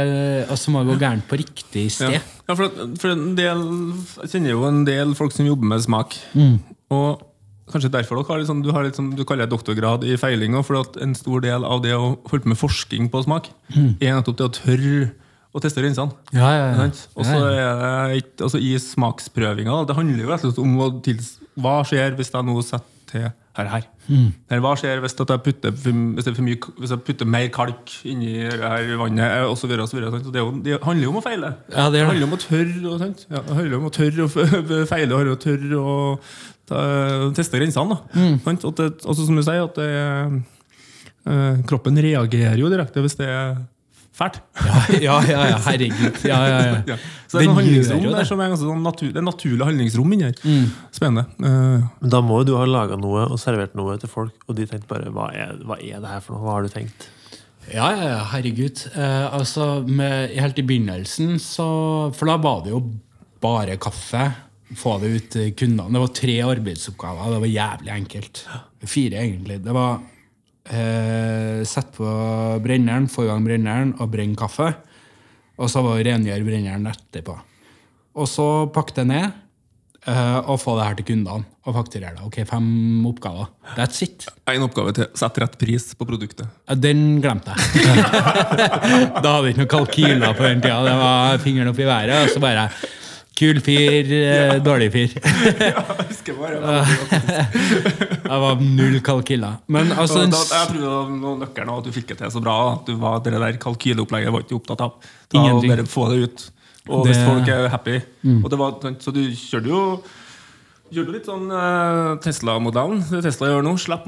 altså, 0.45 0.73
må 0.73 0.83
gå 0.85 0.97
gærent 1.01 1.25
på 1.29 1.39
riktig 1.41 1.87
sted. 1.95 2.17
Ja, 2.17 2.21
ja 2.21 2.57
for, 2.57 2.69
for 3.01 3.13
en 3.15 3.31
del, 3.37 3.63
Jeg 4.21 4.35
kjenner 4.35 4.53
jo 4.53 4.67
en 4.67 4.83
del 4.87 5.15
folk 5.17 5.33
som 5.33 5.49
jobber 5.49 5.73
med 5.73 5.81
smak. 5.87 6.19
Og 6.93 7.25
Kanskje 7.67 7.89
derfor 7.91 8.15
dere 8.15 8.31
har 8.31 8.43
sånn, 8.47 8.61
du 8.63 8.69
har 8.71 8.85
sånn, 8.95 9.09
du 9.17 9.25
kaller 9.27 9.43
det 9.43 9.51
doktorgrad 9.51 10.05
i 10.07 10.13
feiling. 10.15 10.55
For 10.63 10.79
at 10.79 10.95
en 11.03 11.11
stor 11.19 11.41
del 11.43 11.65
av 11.67 11.81
det 11.83 11.97
å 11.97 12.13
holde 12.31 12.53
med 12.53 12.59
forskning 12.59 13.09
på 13.11 13.25
smak, 13.25 13.49
er 13.75 14.13
nettopp 14.15 14.37
det 14.39 14.45
å 14.45 14.53
tørre 14.55 15.09
å 15.51 15.63
teste 15.63 15.81
grensene. 15.81 16.15
Ja, 16.35 16.51
ja, 16.53 16.67
ja. 16.77 16.85
Og 17.17 17.27
så 17.27 17.41
er 17.49 18.13
det 18.13 18.21
ikke, 18.21 18.45
altså 18.47 18.61
I 18.61 18.71
smaksprøvinga 18.81 19.81
Det 19.89 19.95
handler 19.97 20.23
jo 20.23 20.37
og 20.51 20.61
om 20.61 20.79
å 20.83 20.89
tils, 21.03 21.33
hva 21.57 21.79
skjer 21.87 22.15
hvis 22.17 22.31
jeg 22.33 22.47
nå 22.47 22.55
setter 22.65 22.93
til 23.07 23.27
her, 23.57 23.67
her. 23.73 23.85
Eller 24.07 24.61
hva 24.63 24.71
skjer 24.79 25.01
hvis, 25.03 25.15
jeg 25.17 25.41
putter, 25.43 25.73
hvis, 25.75 26.39
mye, 26.39 26.59
hvis 26.79 26.93
jeg 26.93 27.01
putter 27.07 27.27
mer 27.27 27.47
kalk 27.53 27.91
inni 28.07 28.35
her 28.47 28.91
vannet? 29.01 29.25
eh, 29.25 29.45
Og 29.49 29.57
så 29.59 29.67
videre, 29.67 29.83
og 29.83 29.91
så 29.91 29.97
videre, 29.97 30.11
sant? 30.15 30.27
Så 30.29 30.33
det, 30.35 30.43
jo, 30.43 30.51
det 30.63 30.77
handler 30.85 31.07
jo 31.07 31.13
om 31.15 31.19
å 31.19 31.23
feile. 31.25 31.53
Ja, 31.73 31.87
det 31.89 31.99
det. 31.99 32.05
handler 32.09 32.27
om 32.29 32.35
å 32.37 32.41
tørre. 32.43 32.75
Og, 32.87 32.99
sant? 33.03 33.25
Ja, 33.29 33.41
det 33.47 33.57
handler 33.59 33.79
om 33.81 33.89
å 33.89 33.93
tørre 33.97 34.27
å 34.27 34.85
feile 34.93 35.21
og 35.21 35.39
tørre 35.43 35.81
å 35.81 35.95
ta, 36.69 36.83
teste 37.37 37.59
grensene. 37.59 37.97
Mm. 38.13 38.37
At 38.45 38.67
det, 38.83 38.91
altså, 39.03 39.25
som 39.27 39.35
du 39.39 39.43
sier, 39.43 39.65
at 39.67 39.81
det, 39.81 39.89
eh, 41.27 41.65
kroppen 41.67 41.99
reagerer 41.99 42.61
jo 42.61 42.71
direkte 42.71 43.03
hvis 43.03 43.17
det 43.19 43.27
er 43.31 43.57
fælt. 44.17 44.39
Ja, 45.03 45.17
ja, 45.29 45.41
ja, 45.51 45.57
herregud. 45.67 46.21
Ja, 46.25 46.39
ja, 46.49 46.59
ja. 46.87 46.97
Så 47.27 47.37
det 47.37 47.43
er 47.43 47.49
Den 47.49 47.57
handlingsrom 47.57 48.05
det. 48.07 48.23
som 48.29 48.39
er 48.41 48.53
ganske 48.53 48.69
sånn 48.69 48.85
natur, 48.85 49.11
det 49.11 49.19
er 49.21 49.25
naturlig 49.27 49.67
handlingsrom 49.67 50.13
inni 50.15 50.29
her. 50.29 50.39
Spennende. 50.95 51.27
Uh, 51.43 51.85
Men 52.01 52.13
da 52.13 52.21
må 52.23 52.41
jo 52.41 52.47
du 52.49 52.55
ha 52.57 52.65
laga 52.69 52.97
noe 52.99 53.27
og 53.27 53.37
servert 53.41 53.75
noe 53.77 53.97
til 54.01 54.11
folk, 54.11 54.33
og 54.47 54.57
de 54.57 54.65
tenkte 54.69 54.89
bare 54.89 55.11
hva 55.13 55.29
er, 55.35 55.57
hva 55.67 55.77
er 55.77 56.01
det 56.01 56.15
her 56.15 56.23
for 56.23 56.37
noe? 56.37 56.45
Hva 56.47 56.57
har 56.57 56.67
du 56.67 56.73
tenkt? 56.73 57.09
Ja, 57.67 57.89
ja, 57.91 58.09
ja, 58.13 58.19
herregud. 58.31 58.85
Eh, 58.95 59.33
altså, 59.35 59.81
med, 59.83 60.31
helt 60.39 60.59
i 60.61 60.63
begynnelsen 60.63 61.35
så 61.43 61.67
For 62.15 62.29
da 62.29 62.37
var 62.39 62.61
det 62.63 62.71
jo 62.71 62.81
bare 63.43 63.75
kaffe. 63.81 64.29
Få 64.75 64.97
det 64.99 65.09
ut 65.13 65.27
til 65.35 65.51
kundene. 65.55 65.91
Det 65.95 66.03
var 66.03 66.13
tre 66.15 66.37
arbeidsoppgaver. 66.47 67.33
Det 67.35 67.41
var 67.43 67.51
jævlig 67.51 67.91
enkelt. 67.93 68.41
Fire, 68.83 69.19
egentlig. 69.23 69.59
Det 69.63 69.75
var 69.75 69.99
eh, 70.73 71.63
sette 71.67 71.95
på 71.97 72.11
brenneren, 72.63 73.09
få 73.11 73.25
i 73.25 73.31
gang 73.31 73.43
brenneren 73.45 73.95
og 73.97 74.11
brenne 74.13 74.37
kaffe. 74.39 74.71
Og 75.57 75.71
så 75.71 75.81
var 75.85 75.97
det 75.97 76.11
rengjøre 76.11 76.45
brenneren 76.45 76.89
etterpå. 76.91 77.35
Og 78.17 78.29
så 78.29 78.47
pakke 78.73 78.95
det 78.97 79.05
ned 79.09 79.25
eh, 80.09 80.39
og 80.43 80.59
få 80.61 80.75
det 80.77 80.87
her 80.87 80.99
til 80.99 81.07
kundene 81.11 81.45
og 81.67 81.75
fakturere 81.75 82.15
det. 82.15 82.25
Ok, 82.25 82.39
fem 82.49 82.67
oppgaver. 83.09 83.49
That's 83.75 83.99
it. 84.05 84.27
en 84.47 84.65
oppgave 84.65 84.93
til 84.95 85.09
sett 85.17 85.41
rett 85.43 85.57
pris 85.59 85.89
på 85.97 86.07
produktet. 86.07 86.47
Den 86.79 87.19
glemte 87.23 87.53
jeg. 87.53 88.05
da 89.23 89.33
hadde 89.33 89.49
jeg 89.49 89.55
ikke 89.55 89.63
noen 89.63 89.73
kalkyler 89.73 90.37
på 90.37 90.47
den 90.47 90.63
tida. 90.63 90.79
Det 90.87 90.95
var 91.01 91.43
fingeren 91.43 91.73
opp 91.73 91.81
i 91.83 91.89
været. 91.89 92.15
Og 92.23 92.33
så 92.33 92.43
bare 92.43 92.69
Kul 93.37 93.59
fyr, 93.61 94.07
ja. 94.17 94.57
dårlig 94.65 94.87
fyr. 94.95 95.11
ja, 95.61 95.71
Jeg 95.77 96.07
husker 96.09 96.37
bare 96.39 96.57
Jeg 98.31 98.41
var 98.43 98.61
null 98.63 98.97
kalkyler. 99.05 99.59
Men 99.71 99.91
altså 99.93 100.23
da, 100.25 100.39
jeg 100.41 100.71
trodde 100.71 100.83
det 100.83 101.21
var 101.23 101.39
nøkkelen 101.43 101.73
at 101.77 101.85
du 101.87 101.93
fikk 101.95 102.09
det 102.13 102.19
til 102.23 102.33
så 102.33 102.41
bra. 102.43 102.57
At 102.75 102.89
du 102.89 102.95
var, 103.01 103.19
det 103.25 103.35
der 103.37 103.59
kalkyleopplegget 103.61 104.33
var 104.33 104.45
ikke 104.45 104.57
opptatt 104.57 104.81
av. 104.87 104.95
Da, 105.29 105.37
Ingenting. 105.41 105.73
bare 105.75 105.85
få 105.91 106.07
det 106.13 106.21
ut. 106.25 106.47
Og 106.87 107.03
Det- 107.05 107.13
hvis 107.13 107.25
folk 107.27 107.47
er 107.51 107.67
happy. 107.69 107.99
Det 108.23 108.57
var, 108.59 108.77
så 109.03 109.11
du 109.13 109.21
kjørte 109.35 109.67
jo 109.73 109.81
Gjør 110.93 111.07
du 111.07 111.11
litt 111.11 111.27
sånn 111.27 111.49
eh, 111.51 112.11
Tesla-modellen? 112.23 113.01
Tesla 113.23 113.49
gjør 113.51 113.65
nå. 113.65 113.73
Slipp, 113.81 114.07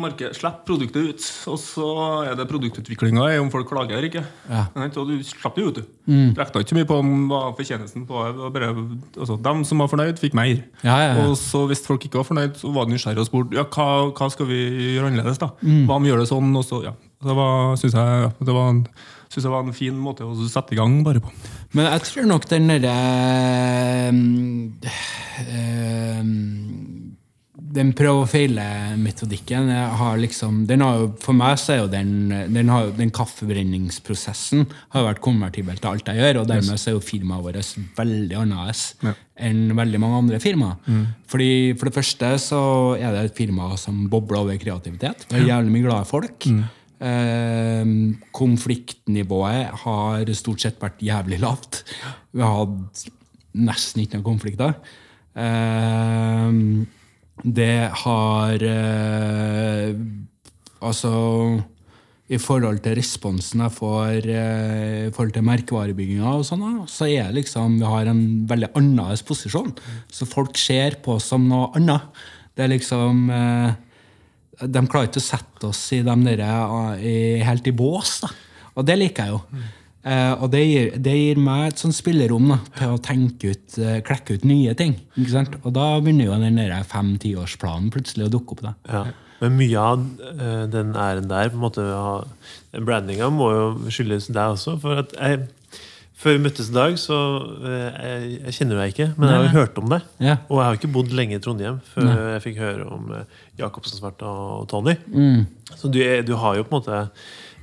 produktet 0.67 1.09
ut. 1.09 1.25
Og 1.51 1.57
så 1.59 1.87
er 2.23 2.37
det 2.39 2.47
produktutviklinga 2.49 3.25
i 3.33 3.39
om 3.41 3.51
folk 3.51 3.67
klager 3.69 3.97
eller 3.97 4.07
ikke. 4.07 4.23
Ja. 4.47 4.63
Så 4.95 5.03
du 5.09 5.15
slapp 5.27 5.59
det 5.59 5.65
ut, 5.67 5.81
du. 5.81 5.89
du. 6.07 6.15
Rekna 6.39 6.63
ikke 6.63 6.73
så 6.73 6.79
mye 6.79 6.89
på 6.89 6.99
om 7.03 7.11
hva 7.31 7.41
fortjenesten 7.57 8.07
på. 8.09 8.23
Bare, 8.55 8.71
altså, 9.19 9.37
dem 9.49 9.65
som 9.67 9.83
var 9.83 9.91
fornøyd, 9.91 10.21
fikk 10.21 10.37
mer. 10.39 10.63
Ja, 10.85 10.95
ja, 10.95 11.11
ja. 11.11 11.27
Og 11.27 11.35
så 11.41 11.65
hvis 11.69 11.83
folk 11.85 12.07
ikke 12.07 12.21
var 12.21 12.29
fornøyd, 12.31 12.57
så 12.61 12.71
var 12.75 12.87
det 12.87 12.95
nysgjerrig 12.95 13.25
og 13.25 13.29
spurte 13.29 13.59
ja, 13.59 13.67
hva, 13.67 14.09
hva 14.15 14.31
skal 14.33 14.49
vi 14.49 14.63
gjøre 14.95 15.11
annerledes. 15.11 15.41
da? 15.43 15.51
Mm. 15.59 15.85
Hva 15.89 15.99
om 15.99 16.07
vi 16.07 16.13
gjør 16.13 16.23
det 16.23 16.31
sånn? 16.31 16.51
Og 16.55 16.67
så, 16.67 16.83
ja. 16.87 16.95
Det 17.19 17.35
syns 17.81 17.95
jeg, 17.99 18.27
det 18.47 18.53
var 18.55 18.69
en, 18.71 18.85
synes 19.27 19.43
jeg 19.43 19.51
var 19.51 19.65
en 19.65 19.75
fin 19.75 19.97
måte 19.99 20.23
å 20.23 20.47
sette 20.47 20.71
i 20.71 20.79
gang 20.79 21.01
bare 21.03 21.19
på. 21.23 21.33
Men 21.77 21.85
jeg 21.85 22.01
tror 22.07 22.25
nok 22.25 22.47
den 22.49 22.67
derre 22.71 24.09
øh, 25.45 26.23
Den 27.75 27.91
prøve 27.93 28.23
og 28.23 28.29
feile-metodikken 28.31 29.67
har 29.69 30.15
liksom, 30.17 30.63
den 30.69 30.81
har 30.81 30.95
jo, 31.03 31.09
For 31.21 31.37
meg 31.37 31.59
så 31.61 31.75
er 31.75 31.81
jo 31.83 31.89
den, 31.91 32.31
den, 32.55 32.71
har, 32.73 32.89
den 32.97 33.11
kaffebrenningsprosessen 33.13 34.63
har 34.95 35.05
vært 35.05 35.21
konvertibel 35.21 35.77
til 35.77 35.91
alt 35.91 36.09
jeg 36.09 36.17
gjør, 36.17 36.39
og 36.41 36.47
dermed 36.49 36.81
så 36.81 36.89
er 36.89 36.97
jo 36.97 37.03
firmaet 37.05 37.45
vårt 37.45 37.75
veldig 37.99 38.39
annerledes 38.41 38.81
Ja. 39.05 39.13
enn 39.45 39.75
veldig 39.77 39.99
mange 40.01 40.17
andre 40.23 40.39
firmaer. 40.43 40.81
Fordi 41.29 41.51
For 41.77 41.85
det 41.91 41.93
første 41.99 42.33
så 42.41 42.63
er 42.97 43.13
det 43.13 43.21
et 43.29 43.37
firma 43.37 43.69
som 43.77 44.07
bobler 44.09 44.41
over 44.41 44.57
kreativitet. 44.57 45.27
Det 45.29 45.37
er 45.43 45.45
jævlig 45.53 45.71
mye 45.77 45.85
glade 45.85 46.09
folk. 46.09 46.47
Eh, 46.49 46.63
konfliktnivået 48.35 49.71
har 49.85 50.31
stort 50.35 50.59
sett 50.65 50.81
vært 50.81 50.99
jævlig 50.99 51.39
lavt. 51.39 51.83
Vi 52.35 52.43
har 52.43 52.57
hatt 52.65 53.05
nesten 53.55 54.03
ikke 54.03 54.19
noen 54.19 54.27
konflikter. 54.33 54.73
Eh, 55.39 56.51
det 57.43 57.75
har 58.03 58.65
eh, 58.67 59.93
Altså 60.79 61.11
i 62.29 62.37
forhold 62.37 62.77
til 62.85 62.93
responsen 62.99 63.63
jeg 63.63 63.73
får 63.73 64.27
eh, 64.29 65.07
i 65.07 65.11
forhold 65.11 65.33
til 65.33 65.45
merkevarebygginga, 65.47 66.35
og 66.37 66.45
sånn, 66.45 66.63
så 66.87 67.07
er 67.09 67.33
liksom, 67.33 67.79
vi 67.81 67.89
har 67.89 68.09
en 68.11 68.21
veldig 68.49 68.69
annerledes 68.77 69.25
posisjon. 69.25 69.73
Så 70.13 70.27
folk 70.29 70.57
ser 70.61 70.99
på 71.03 71.17
oss 71.17 71.31
som 71.31 71.47
noe 71.49 71.71
annet. 71.79 72.05
Det 72.53 72.67
er 72.67 72.71
liksom 72.75 73.25
eh, 73.33 73.73
De 74.59 74.85
klarer 74.91 75.09
ikke 75.09 75.21
å 75.21 75.25
sette 75.25 75.67
oss 75.69 75.81
i 75.95 76.01
dem 76.03 76.23
der, 76.27 76.41
eh, 76.43 77.43
helt 77.45 77.67
i 77.67 77.75
bås. 77.75 78.21
da. 78.21 78.29
Og 78.75 78.85
det 78.85 78.97
liker 78.99 79.23
jeg 79.23 79.35
jo. 79.35 79.41
Eh, 80.03 80.33
og 80.39 80.51
det 80.51 80.63
gir, 80.63 80.91
det 80.97 81.15
gir 81.15 81.39
meg 81.43 81.67
et 81.67 81.81
sånt 81.81 81.95
spillerom 81.95 82.47
da, 82.49 82.59
til 82.77 82.93
å 82.95 83.01
tenke 83.03 83.51
ut, 83.51 83.77
uh, 83.79 83.99
klekke 83.99 84.37
ut 84.37 84.45
nye 84.47 84.73
ting. 84.73 84.95
ikke 85.17 85.31
sant? 85.31 85.57
Og 85.63 85.73
da 85.75 85.99
begynner 85.99 86.29
jo 86.29 86.39
den 86.39 86.83
fem-tiårsplanen 86.87 87.91
plutselig 87.91 88.27
å 88.27 88.31
dukke 88.31 88.55
opp. 88.55 88.61
da. 88.61 88.73
Ja. 88.87 89.03
Men 89.39 89.55
mye 89.55 89.79
av 89.79 90.01
den 90.71 90.95
æren 90.99 91.29
der 91.29 91.47
på 91.47 91.55
en 91.55 91.63
måte 91.63 91.83
den 92.73 92.83
Brandinga 92.85 93.29
må 93.31 93.51
jo 93.53 93.91
skyldes 93.91 94.27
deg 94.27 94.55
også. 94.55 94.79
For 94.81 94.99
at 95.03 95.13
jeg, 95.15 95.47
Før 96.19 96.35
vi 96.35 96.41
møttes 96.43 96.67
i 96.67 96.75
dag, 96.75 96.97
så 96.99 97.17
eh, 97.63 97.99
jeg, 98.03 98.31
jeg 98.43 98.55
kjenner 98.57 98.81
deg 98.81 98.89
ikke, 98.91 99.05
men 99.15 99.29
jeg 99.29 99.37
har 99.37 99.45
jo 99.45 99.53
hørt 99.55 99.77
om 99.79 99.91
deg. 99.93 100.07
Ja. 100.19 100.33
Og 100.49 100.57
jeg 100.59 100.65
har 100.67 100.79
ikke 100.79 100.91
bodd 100.97 101.13
lenge 101.15 101.37
i 101.37 101.43
Trondheim 101.43 101.77
før 101.93 102.09
jeg 102.09 102.41
fikk 102.43 102.59
høre 102.59 102.87
om 102.91 103.13
eh, 103.15 103.37
Jacobsen 103.61 104.01
Svart 104.01 104.25
og 104.27 104.65
Tony. 104.71 104.97
Mm. 105.07 105.45
Så 105.71 105.87
du, 105.87 106.01
du 106.27 106.33
har 106.41 106.57
jo 106.59 106.65
på 106.67 106.75
en 106.75 106.81
måte 106.81 106.99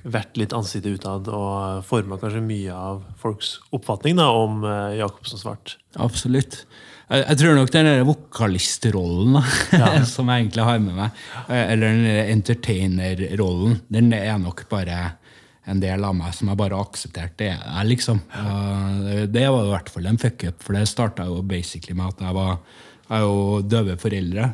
vært 0.06 0.40
litt 0.40 0.54
ansiktet 0.56 1.02
utad 1.02 1.28
og 1.28 1.84
forma 1.84 2.16
kanskje 2.22 2.40
mye 2.46 2.72
av 2.72 3.02
folks 3.20 3.58
oppfatning 3.76 4.16
da, 4.22 4.30
om 4.32 4.64
eh, 4.64 4.96
Jacobsen 5.02 5.42
Svart. 5.42 5.76
Absolutt. 6.00 6.62
Jeg, 7.10 7.26
jeg 7.26 7.40
tror 7.42 7.60
nok 7.60 7.74
den 7.76 7.92
vokalistrollen 8.08 9.36
da, 9.36 9.44
som 10.14 10.32
jeg 10.32 10.46
egentlig 10.46 10.64
har 10.70 10.80
med 10.80 10.96
meg, 11.02 11.22
eller 11.52 11.84
den 11.92 12.32
entertainerrollen, 12.38 13.82
den 13.92 14.12
er 14.16 14.40
nok 14.40 14.64
bare 14.72 15.18
en 15.66 15.80
del 15.82 16.04
av 16.06 16.14
meg 16.14 16.34
som 16.34 16.48
jeg 16.50 16.60
bare 16.60 16.78
aksepterte 16.78 17.26
akseptert. 17.26 17.36
Det 17.38 17.50
er 17.52 17.60
jeg, 17.60 17.90
liksom. 17.92 18.20
Eh, 18.32 19.26
Det 19.26 19.46
var 19.50 19.64
i 19.64 19.70
hvert 19.74 19.88
fall 19.90 20.06
en 20.06 20.18
fuck-up, 20.18 20.62
for 20.62 20.72
det 20.74 20.88
starta 20.88 21.26
jo 21.26 21.42
basically 21.42 21.94
med 21.94 22.14
at 22.14 22.26
jeg 22.28 22.34
var 22.34 22.58
jeg 23.06 23.20
er 23.20 23.22
jo 23.22 23.62
døve 23.62 23.94
foreldre. 24.02 24.48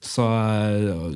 Så, 0.00 0.24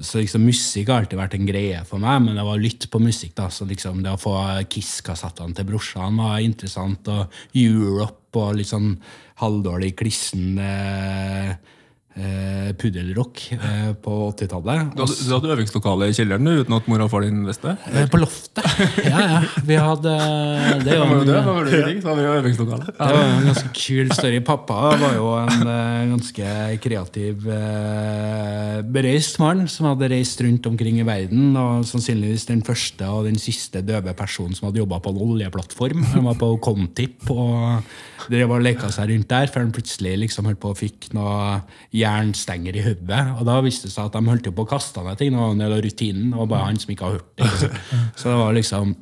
så 0.02 0.18
liksom 0.18 0.42
musikk 0.44 0.90
har 0.90 1.02
alltid 1.04 1.20
vært 1.20 1.36
en 1.38 1.46
greie 1.46 1.78
for 1.88 2.02
meg, 2.02 2.18
men 2.24 2.36
det 2.36 2.44
var 2.44 2.60
lytt 2.60 2.88
på 2.90 3.00
musikk. 3.00 3.34
da, 3.38 3.46
så 3.48 3.64
liksom 3.64 4.02
Det 4.02 4.12
å 4.12 4.20
få 4.20 4.34
Kiss-kassettene 4.68 5.54
til 5.56 5.68
brorsan 5.70 6.18
var 6.20 6.42
interessant, 6.42 7.08
og 7.08 7.32
Europe 7.54 8.36
og 8.42 8.56
litt 8.58 8.68
sånn 8.68 8.96
halvdårlig 9.40 9.94
klissen 9.96 10.58
eh, 10.58 11.54
eh, 12.14 12.72
puddelrock 12.78 13.42
eh, 13.56 13.92
på 14.02 14.16
80-tallet. 14.32 14.92
Du 14.96 15.04
du 15.04 15.32
hadde 15.32 15.52
øvingslokale 15.54 16.08
i 16.10 16.16
kjelleren 16.16 16.48
uten 16.48 16.76
at 16.76 16.88
mor 16.90 17.04
og 17.04 17.10
far 17.12 17.24
din 17.24 17.42
visste? 17.46 17.74
Eh, 17.92 18.08
På 18.12 18.20
loftet. 18.20 18.64
Ja, 19.12 19.20
ja. 19.20 19.38
Vi 19.66 19.76
hadde 19.78 20.12
Det 20.84 20.92
Da 20.92 21.04
var 21.06 21.22
det 21.22 21.32
det, 21.32 21.40
var 21.46 21.64
det 21.66 22.04
var 22.04 22.16
det 22.18 22.26
øvingslokale. 22.42 22.86
det 22.86 23.08
var 23.16 23.24
en 23.24 23.48
ganske 23.48 23.72
kul 23.76 24.12
story. 24.12 24.40
Pappa 24.44 24.78
var 25.00 25.16
jo 25.16 25.30
en 25.40 25.66
eh, 25.74 26.10
ganske 26.12 26.52
kreativ, 26.82 27.46
uh, 27.48 28.80
bereist 28.92 29.38
mann 29.42 29.66
som 29.70 29.88
hadde 29.90 30.10
reist 30.12 30.40
rundt 30.44 30.66
omkring 30.68 31.00
i 31.00 31.06
verden. 31.06 31.52
Og 31.56 31.86
sannsynligvis 31.88 32.46
den 32.50 32.62
første 32.66 33.08
og 33.08 33.26
den 33.28 33.38
siste 33.40 33.82
døve 33.86 34.14
personen 34.18 34.56
som 34.56 34.68
hadde 34.68 34.82
jobba 34.82 35.00
på 35.02 35.12
en 35.14 35.22
oljeplattform. 35.28 36.04
Han 36.16 36.28
var 36.30 36.40
på 36.40 36.52
Contip 36.62 37.30
og 37.32 37.82
drev 38.30 38.52
og 38.54 38.62
leka 38.64 38.90
seg 38.94 39.10
rundt 39.10 39.30
der, 39.32 39.50
før 39.50 39.64
han 39.66 39.74
plutselig 39.74 40.14
liksom 40.20 40.46
holdt 40.48 40.60
på 40.62 40.72
og 40.72 40.78
fikk 40.78 41.10
noe 41.16 41.62
jernstenger 42.02 42.76
i 42.76 42.82
hodet. 42.84 43.20
Og 43.38 43.46
da 43.48 43.56
viste 43.64 43.88
det 43.88 43.94
seg 43.94 44.10
at 44.10 44.16
de 44.18 44.28
holdt 44.28 44.50
på 44.52 44.64
å 44.66 44.68
kaste 44.68 45.02
ned 45.06 45.18
ting. 45.20 45.32
Det 45.32 45.40
var 45.40 45.54
en 45.54 45.62
del 45.62 45.74
av 45.76 45.82
rutinen, 45.86 46.34
og 46.36 46.50
bare 46.52 46.68
han 46.68 46.80
som 46.82 46.92
ikke 46.94 47.08
har 47.08 47.16
hørt 47.16 47.40
det. 47.40 47.70
Så 48.18 48.28
det 48.28 48.36
var 48.42 48.56
liksom 48.58 48.92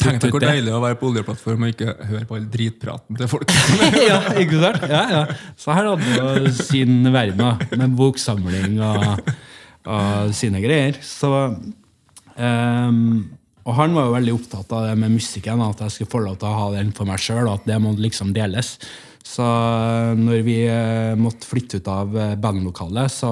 Tenk 0.00 0.20
deg 0.24 0.34
hvor 0.34 0.42
det. 0.42 0.50
deilig 0.56 0.74
å 0.76 0.82
være 0.82 0.98
på 1.00 1.10
oljeplattform 1.12 1.66
og 1.68 1.72
ikke 1.74 1.94
høre 2.10 2.24
på 2.28 2.38
all 2.40 2.50
dritpraten 2.56 3.20
til 3.20 3.30
folk. 3.30 3.54
ja, 4.10 4.20
ikke 4.42 4.60
sant? 4.64 4.86
Ja, 4.90 5.02
ja. 5.12 5.22
Så 5.60 5.76
her 5.76 5.90
hadde 5.92 6.12
han 6.12 6.44
jo 6.46 6.52
sin 6.58 7.00
verden, 7.14 7.40
da, 7.44 7.78
med 7.78 7.96
boksamling 7.98 8.78
og, 8.84 9.32
og 9.86 10.36
sine 10.36 10.62
greier. 10.64 10.98
Så 11.04 11.32
um, 12.36 13.02
Og 13.66 13.74
han 13.80 13.96
var 13.96 14.08
jo 14.08 14.14
veldig 14.14 14.34
opptatt 14.36 14.72
av 14.76 14.88
det 14.90 14.94
med 15.00 15.16
musikken, 15.16 15.62
at 15.64 15.80
jeg 15.86 15.96
skulle 15.96 16.12
få 16.12 16.22
lov 16.26 16.38
til 16.38 16.50
å 16.50 16.58
ha 16.60 16.66
den 16.76 16.92
for 16.94 17.08
meg 17.08 17.18
sjøl, 17.22 17.48
og 17.48 17.56
at 17.58 17.66
det 17.66 17.80
måtte 17.82 18.04
liksom 18.04 18.30
deles. 18.36 18.76
Så 19.26 19.42
eh, 19.44 20.12
når 20.18 20.44
vi 20.46 20.60
eh, 20.70 21.16
måtte 21.18 21.48
flytte 21.48 21.80
ut 21.80 21.90
av 21.90 22.16
eh, 22.16 22.34
bandlokalet, 22.40 23.12
så 23.12 23.30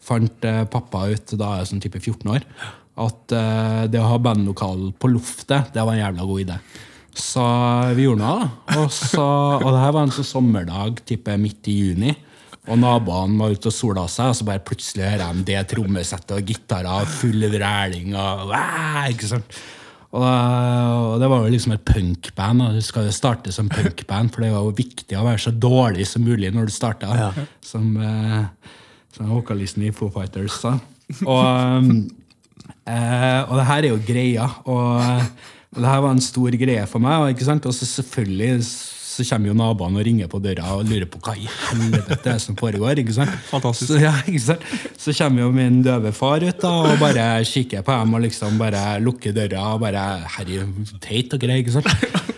fant 0.00 0.46
pappa 0.72 1.04
ut, 1.12 1.34
da 1.38 1.54
er 1.54 1.60
jeg 1.60 1.70
sånn 1.70 1.82
type 1.84 2.00
14 2.00 2.30
år, 2.32 2.46
at 3.00 3.34
det 3.92 4.00
å 4.00 4.08
ha 4.10 4.16
bandlokal 4.20 4.88
på 4.98 5.10
loftet, 5.12 5.68
det 5.72 5.84
var 5.84 5.94
en 5.94 6.00
jævla 6.00 6.24
god 6.26 6.40
idé. 6.42 6.56
Så 7.20 7.44
vi 7.94 8.06
gjorde 8.06 8.24
noe, 8.24 8.48
da. 8.48 8.80
Og, 8.80 8.88
så, 8.96 9.26
og 9.60 9.68
det 9.68 9.82
her 9.84 9.94
var 9.94 10.08
en 10.08 10.14
sånn 10.16 10.26
sommerdag 10.26 11.02
type 11.06 11.36
midt 11.40 11.70
i 11.70 11.76
juni. 11.76 12.16
Og 12.66 12.80
naboene 12.80 13.38
var 13.44 13.54
ute 13.54 13.70
og 13.70 13.76
sola 13.76 14.06
seg, 14.10 14.32
og 14.32 14.40
så 14.40 14.48
bare 14.48 14.64
plutselig 14.66 15.06
hører 15.06 15.36
de 15.36 15.46
det 15.52 15.62
trommesettet 15.70 16.34
og 16.40 16.50
gitarer, 16.50 17.12
full 17.20 17.46
vræling 17.54 18.16
og 18.16 18.56
ikke 19.12 19.30
sant? 19.36 19.60
Og, 20.10 20.24
og 20.26 21.16
det 21.22 21.28
var 21.30 21.44
jo 21.44 21.52
liksom 21.52 21.74
et 21.76 21.84
punkband, 21.86 22.64
og 22.64 22.78
du 22.78 22.82
skal 22.82 23.06
jo 23.06 23.14
starte 23.14 23.52
som 23.54 23.68
punkband, 23.70 24.32
for 24.34 24.42
det 24.42 24.50
var 24.50 24.64
jo 24.66 24.74
viktig 24.74 25.18
å 25.18 25.26
være 25.26 25.44
så 25.44 25.52
dårlig 25.54 26.08
som 26.10 26.24
mulig 26.26 26.50
når 26.54 26.70
du 26.70 26.74
starta. 26.74 27.30
Som, 27.62 27.92
eh, 28.02 28.72
som 29.14 29.30
vokalisten 29.30 29.86
i 29.86 29.92
Foo 29.94 30.10
Fighters 30.14 30.58
sa. 30.64 30.78
Og, 31.26 31.44
um, 31.44 32.08
Eh, 32.90 33.40
og 33.46 33.58
det 33.58 33.66
her 33.68 33.84
er 33.84 33.92
jo 33.92 34.04
greia. 34.06 34.46
Og, 34.64 35.02
og 35.74 35.82
det 35.82 35.90
her 35.90 36.04
var 36.04 36.14
en 36.14 36.24
stor 36.24 36.56
greie 36.60 36.86
for 36.90 37.02
meg. 37.02 37.22
Og, 37.22 37.34
ikke 37.34 37.48
sant? 37.48 37.66
og 37.66 37.76
så 37.76 37.88
selvfølgelig 37.88 38.64
så 39.20 39.26
kommer 39.28 39.52
jo 39.52 39.56
naboene 39.58 40.00
og 40.00 40.06
ringer 40.06 40.30
på 40.32 40.40
døra 40.42 40.74
og 40.78 40.88
lurer 40.88 41.08
på 41.10 41.20
hva 41.24 41.36
i 41.36 41.46
helvete 41.46 42.36
som 42.42 42.56
foregår. 42.58 43.02
ikke 43.02 43.16
sant? 43.20 43.34
Fantastisk. 43.50 43.92
Så, 43.92 44.00
ja, 44.00 44.14
ikke 44.24 44.44
sant? 44.46 44.66
så 45.00 45.14
kommer 45.20 45.44
jo 45.44 45.52
min 45.54 45.82
døve 45.84 46.14
far 46.16 46.44
ut 46.44 46.64
da, 46.64 46.72
og 46.88 47.02
bare 47.02 47.28
kikker 47.46 47.84
på 47.86 48.00
dem 48.00 48.16
og 48.16 48.24
liksom 48.26 48.58
bare 48.60 48.84
lukker 49.04 49.36
døra 49.36 49.74
og 49.74 49.84
bare 49.84 50.06
Herre, 50.38 50.66
teit 51.04 51.36
og 51.36 51.42
greier, 51.42 51.62
ikke 51.62 51.78
sant? 51.78 52.28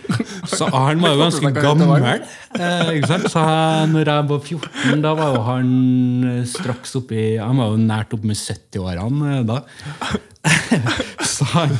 Så 0.49 0.67
han 0.69 1.01
var 1.01 1.15
jo 1.15 1.21
ganske 1.21 1.51
gammel. 1.55 2.03
Eh? 2.03 3.05
Så 3.31 3.43
når 3.89 4.11
jeg 4.11 4.27
var 4.29 4.41
14, 4.43 5.01
da 5.03 5.13
var 5.17 5.37
jo 5.37 5.41
han 5.47 5.71
eh, 6.29 6.43
straks 6.49 6.95
oppi 6.99 7.23
Han 7.39 7.61
var 7.61 7.71
jo 7.71 7.79
nært 7.81 8.13
opp 8.15 8.27
med 8.27 8.37
70-årene 8.39 9.37
eh, 9.39 9.43
da. 9.47 9.61
så 11.33 11.45
han, 11.53 11.71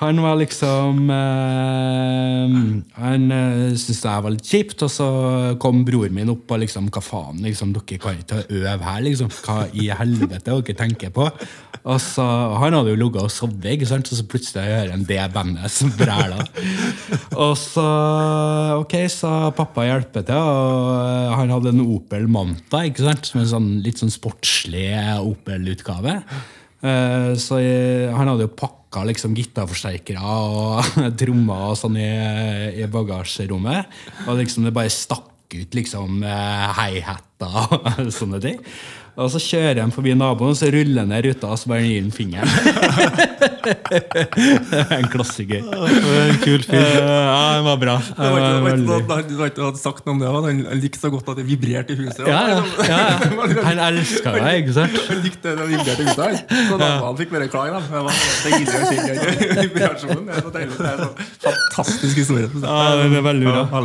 han 0.00 0.20
var 0.24 0.38
liksom 0.40 1.10
eh, 1.12 2.54
Han 2.96 3.26
eh, 3.36 3.74
syntes 3.76 4.00
det 4.00 4.14
var 4.24 4.32
litt 4.32 4.48
kjipt, 4.48 4.84
og 4.86 4.92
så 4.92 5.08
kom 5.60 5.82
broren 5.84 6.16
min 6.16 6.32
opp 6.32 6.54
og 6.54 6.62
liksom 6.62 6.88
Hva 6.94 7.02
faen, 7.04 7.42
liksom, 7.44 7.74
dere 7.76 8.00
kan 8.00 8.16
ikke 8.22 8.46
øve 8.48 8.78
her, 8.86 9.02
liksom. 9.04 9.32
Hva 9.44 9.66
i 9.76 9.90
helvete 9.92 10.40
dere 10.48 10.78
tenker 10.78 11.12
på? 11.12 11.28
Og 11.84 12.00
så, 12.02 12.24
Han 12.62 12.78
hadde 12.78 12.94
jo 12.94 13.00
ligget 13.00 13.28
og 13.28 13.32
sovet, 13.32 13.68
ikke 13.74 13.90
sant? 13.90 14.08
så 14.08 14.24
plutselig 14.28 14.64
hører 14.64 14.94
han 14.96 15.06
det 15.08 15.20
bandet 15.34 15.72
som 15.72 15.92
bræler. 15.96 16.48
Og 17.36 17.54
så 17.60 17.84
ok, 18.80 18.94
så 19.12 19.32
pappa 19.56 19.84
hjelper 19.84 20.24
til, 20.28 20.36
og 20.36 21.36
han 21.38 21.52
hadde 21.52 21.74
en 21.76 21.84
Opel 21.84 22.28
Manta, 22.32 22.86
ikke 22.88 23.04
sant? 23.04 23.28
som 23.28 23.42
en 23.42 23.52
sånn, 23.52 23.72
litt 23.84 24.00
sånn 24.00 24.12
sportslig 24.12 24.88
Opel-utgave. 25.20 26.22
Eh, 26.82 27.32
Så 27.40 27.58
jeg, 27.62 28.10
han 28.14 28.28
hadde 28.30 28.46
jo 28.46 28.52
pakka 28.58 29.02
liksom 29.08 29.34
gitarforsterkere 29.36 30.22
og 30.22 30.84
trommer 31.20 31.72
og 31.72 31.78
sånn 31.80 31.96
i, 32.00 32.10
i 32.82 32.86
bagasjerommet. 32.90 33.90
Og 34.28 34.38
liksom 34.42 34.68
det 34.68 34.74
bare 34.76 34.92
stakk 34.92 35.26
ut 35.48 35.74
liksom 35.74 36.22
hei-hatter 36.76 37.74
og 37.74 38.08
sånne 38.18 38.40
ting. 38.44 38.58
Og 39.18 39.30
så 39.32 39.40
kjører 39.42 39.80
han 39.82 39.90
forbi 39.90 40.12
naboen, 40.14 40.52
og 40.54 40.58
så 40.60 40.68
ruller 40.70 41.02
han 41.02 41.08
ned 41.10 41.24
ruta 41.26 41.48
og 41.50 41.58
så 41.58 41.72
bare 41.72 41.82
gir 41.88 42.04
han 42.04 42.12
fingeren. 42.14 42.46
det 43.64 44.78
er 44.78 44.92
en 44.98 45.08
klassiker. 45.12 45.64
En 45.68 46.38
kul 46.44 46.62
fyr. 46.66 46.78
Eh, 46.78 46.96
Ja, 46.98 47.56
den 47.58 47.64
var 47.66 47.78
bra. 47.80 47.96
Det 48.08 48.30
var 48.32 48.38
ikke, 48.38 48.82
det 48.88 49.06
var 49.08 49.22
ikke, 49.22 49.58
det 49.58 49.66
hadde 49.68 49.80
sagt 49.82 50.06
noe 50.06 50.14
om 50.16 50.22
det, 50.22 50.28
han, 50.34 50.60
han 50.68 50.82
likte 50.82 51.00
så 51.02 51.10
godt 51.12 51.30
at 51.32 51.40
det 51.40 51.46
vibrerte 51.48 51.94
i 51.94 51.98
huset. 52.02 52.22
ja, 52.28 52.42
ja, 52.52 52.60
ja, 52.88 52.98
ja. 52.98 53.64
Han 53.68 53.80
elska 53.88 54.32
deg, 54.36 54.62
ikke 54.62 54.76
sant? 54.76 54.98
Han 55.10 55.22
likte 55.24 55.54
det 55.58 55.68
vibrerte 55.72 56.04
i 56.04 56.08
huset. 56.08 56.54
Så 56.68 56.78
da 56.80 56.90
han 57.04 57.18
fikk 57.18 57.32
bare 57.34 57.48
klage. 57.52 57.74
Da. 57.74 57.80
Det 57.88 58.04
var 58.08 58.20
deilig 58.44 58.68
å 58.68 58.92
kjenne 58.98 59.62
vibrasjonen. 59.62 60.24
Det 60.28 60.36
er 60.38 60.44
så 60.46 60.52
deilig. 60.54 60.76
Det 60.78 60.90
er 60.92 61.02
så 61.04 61.10
fantastisk 61.48 62.22
historie. 62.22 62.50
Ja, 62.62 62.78
det 62.98 63.08
er 63.20 63.26
veldig 63.28 63.52
bra. 63.52 63.82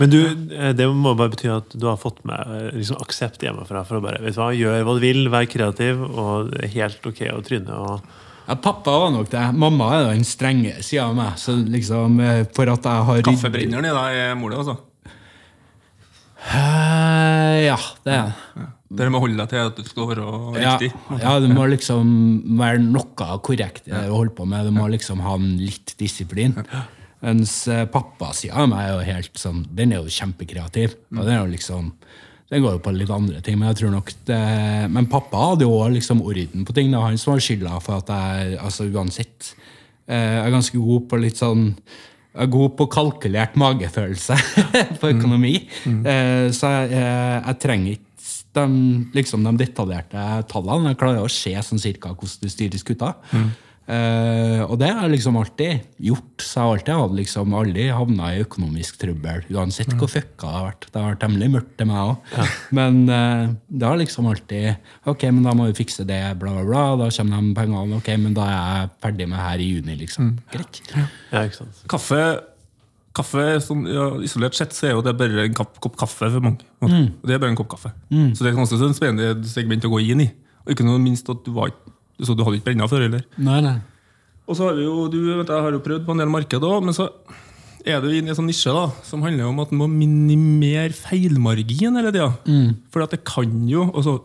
Men 0.00 0.12
du, 0.12 0.18
eh, 0.56 0.72
det 0.76 0.88
må 0.92 1.14
bare 1.18 1.32
bety 1.34 1.50
at 1.52 1.74
du 1.76 1.86
har 1.90 1.98
fått 2.00 2.22
med 2.28 2.54
eh, 2.58 2.68
liksom, 2.76 3.00
aksept 3.04 3.44
hjemmefra 3.46 3.84
for 3.88 4.00
å 4.00 4.04
bare 4.04 4.22
vet 4.24 4.36
du 4.36 4.40
hva, 4.42 4.50
gjør 4.56 4.84
hva 4.86 4.96
du 4.98 5.02
vil, 5.04 5.24
vær 5.32 5.48
kreativ, 5.50 6.02
og 6.06 6.52
det 6.52 6.64
er 6.66 6.72
helt 6.80 7.10
ok 7.12 7.22
å 7.34 7.42
tryne. 7.46 7.80
og 7.86 8.14
Ja, 8.46 8.54
pappa 8.62 8.92
var 9.02 9.10
nok 9.10 9.30
det. 9.32 9.42
Mamma 9.58 9.88
er 9.96 10.04
den 10.12 10.22
strenge 10.26 10.76
sida 10.86 11.08
av 11.08 11.16
meg. 11.18 11.34
Så 11.42 11.56
liksom, 11.66 12.20
eh, 12.22 12.44
for 12.54 12.70
at 12.70 12.84
jeg 12.86 13.06
har 13.08 13.22
Kaffebrenneren 13.26 13.88
i 13.88 13.94
deg 13.96 14.18
er 14.22 14.34
mor 14.38 14.50
di, 14.54 14.56
altså. 14.60 14.76
Eh, 16.54 17.66
Ja, 17.66 17.78
det 18.04 18.12
er 18.14 18.30
det. 18.30 18.66
Dere 18.96 19.10
må 19.10 19.18
holde 19.18 19.34
deg 19.40 19.50
til 19.50 19.64
at 19.66 19.78
du 19.80 19.82
skal 19.88 20.06
være 20.12 20.26
Ja, 20.62 20.76
riktig. 20.76 20.92
ja, 21.18 21.32
det 21.42 21.48
må 21.50 21.64
liksom 21.66 22.06
være 22.56 22.78
noe 22.84 23.38
korrekt 23.42 23.88
å 23.88 23.90
det 23.96 24.04
du 24.06 24.12
holder 24.14 24.34
på 24.36 24.46
med. 24.46 24.68
Du 24.68 24.70
må 24.70 24.86
liksom 24.92 25.20
ha 25.26 25.34
en 25.34 25.56
litt 25.58 25.96
disiplin. 25.98 26.54
Mens 27.20 27.64
pappa 27.66 27.88
pappasida 28.20 28.54
av 28.62 28.68
meg 28.70 28.84
er 28.86 28.92
jo 28.92 29.12
helt 29.12 29.38
sånn 29.40 29.64
Den 29.74 29.92
er 29.92 30.04
jo 30.04 30.12
kjempekreativ. 30.12 30.94
Og 31.16 31.24
den 31.24 31.34
er 31.34 31.42
jo 31.42 31.50
liksom 31.56 31.92
den 32.52 32.62
går 32.62 32.76
jo 32.76 32.82
på 32.84 32.92
litt 32.94 33.10
andre 33.10 33.40
ting, 33.42 33.58
men 33.58 33.72
jeg 33.72 33.80
tror 33.80 33.94
nok 33.96 34.10
det, 34.28 34.40
Men 34.94 35.08
pappa 35.10 35.48
hadde 35.50 35.66
jo 35.66 35.80
liksom 35.90 36.22
orden 36.22 36.66
på 36.66 36.74
ting. 36.76 36.92
Det 36.92 37.00
var 37.00 37.10
han 37.10 37.18
som 37.18 37.34
var 37.34 37.42
skylda 37.42 37.80
for 37.82 37.98
at 37.98 38.12
jeg 38.12 38.58
altså 38.62 38.86
uansett 38.86 39.48
eh, 40.06 40.36
Jeg 40.36 40.44
er 40.44 40.54
ganske 40.54 40.78
god 40.78 41.08
på 41.10 41.18
litt 41.24 41.42
sånn 41.42 41.72
jeg 42.36 42.44
er 42.44 42.52
god 42.52 42.72
på 42.76 42.84
kalkulert 42.92 43.54
magefølelse 43.56 44.36
på 45.00 45.08
økonomi. 45.08 45.54
Eh, 45.88 46.48
så 46.52 46.68
jeg, 46.74 46.90
jeg, 46.92 47.38
jeg 47.46 47.58
trenger 47.62 47.94
ikke 47.94 48.04
de, 48.56 48.66
liksom, 49.16 49.46
de 49.46 49.52
detaljerte 49.64 50.24
tallene. 50.50 50.92
Jeg 50.92 51.00
klarer 51.00 51.24
å 51.24 51.32
se 51.32 51.54
sånn 51.64 51.80
cirka 51.80 52.12
hvordan 52.12 52.44
det 52.44 52.52
styres 52.52 52.84
gutta. 52.86 53.14
Eh, 53.86 54.62
og 54.66 54.80
det 54.80 54.88
har 54.90 55.04
jeg 55.06 55.12
liksom 55.14 55.36
alltid 55.38 55.84
gjort. 56.08 56.42
Så 56.42 56.58
jeg 56.58 56.64
har 56.66 56.72
alltid 56.74 56.96
hadde 56.98 57.18
liksom 57.20 57.52
aldri 57.54 57.84
havna 57.94 58.32
i 58.34 58.40
økonomisk 58.42 58.98
trøbbel. 58.98 59.44
Uansett 59.54 59.92
hvor 59.94 60.10
fucka 60.10 60.48
det 60.48 60.56
har 60.56 60.66
vært. 60.66 60.88
Det 60.90 60.98
har 60.98 61.12
vært 61.12 61.22
temmelig 61.22 61.50
mørkt 61.54 61.76
til 61.78 61.90
meg 61.90 62.00
òg. 62.02 62.40
Men 62.74 62.98
uh, 63.06 63.54
det 63.70 63.86
har 63.86 64.00
liksom 64.00 64.26
alltid 64.32 64.90
Ok, 65.06 65.22
men 65.30 65.46
da 65.46 65.54
må 65.54 65.68
vi 65.70 65.78
fikse 65.78 66.06
det, 66.08 66.18
bla, 66.40 66.56
bla, 66.58 66.66
bla. 66.66 66.84
Da 67.04 67.10
kommer 67.14 67.46
de 67.46 67.54
pengene. 67.60 68.00
Ok, 68.00 68.10
men 68.18 68.34
da 68.36 68.48
er 68.50 68.58
jeg 68.58 68.92
ferdig 69.06 69.30
med 69.30 69.42
her 69.44 69.62
i 69.62 69.70
juni, 69.76 69.98
liksom. 70.02 70.34
Greit. 70.52 70.82
Ja, 70.92 71.06
Ja. 71.46 71.46
Kaffe, 71.90 72.22
kaffe 73.16 73.44
sånn, 73.64 73.86
ja, 73.88 74.08
Isolert 74.26 74.56
sett 74.58 74.74
så 74.76 74.90
er 74.90 74.96
jo 74.96 75.02
det 75.06 75.14
bare 75.18 75.46
en 75.46 75.54
kapp, 75.56 75.78
kopp 75.84 75.94
kaffe 76.00 76.26
for 76.26 76.42
mange. 76.42 76.66
Mm. 76.82 77.12
Det 77.22 77.36
er 77.36 77.42
bare 77.42 77.54
en 77.54 77.58
kopp 77.58 77.70
kaffe. 77.76 77.94
Så 78.10 78.42
det 78.42 78.50
er 78.50 78.58
ganske 78.58 78.78
sånn 78.82 78.96
spennende 78.98 79.46
segment 79.48 79.86
å 79.86 79.92
gå 79.94 80.02
inn 80.10 80.26
i. 80.26 80.32
Og 80.66 80.74
ikke 80.74 80.86
noe 80.88 80.98
minst 80.98 81.28
at 81.30 81.44
du 81.46 81.52
var 81.54 81.70
ikke 81.70 81.94
så 82.22 82.36
du 82.36 82.44
hadde 82.46 82.60
ikke 82.60 82.70
brenna 82.70 82.88
før 82.90 83.06
eller? 83.08 83.26
Nei, 83.36 83.60
nei. 83.64 83.76
Og 84.46 84.56
så 84.56 84.68
har 84.68 84.76
vi 84.78 84.84
jo, 84.86 85.08
du 85.10 85.18
vet, 85.26 85.48
Jeg 85.50 85.64
har 85.64 85.74
jo 85.74 85.82
prøvd 85.82 86.06
på 86.06 86.14
en 86.14 86.22
del 86.22 86.30
marked 86.30 86.62
òg, 86.62 86.84
men 86.86 86.94
så 86.96 87.08
er 87.86 88.00
du 88.02 88.08
i 88.10 88.18
en 88.18 88.34
sånn 88.34 88.48
nisje 88.50 88.72
da, 88.74 88.86
som 89.06 89.22
handler 89.22 89.46
om 89.46 89.60
at 89.62 89.70
en 89.70 89.78
må 89.78 89.86
minimere 89.90 90.90
feilmargin 90.94 91.94
hele 91.98 92.10
tida. 92.14 92.30
For 92.90 93.06
det 93.06 93.20
kan 93.26 93.52
jo 93.70 93.84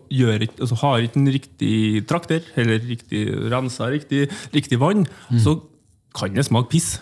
gjør 0.10 0.46
ikke, 0.48 0.62
altså, 0.66 0.78
Har 0.82 1.04
ikke 1.06 1.20
en 1.22 1.34
riktig 1.36 1.76
trakter, 2.10 2.42
eller 2.58 2.80
riktig 2.80 3.26
rensa 3.54 3.90
riktig, 3.94 4.30
riktig 4.54 4.80
vann, 4.82 5.06
så 5.42 5.60
kan 6.18 6.34
det 6.34 6.44
smake 6.48 6.70
piss. 6.74 7.00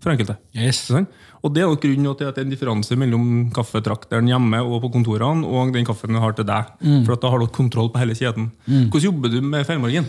For 0.00 0.10
enkelte. 0.14 0.38
Yes. 0.54 0.84
Sånn? 0.88 1.08
Og 1.42 1.52
det 1.54 1.62
er 1.62 1.70
nok 1.70 1.82
grunnen 1.84 2.16
til 2.18 2.26
at 2.26 2.34
det 2.34 2.42
er 2.42 2.46
en 2.48 2.52
differanse 2.54 2.96
mellom 2.98 3.26
kaffetrakteren 3.54 4.26
hjemme 4.30 4.58
og 4.64 4.80
på 4.82 4.90
kontorene 4.96 5.46
og 5.46 5.72
den 5.76 5.86
kaffen 5.86 6.16
du 6.16 6.20
har 6.22 6.34
til 6.34 6.46
deg. 6.48 6.72
For 7.06 7.14
at 7.14 7.22
da 7.22 7.30
har 7.30 7.38
du 7.42 7.46
kontroll 7.54 7.92
på 7.94 8.00
hele 8.02 8.16
kjeden. 8.18 8.50
Hvordan 8.66 9.06
jobber 9.06 9.30
du 9.32 9.40
med 9.42 9.66
feilmargin? 9.68 10.08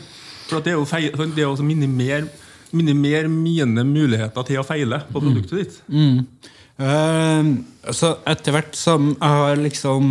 For 0.50 0.58
at 0.58 0.66
det 0.66 0.74
er 0.74 0.80
jo 0.80 0.88
feil, 0.90 1.12
det 1.36 1.44
er 1.46 1.52
å 1.52 1.62
minimere, 1.62 2.26
minimere 2.74 3.30
mine 3.30 3.84
muligheter 3.86 4.48
til 4.48 4.62
å 4.62 4.66
feile 4.66 5.04
på 5.12 5.22
produktet 5.22 5.60
ditt. 5.62 5.78
Eh, 6.80 7.50
så 7.92 8.14
etter 8.32 8.56
hvert 8.56 8.78
som 8.80 9.10
jeg 9.12 9.36
har 9.44 9.60
liksom 9.60 10.10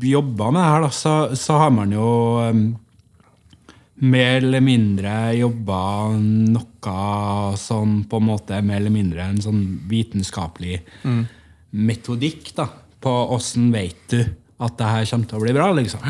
jobba 0.00 0.50
med 0.54 0.62
det 0.62 0.70
her, 0.70 0.84
da, 0.86 0.90
så, 0.94 1.14
så 1.36 1.56
har 1.58 1.72
man 1.74 1.92
jo 1.92 2.08
eh, 2.44 2.60
mer 4.04 4.38
eller 4.42 4.62
mindre 4.64 5.12
jobba 5.38 5.80
noe 6.20 7.56
som 7.60 7.98
på 8.10 8.20
en 8.20 8.28
måte 8.28 8.60
mer 8.62 8.82
eller 8.82 8.92
mindre 8.94 9.24
en 9.24 9.42
sånn 9.42 9.62
vitenskapelig 9.90 10.82
metodikk 11.74 12.52
da, 12.58 12.68
på 13.02 13.12
åssen 13.34 13.70
vet 13.74 14.06
du 14.12 14.20
at 14.64 14.78
det 14.78 14.90
her 14.90 15.10
kommer 15.10 15.30
til 15.30 15.40
å 15.40 15.44
bli 15.44 15.54
bra, 15.56 15.68
liksom. 15.74 16.04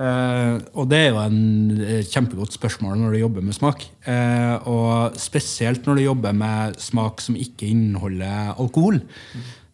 Eh, 0.00 0.54
og 0.80 0.86
det 0.88 0.98
er 0.98 1.08
jo 1.10 1.20
en 1.20 1.80
eh, 1.84 2.04
kjempegodt 2.08 2.54
spørsmål 2.56 2.96
når 2.96 3.14
du 3.14 3.20
jobber 3.20 3.44
med 3.44 3.56
smak. 3.56 3.84
Eh, 4.08 4.68
og 4.70 5.18
spesielt 5.20 5.84
når 5.84 5.98
du 5.98 6.04
jobber 6.06 6.36
med 6.36 6.78
smak 6.80 7.20
som 7.24 7.36
ikke 7.36 7.68
inneholder 7.68 8.54
alkohol. 8.54 9.02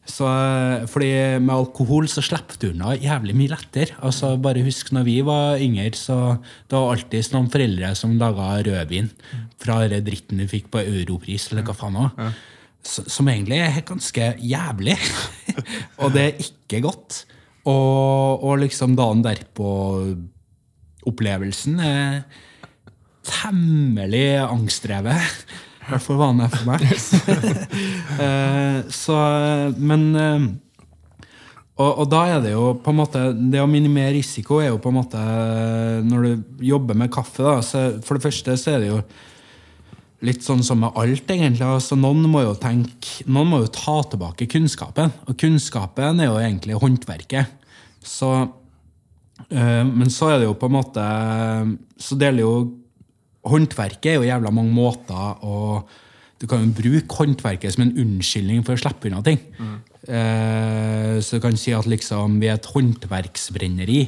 Så, 0.07 0.27
eh, 0.27 0.87
fordi 0.87 1.11
med 1.43 1.55
alkohol 1.55 2.07
så 2.11 2.23
slipper 2.23 2.59
du 2.63 2.69
unna 2.71 2.95
jævlig 2.95 3.35
mye 3.37 3.53
lettere. 3.53 3.97
Altså, 4.07 4.37
bare 4.39 4.65
husk 4.67 4.93
når 4.95 5.07
vi 5.09 5.17
var 5.27 5.63
yngre, 5.63 5.91
så 5.99 6.39
det 6.71 6.79
var 6.79 6.95
alltid 6.95 7.33
noen 7.35 7.51
foreldre 7.51 7.93
som 7.99 8.15
laga 8.21 8.51
rødvin 8.67 9.11
fra 9.63 9.81
den 9.91 10.07
dritten 10.07 10.43
du 10.43 10.47
fikk 10.51 10.71
på 10.71 10.85
Europris, 10.85 11.51
eller 11.51 11.67
hva 11.67 11.75
faen 11.77 11.99
òg. 12.05 12.23
Som 12.87 13.27
egentlig 13.27 13.59
er 13.59 13.83
ganske 13.87 14.31
jævlig. 14.39 14.97
og 16.03 16.15
det 16.15 16.23
er 16.23 16.45
ikke 16.47 16.85
godt. 16.87 17.25
Og, 17.67 18.45
og 18.47 18.61
liksom 18.63 18.95
dagen 18.95 19.25
derpå 19.27 19.71
opplevelsen 21.07 21.81
er 21.83 22.21
temmelig 23.27 24.39
angstdrevet. 24.47 25.47
I 25.87 25.93
hvert 25.93 26.03
fall 26.03 26.19
vanlig 26.21 26.51
for 26.55 26.71
meg. 26.71 26.87
Eh, 28.17 28.79
så, 28.97 29.15
men 29.77 30.05
eh, 30.17 30.45
og, 31.77 31.91
og 32.01 32.07
da 32.09 32.23
er 32.33 32.39
det 32.41 32.55
jo 32.55 32.71
på 32.81 32.93
en 32.93 32.97
måte 32.97 33.23
Det 33.37 33.61
å 33.61 33.69
minimere 33.69 34.15
risiko 34.15 34.63
er 34.63 34.71
jo 34.71 34.79
på 34.81 34.89
en 34.89 34.97
måte 34.97 35.25
Når 36.07 36.25
du 36.25 36.61
jobber 36.71 36.97
med 36.97 37.13
kaffe, 37.13 37.45
da, 37.45 37.59
så 37.61 37.83
for 38.05 38.17
det 38.17 38.25
første 38.25 38.57
så 38.57 38.73
er 38.73 38.85
det 38.85 38.93
jo 38.95 39.01
litt 40.25 40.41
sånn 40.41 40.63
som 40.65 40.81
med 40.81 40.97
alt, 40.97 41.29
egentlig. 41.29 41.61
Altså, 41.61 41.97
noen 42.01 42.25
må 42.33 42.41
jo 42.41 42.55
tenke 42.57 43.27
Noen 43.29 43.51
må 43.51 43.61
jo 43.61 43.69
ta 43.69 43.99
tilbake 44.09 44.49
kunnskapen. 44.49 45.13
Og 45.29 45.37
kunnskapen 45.39 46.23
er 46.25 46.31
jo 46.31 46.39
egentlig 46.41 46.79
håndverket. 46.81 47.53
Så 48.01 48.31
eh, 49.51 49.85
Men 49.85 50.09
så 50.15 50.33
er 50.33 50.41
det 50.41 50.49
jo 50.49 50.57
på 50.57 50.71
en 50.71 50.77
måte 50.79 51.05
Så 52.01 52.17
deler 52.17 52.47
jo 52.47 52.55
Håndverket 53.47 54.13
er 54.13 54.19
jo 54.19 54.27
jævla 54.27 54.51
mange 54.55 54.75
måter 54.75 55.45
å 55.47 55.85
Du 56.37 56.45
kan 56.47 56.61
jo 56.61 56.75
bruke 56.77 57.17
håndverket 57.17 57.73
som 57.73 57.87
en 57.87 57.95
unnskyldning 57.97 58.61
for 58.67 58.77
å 58.77 58.81
slippe 58.83 59.09
unna 59.09 59.23
ting. 59.25 59.39
Eh, 60.05 61.17
så 61.25 61.39
du 61.39 61.41
kan 61.41 61.57
si 61.57 61.73
at 61.73 61.87
liksom 61.89 62.37
vi 62.43 62.51
er 62.51 62.59
et 62.59 62.69
håndverksbrenneri. 62.75 64.03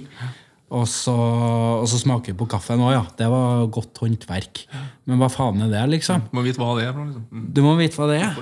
Og 0.69 0.85
så, 0.85 1.14
og 1.14 1.87
så 1.89 1.97
smaker 1.97 2.35
vi 2.35 2.37
på 2.37 2.47
kaffen 2.53 2.83
òg, 2.85 2.91
ja. 2.93 3.05
Det 3.16 3.29
var 3.33 3.62
godt 3.73 4.03
håndverk. 4.03 4.66
Men 5.09 5.16
hva 5.23 5.31
faen 5.33 5.62
er 5.64 5.71
det, 5.73 5.85
liksom? 5.95 6.27
Du 6.29 6.37
Må 6.37 6.45
vite 6.45 6.61
hva 6.61 6.75
det 6.77 6.85
er. 6.91 6.99
Liksom. 6.99 7.23
Mm. 7.33 7.47
Du 7.57 7.61
må 7.64 7.73
vite 7.79 7.97
hva 7.97 8.09
det 8.11 8.19
er. 8.21 8.37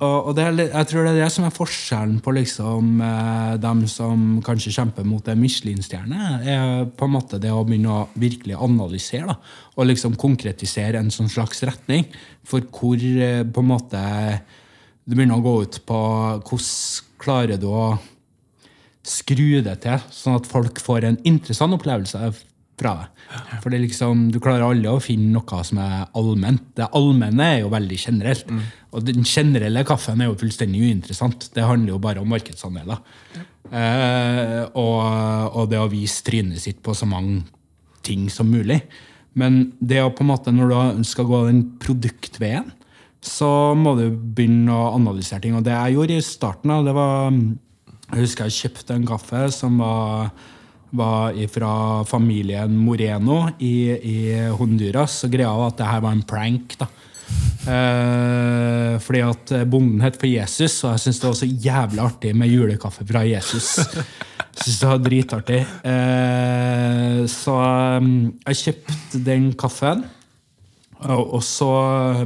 Og, 0.00 0.16
og 0.30 0.30
det 0.38 0.46
er, 0.46 0.62
jeg 0.64 0.88
tror 0.88 1.04
det 1.04 1.12
er 1.12 1.20
det 1.20 1.30
som 1.34 1.44
er 1.44 1.52
forskjellen 1.52 2.18
på 2.24 2.34
liksom, 2.38 2.94
eh, 3.04 3.52
dem 3.60 3.84
som 3.92 4.24
kanskje 4.46 4.72
kjemper 4.78 5.04
mot 5.04 5.28
en 5.28 5.42
Michelin-stjerne. 5.42 6.30
er 6.40 6.88
på 6.88 7.08
en 7.08 7.16
måte 7.18 7.42
det 7.42 7.52
å 7.52 7.60
begynne 7.68 7.92
å 7.92 8.06
virkelig 8.16 8.56
analysere 8.56 9.28
da, 9.28 9.36
og 9.76 9.90
liksom 9.90 10.16
konkretisere 10.16 11.02
en 11.02 11.12
sånn 11.12 11.28
slags 11.28 11.60
retning. 11.68 12.08
For 12.48 12.64
hvor 12.64 12.96
eh, 12.96 13.44
på 13.44 13.64
en 13.64 13.72
måte 13.74 14.06
du 15.04 15.16
begynner 15.16 15.36
å 15.36 15.44
gå 15.44 15.58
ut 15.66 15.82
på 15.88 15.98
hvordan 16.48 17.04
klarer 17.18 17.60
du 17.60 17.68
å 17.68 17.98
skru 19.08 19.62
det 19.64 19.80
til, 19.84 20.04
sånn 20.12 20.38
at 20.38 20.48
folk 20.48 20.80
får 20.82 21.06
en 21.08 21.18
interessant 21.28 21.76
opplevelse 21.76 22.30
fra 22.78 22.94
det. 23.00 23.08
For 23.62 23.70
det 23.70 23.78
er 23.78 23.84
liksom, 23.84 24.28
Du 24.32 24.38
klarer 24.40 24.66
aldri 24.68 24.88
å 24.90 25.02
finne 25.02 25.32
noe 25.34 25.64
som 25.66 25.80
er 25.82 26.06
allment. 26.16 26.62
Det 26.78 26.88
allmenne 26.96 27.48
er 27.56 27.60
jo 27.64 27.72
veldig 27.72 27.98
generelt. 27.98 28.52
Og 28.94 29.04
den 29.04 29.26
generelle 29.26 29.84
kaffen 29.88 30.22
er 30.22 30.30
jo 30.30 30.38
fullstendig 30.38 30.84
uinteressant. 30.86 31.50
Det 31.54 31.66
handler 31.66 31.96
jo 31.96 32.00
bare 32.02 32.22
om 32.22 32.30
markedsandeler. 32.32 33.02
Eh, 33.68 34.62
og, 34.80 35.02
og 35.58 35.68
det 35.68 35.82
å 35.82 35.90
vise 35.92 36.24
trynet 36.24 36.62
sitt 36.62 36.80
på 36.84 36.94
så 36.96 37.08
mange 37.08 37.42
ting 38.06 38.28
som 38.32 38.48
mulig. 38.48 38.80
Men 39.38 39.72
det 39.78 40.00
å 40.02 40.12
på 40.14 40.24
en 40.24 40.32
måte, 40.32 40.54
når 40.54 40.72
du 40.98 41.06
skal 41.06 41.28
gå 41.28 41.44
den 41.50 41.64
produktveien, 41.82 42.72
så 43.20 43.74
må 43.76 43.96
du 43.98 44.06
begynne 44.14 44.72
å 44.72 44.92
analysere 44.94 45.42
ting. 45.42 45.56
Og 45.58 45.66
det 45.66 45.74
jeg 45.74 45.98
gjorde 45.98 46.16
i 46.16 46.24
starten, 46.24 46.72
det 46.86 46.94
var 46.96 47.34
Jeg 48.08 48.24
husker 48.24 48.48
jeg 48.48 48.56
kjøpte 48.62 48.96
en 48.96 49.08
kaffe 49.08 49.42
som 49.52 49.80
var, 49.82 50.30
var 50.96 51.36
fra 51.52 51.72
familien 52.08 52.72
Moreno 52.80 53.42
i, 53.60 53.74
i 53.92 54.18
Honduras. 54.56 55.20
Og 55.26 55.34
greia 55.34 55.52
var 55.52 55.74
at 55.74 55.82
det 55.82 55.90
her 55.90 56.04
var 56.06 56.16
en 56.16 56.24
prank. 56.28 56.78
da. 56.80 56.88
Eh, 57.68 58.94
fordi 59.04 59.20
at 59.26 59.52
bonden 59.68 60.00
het 60.00 60.16
for 60.16 60.30
Jesus, 60.30 60.78
og 60.86 60.94
jeg 60.94 61.02
syntes 61.04 61.20
det 61.20 61.28
var 61.28 61.36
så 61.42 61.50
jævlig 61.68 62.00
artig 62.00 62.32
med 62.36 62.52
julekaffe 62.54 63.04
fra 63.08 63.26
Jesus. 63.28 63.74
Synes 64.58 64.78
det 64.80 64.88
var 64.88 65.02
dritartig. 65.04 65.60
Eh, 65.92 67.20
så 67.30 67.56
um, 68.00 68.08
jeg 68.48 68.62
kjøpte 68.62 69.20
den 69.26 69.52
kaffen. 69.58 70.06
Og 70.98 71.44
så 71.46 71.68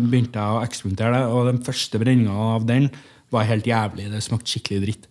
begynte 0.00 0.40
jeg 0.40 0.54
å 0.54 0.62
eksperimentere 0.64 1.18
det, 1.18 1.26
og 1.28 1.50
den 1.50 1.58
første 1.66 1.98
brenninga 2.00 2.32
av 2.54 2.64
den 2.64 2.86
var 3.32 3.44
helt 3.44 3.66
jævlig. 3.68 4.06
Det 4.08 4.22
smakte 4.24 4.48
skikkelig 4.48 4.80
dritt. 4.86 5.10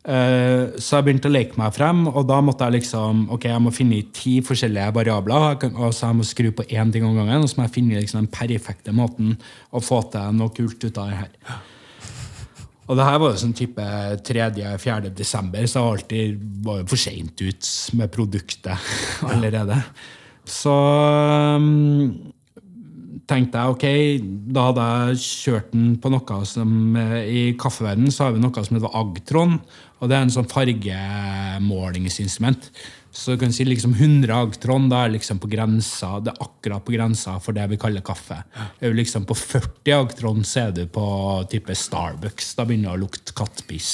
Eh, 0.00 0.78
så 0.80 0.96
jeg 0.96 1.04
begynte 1.04 1.28
å 1.28 1.34
leke 1.34 1.58
meg 1.60 1.74
frem, 1.76 2.06
og 2.08 2.22
da 2.28 2.38
måtte 2.44 2.64
jeg 2.64 2.78
liksom 2.78 3.26
ok, 3.36 3.44
jeg 3.50 3.64
må 3.64 3.72
finne 3.74 3.98
ti 4.16 4.38
forskjellige 4.44 4.94
variabler. 4.96 5.66
Og 5.74 5.92
så 5.96 6.08
jeg 6.08 6.20
må 6.20 6.28
skru 6.28 6.48
på 6.56 6.66
én 6.70 6.92
ting 6.92 7.04
om 7.06 7.18
gangen, 7.18 7.44
og 7.44 7.50
så 7.50 7.60
må 7.60 7.68
jeg 7.68 7.76
finne 7.76 8.00
liksom 8.00 8.22
den 8.22 8.32
perfekte 8.32 8.94
måten 8.96 9.36
å 9.70 9.84
få 9.84 10.02
til 10.12 10.40
noe 10.40 10.54
kult 10.56 10.80
ut 10.86 11.02
av 11.02 11.12
det 11.12 11.20
her. 11.20 11.60
Og 12.90 12.96
det 12.98 13.06
her 13.06 13.20
var 13.22 13.30
jo 13.30 13.38
sånn 13.38 13.54
type 13.54 13.84
3.-4. 14.26 15.12
desember, 15.14 15.66
så 15.70 15.78
jeg 15.78 15.90
alltid 15.92 16.40
var 16.66 16.80
jo 16.80 16.88
for 16.90 16.98
seint 16.98 17.44
ut 17.44 17.68
med 18.00 18.10
produktet 18.10 18.90
allerede. 19.30 19.76
Så 20.50 20.74
um, 21.54 22.32
tenkte 23.30 23.60
jeg 23.60 23.70
ok, 23.74 23.84
da 24.54 24.60
hadde 24.68 24.84
jeg 24.90 25.22
kjørt 25.24 25.68
den 25.72 25.86
på 26.02 26.08
noe 26.12 26.36
som 26.48 26.70
eh, 26.98 27.24
I 27.24 27.42
kaffeverdenen 27.60 28.12
så 28.14 28.20
har 28.26 28.32
vi 28.34 28.42
noe 28.42 28.64
som 28.66 28.76
heter 28.76 28.96
Agtron. 29.00 29.52
Og 30.00 30.04
det 30.08 30.14
er 30.16 30.22
en 30.24 30.34
sånn 30.34 30.50
fargemålingsinstrument. 30.50 32.62
Så 33.10 33.34
du 33.34 33.38
kan 33.42 33.52
si 33.52 33.64
liksom 33.66 33.92
100 33.96 34.36
Agtron 34.36 34.88
da 34.90 34.98
er 35.04 35.10
liksom 35.16 35.38
på 35.42 35.50
grensa, 35.50 36.08
det 36.22 36.30
er 36.32 36.44
akkurat 36.44 36.84
på 36.86 36.94
grensa 36.94 37.32
for 37.42 37.52
det 37.56 37.64
vi 37.72 37.80
kaller 37.80 38.02
kaffe. 38.06 38.38
Er 38.78 38.86
jo 38.88 38.98
liksom 38.98 39.22
På 39.28 39.34
40 39.34 39.96
Agtron 39.96 40.44
så 40.46 40.56
er 40.68 40.72
du 40.76 40.84
på 40.90 41.04
type 41.50 41.74
Starbucks. 41.74 42.54
Da 42.58 42.62
begynner 42.68 42.88
det 42.92 42.98
å 42.98 43.04
lukte 43.06 43.36
kattpiss 43.36 43.90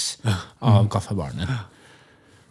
av 0.61 0.89
kaffebaren 0.93 1.39
din. 1.43 1.57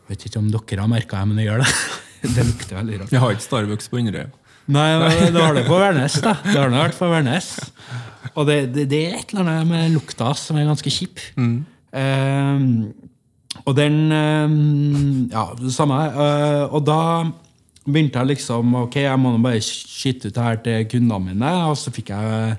Vet 0.09 0.21
ikke 0.27 0.41
om 0.41 0.49
dere 0.53 0.81
har 0.81 0.89
merka 0.89 1.21
det, 1.21 1.27
men 1.29 1.37
det 1.41 1.47
gjør 1.49 1.59
det. 1.65 1.71
Det 2.25 2.41
lukter 2.41 2.73
veldig 2.73 2.95
rart. 2.97 3.11
Jeg 3.13 3.21
har 3.21 3.31
ikke 3.35 3.45
Starbucks 3.45 3.87
på 3.91 3.99
Inderøy. 4.01 4.25
Nei, 4.71 4.89
det 5.29 5.41
har 5.41 5.53
det 5.57 5.65
på 5.67 5.77
Værnes. 5.77 6.19
da. 6.23 6.35
Det 6.41 6.57
har 6.57 6.71
det 6.73 6.79
vært 6.79 6.97
på 6.97 7.09
Værnes. 7.11 7.49
Og 8.35 8.47
det, 8.49 8.59
det, 8.75 8.87
det 8.91 9.01
er 9.05 9.19
et 9.19 9.33
eller 9.33 9.45
annet 9.45 9.69
med 9.69 9.93
lukta 9.93 10.31
som 10.37 10.57
er 10.59 10.67
ganske 10.67 10.91
kjip. 10.91 11.21
Ehm, 11.95 12.69
og 13.63 13.75
den 13.77 13.99
um, 14.11 15.29
Ja, 15.31 15.47
det 15.59 15.73
samme. 15.75 15.99
Uh, 16.15 16.73
og 16.75 16.81
da 16.87 16.99
begynte 17.85 18.19
jeg 18.19 18.33
liksom 18.33 18.73
Ok, 18.81 18.97
jeg 19.05 19.21
må 19.21 19.31
nå 19.31 19.39
bare 19.43 19.61
skyte 19.63 20.31
ut 20.31 20.35
det 20.35 20.49
her 20.49 20.59
til 20.65 20.89
kundene 20.91 21.21
mine. 21.29 21.53
Og 21.69 21.77
så 21.79 21.93
fikk 21.95 22.11
jeg 22.15 22.57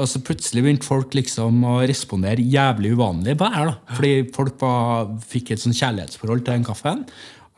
og 0.00 0.08
så 0.08 0.20
plutselig 0.24 0.62
begynte 0.64 0.86
folk 0.86 1.12
liksom 1.12 1.64
å 1.66 1.74
respondere 1.88 2.44
jævlig 2.46 2.94
uvanlig 2.96 3.34
på 3.36 3.48
det 3.48 3.58
her. 3.58 3.72
da. 3.72 3.96
Fordi 3.98 4.12
folk 4.32 4.54
var, 4.62 5.10
fikk 5.28 5.52
et 5.52 5.60
sånn 5.60 5.76
kjærlighetsforhold 5.76 6.44
til 6.46 6.54
den 6.54 6.64
kaffen. 6.64 7.02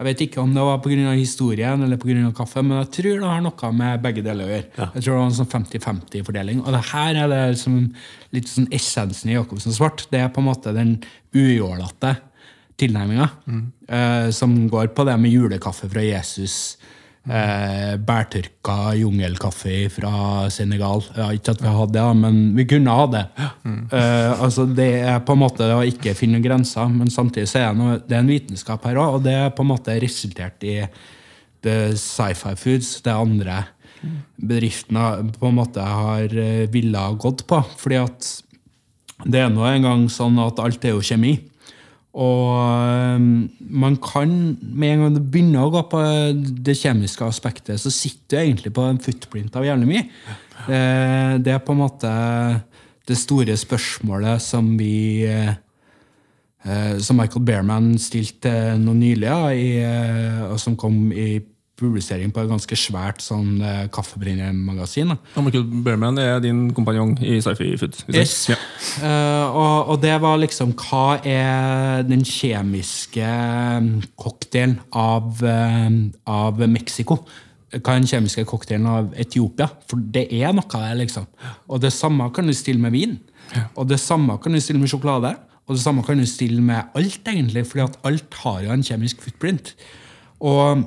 Jeg 0.03 0.09
vet 0.09 0.23
ikke 0.25 0.41
om 0.43 0.51
det 0.51 0.63
var 0.67 0.81
pga. 0.83 1.13
historien 1.15 1.83
eller 1.85 2.01
på 2.01 2.09
grunn 2.09 2.27
av 2.27 2.35
kaffe, 2.35 2.59
men 2.59 2.81
jeg 2.81 2.89
tror 2.97 3.21
det 3.21 3.29
har 3.31 3.45
noe 3.45 3.69
med 3.79 4.03
begge 4.03 4.25
deler 4.27 4.49
å 4.49 4.51
gjøre. 4.51 4.89
Jeg 4.97 5.05
tror 5.05 5.13
det 5.13 5.21
var 5.21 5.29
en 5.29 5.37
sånn 5.37 5.53
50-50-fordeling. 5.53 6.65
Og 6.65 6.75
det 6.75 6.83
her 6.91 7.21
er 7.23 7.31
det 7.31 7.41
liksom, 7.55 7.77
litt 8.35 8.51
sånn 8.51 8.67
essensen 8.75 9.31
i 9.31 9.37
Jacobsen 9.37 9.77
svart. 9.77 10.09
Det 10.11 10.19
er 10.19 10.33
på 10.35 10.43
en 10.43 10.49
måte 10.49 10.75
den 10.75 10.97
ujålete 11.31 12.17
tilnærminga 12.83 13.29
eh, 13.87 14.29
som 14.35 14.57
går 14.73 14.91
på 14.97 15.07
det 15.07 15.15
med 15.23 15.31
julekaffe 15.31 15.87
fra 15.93 16.03
Jesus. 16.03 16.57
Eh, 17.23 17.93
bærtørka 18.03 18.97
jungelkaffe 18.99 19.87
fra 19.95 20.49
Senegal. 20.51 21.05
Ja, 21.15 21.29
ikke 21.31 21.53
at 21.55 21.61
vi 21.63 21.71
hadde 21.71 21.95
det, 21.95 22.07
men 22.19 22.41
vi 22.57 22.65
kunne 22.67 22.97
ha 22.99 23.05
det. 23.07 23.23
Eh, 23.95 24.43
altså 24.43 24.67
Det 24.67 24.89
er 25.07 25.21
på 25.23 25.37
en 25.37 25.43
måte 25.45 25.69
å 25.71 25.85
ikke 25.87 26.17
finne 26.19 26.43
grenser, 26.43 26.91
men 26.91 27.15
samtidig 27.15 27.47
så 27.47 27.61
er 27.61 27.69
det, 27.69 27.79
noe, 27.79 28.01
det 28.03 28.17
er 28.17 28.25
en 28.25 28.33
vitenskap 28.33 28.83
her 28.89 28.99
òg, 28.99 29.21
og 29.21 29.23
det 29.23 29.37
er 29.39 29.55
på 29.55 29.63
en 29.63 29.71
måte 29.71 29.95
resultert 30.03 30.67
i 30.67 30.81
sci-fi 31.63 32.57
foods, 32.59 32.97
det 33.07 33.15
andre 33.15 33.61
bedriftene 34.35 35.31
på 35.37 35.47
en 35.47 35.61
måte 35.61 35.79
har 35.79 36.33
villa 36.75 37.05
gått 37.15 37.47
på. 37.47 37.61
Fordi 37.79 38.01
at 38.03 38.33
det 39.31 39.45
er 39.45 39.53
nå 39.55 39.63
engang 39.69 40.09
sånn 40.11 40.43
at 40.43 40.59
alt 40.59 40.83
er 40.83 40.97
jo 40.97 41.07
kjemi. 41.07 41.37
Og 42.13 43.21
man 43.73 43.95
kan, 44.05 44.33
med 44.61 44.91
en 44.91 45.05
gang 45.05 45.15
du 45.15 45.23
begynner 45.25 45.65
å 45.65 45.73
gå 45.73 45.81
på 45.95 46.01
det 46.65 46.75
kjemiske 46.77 47.25
aspektet, 47.25 47.81
så 47.81 47.93
sitter 47.93 48.37
du 48.37 48.41
egentlig 48.43 48.73
på 48.77 48.85
en 48.85 49.01
footprint 49.01 49.57
av 49.57 49.65
jævlig 49.65 49.89
mye. 49.89 50.03
Eh, 50.69 51.33
det 51.41 51.55
er 51.55 51.63
på 51.65 51.73
en 51.73 51.81
måte 51.81 52.11
det 53.09 53.17
store 53.19 53.57
spørsmålet 53.59 54.45
som 54.45 54.69
vi 54.79 55.25
eh, 55.27 55.55
eh, 56.63 56.99
Som 57.03 57.19
Michael 57.19 57.43
Bearman 57.49 57.97
stilte 57.99 58.77
nå 58.79 58.93
nylig, 58.95 59.33
og 60.53 60.61
som 60.61 60.77
kom 60.77 61.09
i 61.17 61.41
publisering 61.81 62.33
på 62.33 62.43
et 62.43 62.51
ganske 62.51 62.77
svært 62.79 63.23
sånn 63.25 63.57
uh, 63.63 63.87
kaffebrennermagasin. 63.93 65.15
Michael 65.41 65.65
Berman 65.85 66.21
er 66.21 66.43
din 66.45 66.67
kompanjong 66.77 67.15
i 67.25 67.39
Sci-Fi 67.43 67.71
Food? 67.81 67.97
Yes. 68.13 68.35
Ja. 68.53 68.59
Uh, 69.01 69.47
og, 69.49 69.95
og 69.95 70.03
det 70.03 70.15
var 70.23 70.41
liksom 70.43 70.75
Hva 70.79 71.17
er 71.25 72.05
den 72.09 72.25
kjemiske 72.29 73.25
mm, 73.25 73.95
cocktailen 74.21 74.77
av, 74.93 75.41
uh, 75.41 75.89
av 76.29 76.63
Mexico? 76.69 77.23
Hva 77.73 77.97
er 77.97 78.03
den 78.03 78.11
kjemiske 78.11 78.45
cocktailen 78.49 78.89
av 78.89 79.13
Etiopia? 79.17 79.71
For 79.89 80.01
det 80.13 80.27
er 80.29 80.53
noe 80.53 80.69
der, 80.69 80.97
liksom. 81.01 81.25
Og 81.73 81.81
det 81.81 81.95
samme 81.97 82.29
kan 82.37 82.49
du 82.49 82.53
stille 82.57 82.83
med 82.83 82.93
vin. 82.93 83.17
Og 83.81 83.89
det 83.89 84.01
samme 84.01 84.37
kan 84.45 84.53
du 84.53 84.61
stille 84.61 84.81
med 84.81 84.93
sjokolade. 84.93 85.33
Og 85.69 85.77
det 85.77 85.83
samme 85.85 86.03
kan 86.05 86.19
du 86.21 86.27
stille 86.29 86.61
med 86.61 86.93
alt, 86.99 87.29
egentlig, 87.29 87.65
fordi 87.71 87.85
at 87.87 87.99
alt 88.09 88.41
har 88.43 88.65
jo 88.67 88.75
en 88.75 88.85
kjemisk 88.85 89.23
footprint. 89.25 89.73
Og 90.43 90.83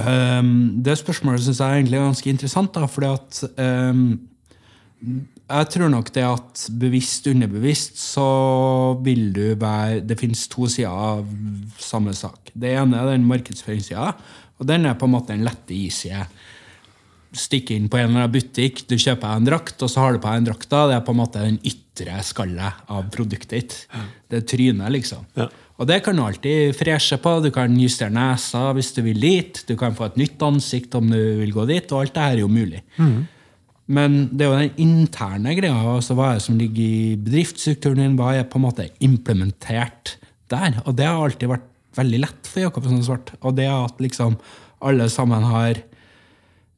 Ehm, 0.00 0.82
det 0.84 0.96
spørsmålet 1.00 1.44
syns 1.44 1.60
jeg 1.60 1.80
egentlig 1.80 1.98
er 1.98 2.06
ganske 2.06 2.30
interessant, 2.32 2.72
da, 2.74 2.88
fordi 2.88 3.10
at 3.12 3.40
um, 3.60 4.04
jeg 5.02 5.68
tror 5.74 5.90
nok 5.92 6.12
det 6.14 6.24
at 6.24 6.62
bevisst, 6.80 7.26
underbevisst, 7.28 7.98
så 8.00 8.28
vil 9.04 9.32
du 9.34 9.44
være 9.58 10.00
Det 10.06 10.16
finnes 10.20 10.46
to 10.48 10.68
sider 10.70 10.88
av 10.88 11.26
samme 11.78 12.14
sak. 12.16 12.52
Det 12.54 12.72
ene 12.72 12.96
er 12.96 13.12
den 13.12 13.26
markedsføringssida, 13.28 14.12
og 14.58 14.68
den 14.68 14.86
er 14.86 14.96
på 14.96 15.08
en 15.08 15.16
måte 15.16 15.34
den 15.34 15.44
lette, 15.44 15.74
easy. 15.74 16.12
Stikke 17.32 17.74
inn 17.74 17.90
på 17.90 17.98
en 17.98 18.10
eller 18.10 18.24
annen 18.24 18.32
butikk, 18.32 18.84
du 18.88 18.96
kjøper 18.96 19.26
deg 19.26 19.42
en 19.42 19.50
drakt, 19.50 19.82
og 19.82 19.90
så 19.90 20.04
har 20.04 20.14
du 20.14 20.22
på 20.22 20.30
deg 20.30 20.40
en 20.40 20.48
drakt. 20.52 20.70
Det 20.70 20.96
er 20.96 21.04
på 21.04 21.12
en 21.12 21.20
måte 21.20 21.44
den 21.44 21.60
ytre 21.68 22.22
skallet 22.24 22.88
av 22.88 23.10
produktet 23.12 23.52
ditt. 23.58 23.76
Det 24.30 24.40
er 24.40 24.48
trynet, 24.48 24.92
liksom. 24.94 25.26
Ja. 25.36 25.50
Og 25.82 25.88
det 25.90 25.98
kan 26.06 26.14
du 26.14 26.22
alltid 26.22 26.76
freshe 26.78 27.18
på. 27.18 27.34
Du 27.42 27.50
kan 27.54 27.74
justere 27.80 28.14
nesa 28.14 28.68
hvis 28.76 28.92
du 28.94 29.00
vil 29.02 29.18
dit. 29.18 29.62
Du 29.66 29.74
kan 29.78 29.96
få 29.98 30.06
et 30.06 30.18
nytt 30.20 30.42
ansikt 30.46 30.94
om 30.94 31.08
du 31.10 31.18
vil 31.40 31.54
gå 31.54 31.66
dit. 31.66 31.90
Og 31.90 32.04
alt 32.04 32.14
det 32.14 32.22
her 32.22 32.36
er 32.36 32.44
jo 32.44 32.50
mulig. 32.52 32.84
Men 33.92 34.28
det 34.30 34.46
er 34.46 34.52
jo 34.52 34.60
den 34.60 34.82
interne 34.84 35.56
greia. 35.58 35.74
altså 35.96 36.14
Hva 36.14 36.30
er 36.30 36.38
det 36.38 36.46
som 36.46 36.60
ligger 36.60 36.82
i 36.86 37.16
bedriftsstrukturen 37.18 38.04
din? 38.04 38.18
Hva 38.20 38.30
er 38.38 38.46
på 38.46 38.60
en 38.60 38.66
måte 38.68 38.86
implementert 39.02 40.16
der? 40.52 40.78
Og 40.86 40.94
det 40.96 41.08
har 41.08 41.18
alltid 41.18 41.50
vært 41.50 41.66
veldig 41.98 42.20
lett 42.22 42.48
for 42.48 42.62
Jakobsen 42.62 43.02
Svart. 43.02 43.34
Og 43.42 43.58
det 43.58 43.66
at 43.66 43.98
liksom 44.00 44.38
alle 44.82 45.10
sammen 45.10 45.42
har 45.50 45.82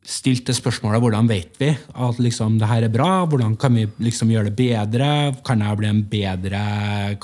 stilt 0.05 0.45
det 0.49 0.57
spørsmålet 0.57 1.01
hvordan 1.01 1.29
vet 1.29 1.59
vi 1.61 1.71
at 1.73 2.19
liksom 2.21 2.59
det 2.61 2.69
her 2.69 2.87
er 2.87 2.93
bra? 2.93 3.25
Hvordan 3.29 3.57
kan 3.61 3.75
vi 3.77 3.87
liksom 4.05 4.33
gjøre 4.33 4.51
det 4.51 4.57
bedre? 4.59 5.11
Kan 5.47 5.65
jeg 5.65 5.81
bli 5.81 5.91
en 5.91 6.03
bedre 6.11 6.65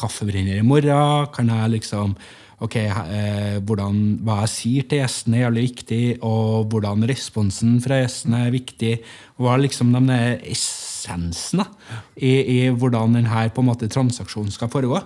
kaffebrenner 0.00 0.60
i 0.60 0.66
morgen? 0.66 1.28
Kan 1.34 1.52
jeg 1.52 1.74
liksom 1.76 2.16
ok, 2.60 2.76
eh, 2.76 3.56
hvordan, 3.64 4.20
Hva 4.24 4.42
jeg 4.42 4.52
sier 4.52 4.88
til 4.88 5.00
gjestene, 5.00 5.38
er 5.38 5.46
jævlig 5.46 5.64
viktig, 5.70 6.04
og 6.26 6.68
hvordan 6.72 7.08
responsen 7.08 7.78
fra 7.80 8.02
gjestene 8.02 8.44
er 8.46 8.54
viktig. 8.54 8.94
Hva 9.40 9.54
er 9.54 9.64
liksom 9.64 9.94
de 9.96 10.18
essensen 10.52 11.62
da, 11.62 11.70
i, 12.16 12.34
i 12.60 12.60
hvordan 12.68 13.16
denne 13.16 13.46
på 13.54 13.64
en 13.64 13.70
måte, 13.70 13.88
transaksjonen 13.88 14.52
skal 14.52 14.72
foregå. 14.72 15.00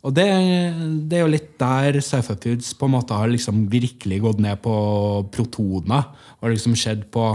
Og 0.00 0.14
det, 0.16 0.24
det, 1.10 1.18
er 1.18 1.26
jo 1.26 1.34
litt 1.34 1.50
der 1.60 1.98
Foods 2.24 2.72
på 2.78 2.88
en 2.88 2.94
måte 2.94 3.16
har 3.16 3.28
liksom 3.28 3.66
virkelig 3.72 4.22
gått 4.24 4.40
ned 4.40 4.62
på 4.64 4.74
protoner 5.34 6.06
og 6.40 6.54
liksom 6.54 6.76
skjedd 6.78 7.02
på 7.12 7.26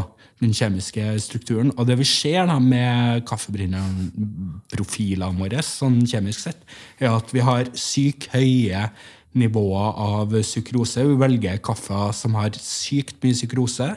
den 0.41 0.53
kjemiske 0.55 1.19
strukturen. 1.23 1.71
Og 1.77 1.87
det 1.87 1.97
vi 1.99 2.07
ser 2.09 2.47
da 2.49 2.57
med 2.59 3.23
kaffebrenneren-profilene 3.29 5.39
våre, 5.39 5.61
sånn 5.63 6.07
kjemisk 6.09 6.39
sett, 6.47 6.65
er 6.99 7.09
at 7.13 7.33
vi 7.33 7.41
har 7.45 7.69
sykt 7.77 8.27
høye 8.33 8.89
nivåer 9.35 9.93
av 10.01 10.43
sukrose. 10.47 11.05
Vi 11.05 11.21
velger 11.21 11.61
kaffe 11.63 12.13
som 12.17 12.35
har 12.39 12.51
sykt 12.59 13.23
mye 13.23 13.35
sukrose, 13.37 13.95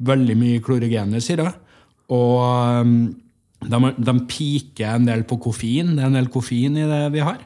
veldig 0.00 0.36
mye 0.40 0.60
klorogene 0.64 1.20
syrer. 1.24 1.52
Og 2.10 2.40
um, 2.82 2.94
de, 3.60 3.92
de 3.92 4.14
piker 4.30 4.96
en 4.96 5.06
del 5.08 5.24
på 5.28 5.36
koffein. 5.44 5.94
Det 5.96 6.02
er 6.02 6.08
en 6.08 6.18
del 6.18 6.30
koffein 6.32 6.76
i 6.80 6.88
det 6.88 7.02
vi 7.14 7.20
har. 7.24 7.38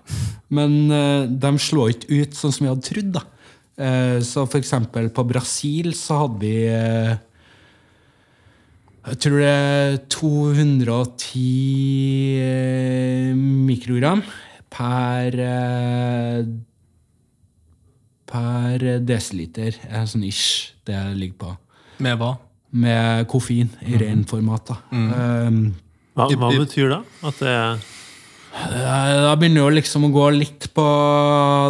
Men 0.54 0.72
uh, 0.92 1.26
de 1.26 1.50
slår 1.58 1.94
ikke 1.94 2.20
ut 2.20 2.36
sånn 2.38 2.54
som 2.54 2.64
vi 2.66 2.70
hadde 2.72 2.86
trodd. 2.88 3.12
da. 3.16 3.22
Uh, 3.74 4.18
så 4.22 4.46
for 4.46 4.58
eksempel 4.60 5.10
på 5.14 5.24
Brasil 5.26 5.94
så 5.98 6.20
hadde 6.20 6.38
vi 6.44 6.70
uh, 6.70 7.14
Jeg 9.08 9.16
tror 9.24 9.38
det 9.42 9.50
er 9.50 9.96
210 10.14 11.40
mikrogram 13.66 14.22
per 14.70 15.30
per 18.34 18.78
desiliter. 19.06 19.76
Er 19.90 20.06
sånn 20.08 20.24
ish 20.26 20.72
det 20.88 20.96
ligger 21.18 21.38
på. 21.42 21.50
Med 22.02 22.18
hva? 22.18 22.32
Med 22.74 23.28
koffein 23.30 23.70
i 23.86 23.98
ren 24.00 24.24
format. 24.26 24.72
da. 24.72 24.76
Um, 24.90 25.74
Hva, 26.14 26.28
hva 26.30 26.52
betyr 26.54 26.94
det? 26.94 27.02
At 27.26 27.42
det 27.42 27.58
Eh, 28.54 29.20
Da 29.24 29.34
begynner 29.38 29.66
det 29.68 29.80
liksom 29.80 30.06
å 30.06 30.12
gå 30.14 30.28
litt 30.36 30.68
på 30.76 30.84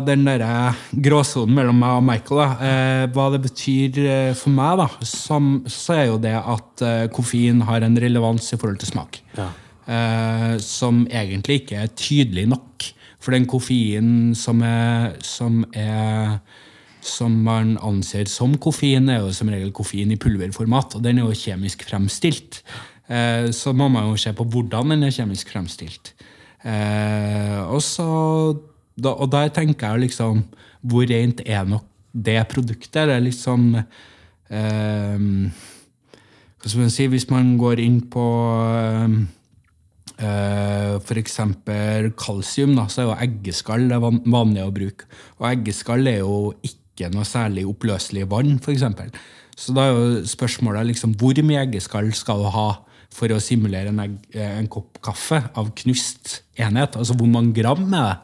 den 0.05 0.27
der 0.27 0.45
gråsonen 0.93 1.57
mellom 1.57 1.79
meg 1.81 1.99
og 1.99 2.05
Michael. 2.05 2.41
Da. 2.43 2.49
Eh, 2.69 3.05
hva 3.15 3.29
det 3.33 3.41
betyr 3.47 4.01
eh, 4.05 4.33
for 4.37 4.53
meg, 4.55 4.83
da, 4.83 4.89
som, 5.09 5.63
så 5.71 5.97
er 5.97 6.05
jo 6.11 6.19
det 6.23 6.35
at 6.37 6.85
eh, 6.85 7.07
koffein 7.15 7.65
har 7.69 7.87
en 7.87 7.97
relevans 8.01 8.53
i 8.53 8.59
forhold 8.61 8.83
til 8.83 8.93
smak. 8.93 9.23
Ja. 9.39 9.49
Eh, 9.85 10.51
som 10.65 11.05
egentlig 11.09 11.63
ikke 11.63 11.81
er 11.85 11.97
tydelig 11.97 12.49
nok. 12.53 12.91
For 13.25 13.33
den 13.33 13.49
koffeinen 13.49 14.35
som 14.37 14.61
er, 14.67 15.15
som 15.25 15.63
er 15.73 16.39
som 17.05 17.35
man 17.45 17.75
anser 17.85 18.29
som 18.33 18.55
koffein, 18.61 19.11
er 19.13 19.21
jo 19.21 19.33
som 19.37 19.51
regel 19.53 19.73
koffein 19.77 20.13
i 20.13 20.21
pulverformat. 20.21 20.97
Og 20.97 21.05
den 21.05 21.21
er 21.21 21.29
jo 21.29 21.37
kjemisk 21.37 21.85
fremstilt. 21.89 22.63
Eh, 23.09 23.51
så 23.53 23.75
må 23.77 23.91
man 23.93 24.09
jo 24.09 24.17
se 24.21 24.33
på 24.37 24.47
hvordan 24.49 24.95
den 24.95 25.05
er 25.05 25.13
kjemisk 25.13 25.51
fremstilt. 25.53 26.15
Eh, 26.65 27.61
og, 27.69 27.83
så, 27.85 28.07
og 28.57 29.27
der 29.33 29.51
tenker 29.53 29.91
jeg 29.93 30.07
liksom 30.07 30.39
Hvor 30.81 31.05
rent 31.11 31.43
er 31.45 31.67
nok 31.69 31.85
det 32.15 32.39
produktet? 32.49 33.05
Det 33.05 33.19
er 33.19 33.21
liksom 33.21 33.75
eh, 33.77 35.21
Hva 36.57 36.71
skal 36.71 36.81
man 36.81 36.95
si? 36.95 37.11
Hvis 37.13 37.29
man 37.29 37.57
går 37.61 37.85
inn 37.85 38.01
på 38.09 38.25
Uh, 40.15 41.01
F.eks. 41.03 41.41
kalsium, 42.15 42.77
da, 42.79 42.85
så 42.87 43.01
er 43.03 43.07
jo 43.09 43.15
eggeskall 43.25 43.89
det 43.91 43.97
van- 43.99 44.21
vanlig 44.31 44.63
å 44.63 44.71
bruke. 44.71 45.09
Og 45.41 45.49
eggeskall 45.49 46.07
er 46.07 46.21
jo 46.21 46.53
ikke 46.63 47.09
noe 47.11 47.27
særlig 47.27 47.65
oppløselig 47.67 48.23
i 48.23 48.29
vann, 48.31 48.53
f.eks. 48.63 48.85
Så 49.59 49.75
da 49.75 49.89
er 49.89 49.97
jo 49.97 50.23
spørsmålet 50.31 50.93
liksom, 50.93 51.17
hvor 51.19 51.41
mye 51.43 51.65
eggeskall 51.65 52.13
skal 52.15 52.45
du 52.45 52.51
ha 52.55 52.69
for 53.15 53.31
å 53.31 53.41
simulere 53.43 53.93
en, 53.93 54.03
egg, 54.05 54.15
eh, 54.35 54.57
en 54.59 54.71
kopp 54.71 54.99
kaffe 55.05 55.41
av 55.55 55.71
knust 55.81 56.41
enhet? 56.61 56.99
Altså 56.99 57.17
hvor 57.19 57.31
mange 57.31 57.55
gram 57.57 57.87
er 57.95 58.23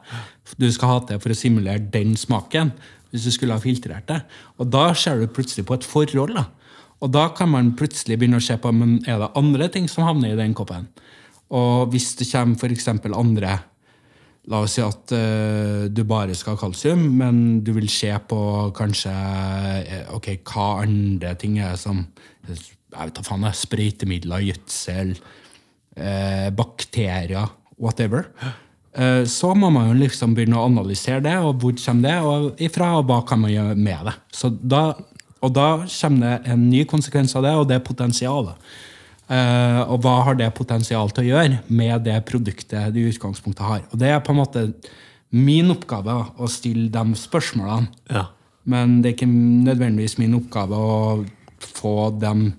det 0.56 0.68
du 0.68 0.74
skal 0.74 0.96
ha 0.96 1.02
til 1.06 1.20
for 1.22 1.32
å 1.32 1.38
simulere 1.38 1.82
den 1.94 2.16
smaken? 2.18 2.74
Hvis 3.10 3.26
du 3.26 3.32
skulle 3.34 3.56
ha 3.56 3.62
filtrert 3.62 4.06
det. 4.06 4.20
Og 4.62 4.68
da 4.70 4.92
ser 4.94 5.18
du 5.18 5.26
plutselig 5.26 5.64
på 5.66 5.74
et 5.74 5.86
forhold. 5.86 6.36
da. 6.36 6.44
Og 7.02 7.10
da 7.10 7.24
kan 7.34 7.50
man 7.50 7.72
plutselig 7.78 8.20
begynne 8.20 8.38
å 8.38 8.44
se 8.44 8.54
på 8.60 8.70
men 8.74 9.00
er 9.08 9.18
det 9.18 9.32
andre 9.38 9.66
ting 9.72 9.88
som 9.90 10.06
havner 10.06 10.34
i 10.34 10.38
den 10.38 10.54
koppen. 10.54 10.86
Og 11.50 11.90
hvis 11.90 12.12
det 12.20 12.28
kommer 12.30 12.54
f.eks. 12.54 12.88
andre 13.10 13.58
La 14.50 14.62
oss 14.64 14.72
si 14.78 14.82
at 14.82 15.12
uh, 15.12 15.84
du 15.92 16.00
bare 16.08 16.34
skal 16.34 16.56
ha 16.56 16.62
kalsium, 16.62 17.02
men 17.20 17.60
du 17.62 17.74
vil 17.76 17.90
se 17.92 18.08
på 18.26 18.40
kanskje 18.74 19.12
eh, 19.12 20.08
ok, 20.16 20.30
hva 20.48 20.68
andre 20.80 21.34
ting 21.38 21.58
er 21.60 21.76
som 21.78 22.00
jeg 22.90 23.10
vet 23.10 23.16
da 23.16 23.24
faen, 23.26 23.46
sprøytemidler, 23.54 24.48
gjødsel, 24.50 25.14
eh, 25.96 26.50
bakterier, 26.56 27.52
whatever. 27.78 28.28
Eh, 28.92 29.24
så 29.24 29.54
må 29.54 29.70
man 29.70 29.90
jo 29.90 29.98
liksom 30.00 30.34
begynne 30.34 30.58
å 30.58 30.66
analysere 30.66 31.22
det, 31.22 31.36
og 31.38 31.62
hvor 31.62 31.76
kommer 31.78 32.08
det 32.08 32.18
og 32.26 32.62
ifra, 32.62 32.92
og 32.98 33.06
hva 33.10 33.20
kan 33.26 33.42
man 33.42 33.52
gjøre 33.54 33.76
med 33.78 34.10
det. 34.10 34.14
Så 34.34 34.50
da, 34.50 34.94
og 35.40 35.52
da 35.54 35.68
kommer 35.86 36.24
det 36.26 36.54
en 36.54 36.68
ny 36.70 36.84
konsekvens 36.90 37.36
av 37.38 37.46
det, 37.46 37.54
og 37.56 37.68
det 37.70 37.78
er 37.78 37.86
potensialet. 37.86 38.72
Eh, 39.30 39.80
og 39.86 40.00
hva 40.02 40.16
har 40.26 40.38
det 40.40 40.50
potensial 40.58 41.12
til 41.14 41.22
å 41.22 41.28
gjøre 41.28 41.60
med 41.70 42.02
det 42.02 42.18
produktet 42.26 42.90
de 42.94 43.04
i 43.04 43.12
utgangspunktet 43.12 43.62
har? 43.62 43.84
Og 43.92 44.00
det 44.02 44.10
er 44.10 44.24
på 44.26 44.34
en 44.34 44.40
måte 44.40 44.66
min 45.30 45.70
oppgave 45.70 46.16
å 46.34 46.48
stille 46.50 46.90
de 46.90 47.14
spørsmålene. 47.14 47.86
Ja. 48.10 48.26
Men 48.70 48.98
det 49.00 49.12
er 49.12 49.14
ikke 49.14 49.30
nødvendigvis 49.30 50.18
min 50.18 50.34
oppgave 50.36 50.74
å 50.74 50.96
få 51.62 52.10
de 52.18 52.50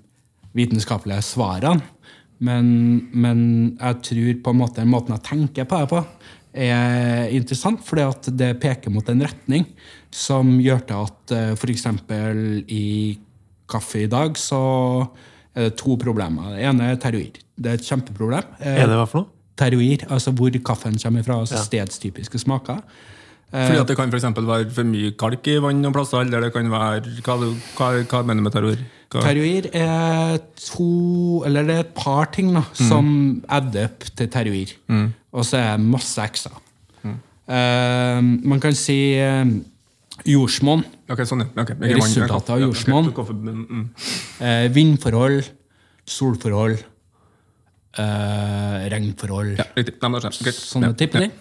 vitenskapelige 0.58 1.24
svarene. 1.26 1.82
Men, 2.42 2.68
men 3.14 3.42
jeg 3.78 4.00
tror 4.08 4.38
på 4.44 4.54
en 4.54 4.60
måte 4.64 4.86
måten 4.90 5.14
jeg 5.14 5.26
tenker 5.28 5.68
på 5.70 5.82
det 5.84 5.90
på, 5.92 6.00
er 6.52 7.30
interessant, 7.32 7.84
fordi 7.88 8.04
at 8.04 8.30
det 8.36 8.50
peker 8.60 8.92
mot 8.92 9.08
en 9.14 9.22
retning 9.24 9.68
som 10.12 10.58
gjør 10.60 10.82
til 10.90 11.06
at 11.06 11.36
f.eks. 11.56 11.86
i 12.68 12.86
kaffe 13.72 14.02
i 14.04 14.10
dag 14.12 14.36
så 14.40 14.60
er 15.56 15.70
det 15.70 15.78
to 15.80 15.96
problemer. 16.00 16.56
Det 16.58 16.66
ene 16.68 16.90
er 16.92 17.00
terroir. 17.00 17.38
Det 17.56 17.72
er 17.72 17.80
et 17.80 17.88
kjempeproblem. 17.88 18.50
Eh, 18.60 18.82
Er 18.84 18.90
det 18.90 18.98
hva 19.00 19.08
for 19.08 19.24
noe? 19.24 19.38
Terroir, 19.62 20.04
altså 20.10 20.32
hvor 20.34 20.56
kaffen 20.66 20.98
kommer 20.98 21.24
fra, 21.28 21.38
altså 21.44 21.60
stedstypiske 21.62 22.40
smaker. 22.42 22.80
Fordi 23.52 23.82
at 23.82 23.90
det 23.92 23.98
kan 24.00 24.12
for 24.12 24.16
eksempel 24.16 24.46
være 24.48 24.70
for 24.72 24.88
mye 24.88 25.12
kalk 25.20 25.48
i 25.52 25.58
vann 25.60 25.82
noen 25.84 25.96
plasser, 25.96 26.24
eller 26.24 26.46
det 26.46 26.54
kan 26.56 26.70
være 26.72 27.18
Hva, 27.26 27.36
hva, 27.76 27.90
hva 28.08 28.22
mener 28.24 28.40
du 28.40 28.46
med 28.48 28.56
terror? 28.56 28.84
Hva? 29.12 29.24
Terroir 29.26 29.68
er 29.76 30.38
to 30.56 31.44
Eller 31.48 31.68
det 31.68 31.76
er 31.76 31.84
et 31.84 31.96
par 31.98 32.32
ting 32.32 32.54
da, 32.56 32.64
som 32.80 33.10
adder 33.52 33.90
opp 33.90 34.08
til 34.16 34.32
terroir. 34.32 34.72
Og 35.36 35.48
så 35.48 35.60
er 35.60 35.74
det 35.76 35.90
masse 35.92 36.24
ekser. 36.24 36.56
Eh, 37.52 38.22
man 38.22 38.62
kan 38.64 38.76
si 38.78 38.98
uh, 39.20 39.44
jordsmonn. 40.28 40.86
Okay, 41.12 41.28
sånn, 41.28 41.44
ja. 41.44 41.64
Ok, 41.64 41.74
Resultatet 41.82 42.54
av 42.56 42.62
jordsmonn. 42.64 43.10
mm. 43.12 43.86
eh, 44.48 44.68
vindforhold, 44.72 45.50
solforhold, 46.08 46.84
eh, 48.00 48.78
regnforhold. 48.94 49.58
Ja. 49.60 49.68
Sånne 50.56 50.94
typer 51.00 51.28
ja. 51.28 51.34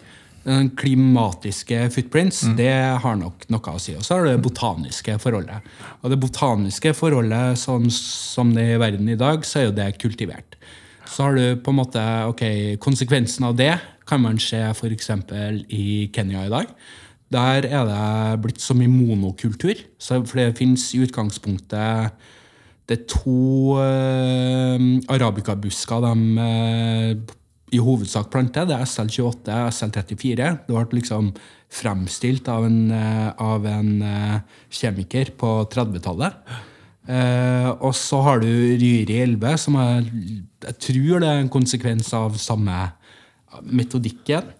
Den 0.45 0.70
klimatiske 0.78 1.82
footprints 1.93 2.41
det 2.57 2.72
har 3.03 3.18
nok 3.20 3.45
noe 3.53 3.74
å 3.74 3.80
si. 3.82 3.93
Og 3.99 4.07
så 4.07 4.16
har 4.16 4.24
du 4.24 4.30
det 4.30 4.45
botaniske 4.45 5.18
forholdet. 5.20 5.66
Og 6.01 6.14
det 6.14 6.20
botaniske 6.22 6.95
forholdet, 6.97 7.61
sånn 7.61 7.91
som 7.93 8.55
det 8.57 8.64
er 8.64 8.78
i 8.78 8.80
verden 8.80 9.11
i 9.12 9.18
dag, 9.20 9.45
så 9.45 9.61
er 9.61 9.68
jo 9.68 9.76
det 9.76 9.91
kultivert. 10.01 10.57
Så 11.11 11.26
har 11.26 11.36
du 11.36 11.61
på 11.61 11.72
en 11.72 11.80
måte 11.80 12.03
ok, 12.30 12.45
konsekvensen 12.80 13.49
av 13.51 13.57
det 13.59 13.74
kan 14.09 14.22
man 14.22 14.41
se 14.43 14.62
f.eks. 14.72 15.12
i 15.68 16.11
Kenya 16.14 16.47
i 16.47 16.53
dag. 16.53 16.72
Der 17.30 17.66
er 17.68 17.86
det 17.86 18.41
blitt 18.43 18.62
så 18.62 18.74
mye 18.74 18.91
monokultur. 18.91 19.78
Så 20.03 20.22
for 20.24 20.41
det 20.41 20.59
fins 20.59 20.88
i 20.97 21.05
utgangspunktet 21.05 22.16
det 22.91 22.97
er 22.97 23.05
to 23.07 23.76
uh, 23.78 24.82
arabikabusker 25.14 26.01
de 26.03 26.14
eh, 26.43 27.20
i 27.74 27.80
hovedsak 27.82 28.30
planter. 28.32 28.66
Det 28.68 28.76
er 28.76 28.88
SL28 28.88 29.56
SL34. 29.70 30.50
Det 30.66 30.74
ble 30.74 30.98
liksom 30.98 31.30
fremstilt 31.70 32.48
av 32.50 32.66
en, 32.66 32.90
eh, 32.90 33.30
av 33.38 33.66
en 33.66 33.90
eh, 34.02 34.40
kjemiker 34.74 35.32
på 35.38 35.52
30-tallet. 35.70 36.34
Eh, 37.10 37.68
og 37.80 37.94
så 37.96 38.20
har 38.26 38.42
du 38.42 38.48
Ryri 38.50 39.22
11, 39.22 39.56
som 39.58 39.78
er, 39.80 40.06
jeg 40.66 40.78
tror 40.86 41.22
det 41.22 41.30
er 41.30 41.40
en 41.40 41.52
konsekvens 41.52 42.12
av 42.14 42.36
samme 42.38 42.90
metodikken. 43.66 44.50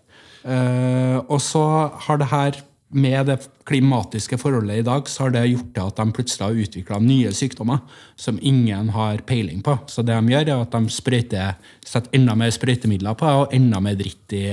Eh, 0.41 1.19
og 1.21 1.41
så 1.45 1.65
har 2.07 2.21
det 2.21 2.31
her 2.31 2.63
med 2.91 3.29
det 3.31 3.39
klimatiske 3.69 4.39
forholdet 4.41 4.81
i 4.81 4.87
dag, 4.87 5.09
så 5.09 5.25
har 5.25 5.35
det 5.35 5.45
gjort 5.47 5.71
det 5.77 5.83
at 5.85 6.01
de 6.01 6.15
plutselig 6.17 6.47
har 6.47 6.61
utvikla 6.65 6.99
nye 7.05 7.33
sykdommer 7.35 7.79
som 8.19 8.39
ingen 8.43 8.91
har 8.97 9.23
peiling 9.29 9.63
på. 9.63 9.77
Så 9.87 10.03
det 10.03 10.17
de 10.17 10.35
gjør, 10.35 10.49
er 10.49 10.65
at 10.65 10.75
de 10.75 10.95
sprøyter, 10.95 11.59
setter 11.87 12.19
enda 12.19 12.35
mer 12.39 12.51
sprøytemidler 12.55 13.19
på 13.19 13.31
og 13.45 13.55
enda 13.55 13.81
mer 13.85 13.99
dritt 14.01 14.35
i, 14.35 14.45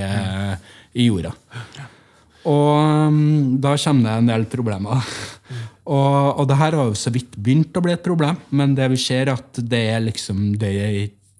i 0.94 1.08
jorda. 1.08 1.34
Og 2.48 3.10
um, 3.10 3.58
da 3.60 3.74
kommer 3.82 4.06
det 4.06 4.16
en 4.22 4.32
del 4.32 4.48
problemer. 4.50 5.02
Og, 5.88 6.42
og 6.42 6.44
det 6.44 6.58
her 6.60 6.74
har 6.76 6.90
jo 6.90 6.96
så 7.00 7.08
vidt 7.08 7.32
begynt 7.40 7.78
å 7.78 7.80
bli 7.80 7.94
et 7.94 8.02
problem, 8.04 8.36
men 8.52 8.74
det 8.76 8.90
vi 8.92 8.98
ser 9.00 9.30
at 9.32 9.56
det 9.56 9.78
er 9.94 10.02
liksom 10.04 10.42
det 10.60 10.68
er 10.68 10.96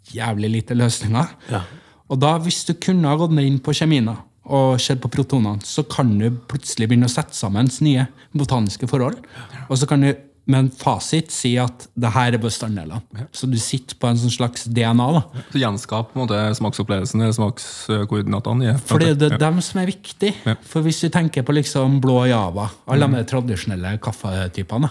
jævlig 0.08 0.48
lite 0.54 0.76
løsninger. 0.78 1.34
Ja. 1.52 1.60
Og 2.08 2.16
da, 2.22 2.30
hvis 2.40 2.62
du 2.64 2.72
kunne 2.80 3.10
ha 3.10 3.18
gått 3.20 3.36
inn 3.42 3.58
på 3.60 3.74
kjemina 3.76 4.14
og 4.48 4.80
sett 4.82 5.02
på 5.02 5.10
protonene, 5.12 5.60
så 5.64 5.84
kan 5.88 6.14
du 6.18 6.30
plutselig 6.50 6.88
begynne 6.88 7.08
å 7.08 7.12
sette 7.12 7.36
sammen 7.36 7.68
nye 7.84 8.08
botaniske 8.36 8.88
forhold. 8.90 9.20
Og 9.68 9.78
så 9.80 9.88
kan 9.88 10.04
du 10.04 10.12
med 10.48 10.62
en 10.62 10.68
fasit 10.72 11.28
si 11.32 11.50
at 11.60 11.84
det 11.98 12.08
her 12.14 12.32
er 12.32 12.40
bestanddelene. 12.40 13.26
Så 13.36 13.44
du 13.50 13.58
sitter 13.60 13.98
på 14.00 14.08
en 14.08 14.16
sånn 14.16 14.32
slags 14.32 14.64
DNA. 14.64 15.08
da. 15.18 15.42
Så 15.52 15.60
gjenskap 15.60 16.14
på 16.14 16.16
en 16.16 16.22
måte 16.24 16.38
smaksopplevelsen 16.56 17.20
eller 17.20 17.36
smakskoordinatene. 17.36 18.70
Ja. 18.70 18.76
For 18.88 19.02
det 19.02 19.10
er 19.10 19.18
det 19.26 19.40
dem 19.42 19.60
som 19.64 19.82
er 19.82 19.90
viktig. 19.90 20.32
Ja. 20.48 20.56
For 20.64 20.86
hvis 20.86 21.02
du 21.04 21.10
tenker 21.12 21.44
på 21.44 21.52
liksom 21.52 21.98
blå 22.00 22.22
java, 22.30 22.70
alle 22.88 23.10
de 23.12 23.26
tradisjonelle 23.28 23.98
kaffetypene, 24.04 24.88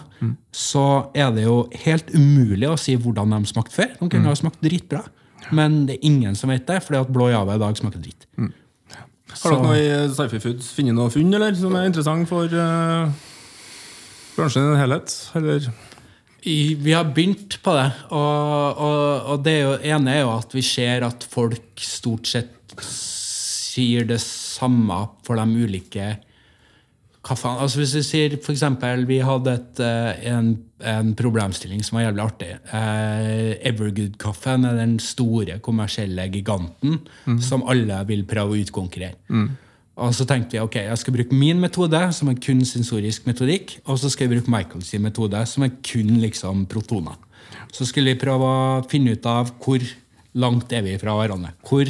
så 0.54 0.86
er 1.18 1.34
det 1.34 1.48
jo 1.48 1.64
helt 1.88 2.14
umulig 2.14 2.70
å 2.70 2.78
si 2.78 2.94
hvordan 2.94 3.34
de 3.34 3.50
smakte 3.50 3.74
før. 3.80 3.98
De 3.98 4.12
kunne 4.14 4.30
ha 4.30 4.38
smakt 4.38 4.62
dritbra. 4.62 5.08
Men 5.58 5.88
det 5.88 5.98
er 5.98 6.06
ingen 6.06 6.38
som 6.38 6.54
vet 6.54 6.70
det, 6.70 6.84
fordi 6.86 7.02
at 7.02 7.14
blå 7.14 7.32
java 7.34 7.58
i 7.58 7.66
dag 7.66 7.78
smaker 7.82 8.04
dritt. 8.04 8.30
Har 9.42 9.54
dere 9.54 9.64
noe 9.64 9.80
i 9.80 9.90
Sci-Fi 10.14 10.42
Foods 10.44 10.72
funnet 10.76 10.98
noe 10.98 11.12
funn 11.14 11.34
eller, 11.38 11.56
som 11.58 11.76
er 11.78 11.90
interessant 11.90 12.30
for 12.30 12.52
uh, 12.52 13.10
bransjen 14.38 14.66
i 14.66 14.72
en 14.72 14.82
helhet? 14.82 15.14
Eller? 15.40 15.70
I, 16.48 16.58
vi 16.80 16.94
har 16.96 17.10
begynt 17.12 17.58
på 17.64 17.74
det, 17.76 17.88
og, 18.16 18.78
og, 18.78 19.32
og 19.34 19.44
det 19.46 19.58
jo, 19.60 19.74
ene 19.90 20.14
er 20.14 20.24
jo 20.24 20.32
at 20.36 20.54
vi 20.56 20.64
ser 20.64 21.04
at 21.08 21.26
folk 21.28 21.82
stort 21.84 22.30
sett 22.30 22.78
sier 22.84 24.06
det 24.08 24.20
samme 24.24 25.00
for 25.26 25.40
de 25.40 25.66
ulike 25.66 26.14
kaffene. 27.28 27.60
Altså 27.64 27.82
hvis 27.82 27.94
vi 27.98 28.04
sier 28.08 28.38
eksempel, 28.38 29.06
Vi 29.08 29.20
hadde 29.20 29.54
et, 29.54 29.80
eh, 29.84 30.32
en, 30.32 30.56
en 30.80 31.14
problemstilling 31.18 31.84
som 31.84 32.00
var 32.00 32.08
jævlig 32.08 32.24
artig. 32.24 32.50
Eh, 32.74 33.70
Evergood-kaffen 33.70 34.66
er 34.66 34.80
den 34.80 34.98
store 35.04 35.60
kommersielle 35.60 36.30
giganten 36.32 37.02
som 37.44 37.66
alle 37.68 38.00
vil 38.08 38.24
prøve 38.26 38.56
å 38.56 38.62
utkonkurrere. 38.64 39.16
Og 39.98 40.14
så 40.14 40.28
tenkte 40.30 40.54
vi 40.54 40.62
ok, 40.62 40.76
jeg 40.86 40.98
skal 41.02 41.16
bruke 41.16 41.34
min 41.34 41.60
metode, 41.60 42.00
som 42.14 42.30
er 42.30 42.38
kun 42.38 42.62
sensorisk 42.70 43.26
metodikk, 43.26 43.80
og 43.90 43.98
så 43.98 44.12
skal 44.14 44.28
jeg 44.28 44.36
bruke 44.36 44.54
Michaels 44.54 44.94
metode, 45.02 45.42
som 45.50 45.66
er 45.66 45.74
kun 45.82 46.20
liksom 46.22 46.68
protoner. 46.70 47.18
Så 47.74 47.88
skulle 47.90 48.14
vi 48.14 48.22
prøve 48.22 48.46
å 48.46 48.84
finne 48.92 49.16
ut 49.18 49.26
av 49.26 49.50
hvor 49.64 49.82
langt 50.38 50.74
er 50.74 50.86
vi 50.86 50.94
fra 51.02 51.16
hverandre. 51.18 51.56
Hvor 51.66 51.90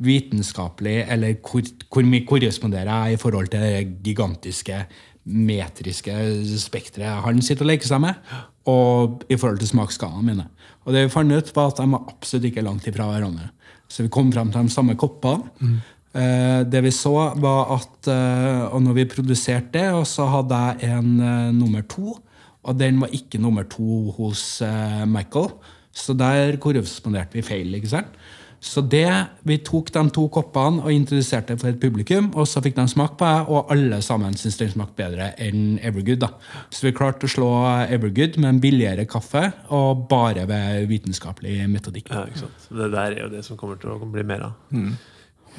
vitenskapelig, 0.00 1.04
eller 1.12 1.36
hvor, 1.44 1.66
hvor 1.92 2.08
mye 2.08 2.26
korresponderer 2.28 2.90
jeg 2.90 3.16
i 3.16 3.20
forhold 3.20 3.50
til 3.52 3.64
det 3.64 4.00
gigantiske 4.04 4.82
metriske 5.30 6.14
spekteret 6.58 7.26
han 7.26 7.42
sitter 7.44 7.66
og 7.66 7.70
leker 7.70 7.90
seg 7.90 8.02
med, 8.02 8.32
og 8.70 9.24
i 9.28 9.36
forhold 9.36 9.60
til 9.60 9.70
smaksskalaene 9.70 10.26
mine. 10.26 10.48
Og 10.86 10.94
det 10.96 11.06
vi 11.06 11.12
fant 11.12 11.32
ut, 11.32 11.54
var 11.56 11.72
at 11.72 11.80
de 11.82 11.88
var 11.92 12.08
absolutt 12.08 12.48
ikke 12.48 12.64
langt 12.64 12.88
ifra 12.88 13.08
hverandre. 13.10 13.50
Så 13.90 14.06
vi 14.06 14.12
kom 14.12 14.30
frem 14.32 14.52
til 14.52 14.68
de 14.68 14.72
samme 14.72 14.96
koppene. 14.98 15.76
Eh, 16.10 16.62
det 16.66 16.80
vi 16.82 16.90
så, 16.94 17.12
var 17.38 17.70
at 17.76 18.08
eh, 18.10 18.62
Og 18.74 18.82
når 18.82 18.96
vi 18.96 19.04
produserte 19.12 19.78
det, 19.78 19.90
og 19.94 20.06
så 20.06 20.26
hadde 20.26 20.58
jeg 20.80 20.96
en 20.96 21.20
eh, 21.20 21.52
nummer 21.54 21.84
to, 21.86 22.16
og 22.62 22.78
den 22.78 22.98
var 23.00 23.12
ikke 23.14 23.38
nummer 23.40 23.62
to 23.62 24.10
hos 24.16 24.62
eh, 24.62 25.04
Michael. 25.06 25.52
Så 25.92 26.14
der 26.14 26.56
korresponderte 26.56 27.38
vi 27.38 27.42
feil. 27.42 27.74
ikke 27.74 27.88
sant? 27.88 28.18
Så 28.60 28.82
det, 28.92 29.08
vi 29.48 29.56
tok 29.64 29.88
de 29.94 30.02
to 30.12 30.26
koppene 30.28 30.82
og 30.84 30.92
introduserte 30.92 31.54
for 31.58 31.70
et 31.70 31.78
publikum, 31.80 32.26
og 32.36 32.44
så 32.46 32.60
fikk 32.60 32.74
de 32.76 32.84
smake 32.92 33.16
på 33.16 33.24
det, 33.24 33.46
og 33.48 33.70
alle 33.72 34.02
sammen 34.04 34.34
syntes 34.36 34.58
den 34.60 34.72
smakte 34.74 34.98
bedre 35.00 35.30
enn 35.40 35.78
Evergood. 35.80 36.20
da. 36.26 36.28
Så 36.68 36.84
vi 36.84 36.92
klarte 36.92 37.24
å 37.24 37.32
slå 37.32 37.48
Evergood 37.88 38.36
med 38.36 38.50
en 38.50 38.60
billigere 38.60 39.06
kaffe, 39.08 39.46
og 39.72 40.04
bare 40.10 40.44
ved 40.50 40.84
vitenskapelig 40.92 41.56
metodikk. 41.72 42.12
Ja, 42.12 42.26
ikke 42.28 42.42
sant? 42.44 42.68
Det 42.68 42.90
der 42.92 43.16
er 43.16 43.22
jo 43.24 43.30
det 43.32 43.44
som 43.48 43.56
kommer 43.56 43.80
til 43.80 43.94
å 43.96 44.12
bli 44.12 44.22
mer 44.28 44.50
av. 44.50 44.52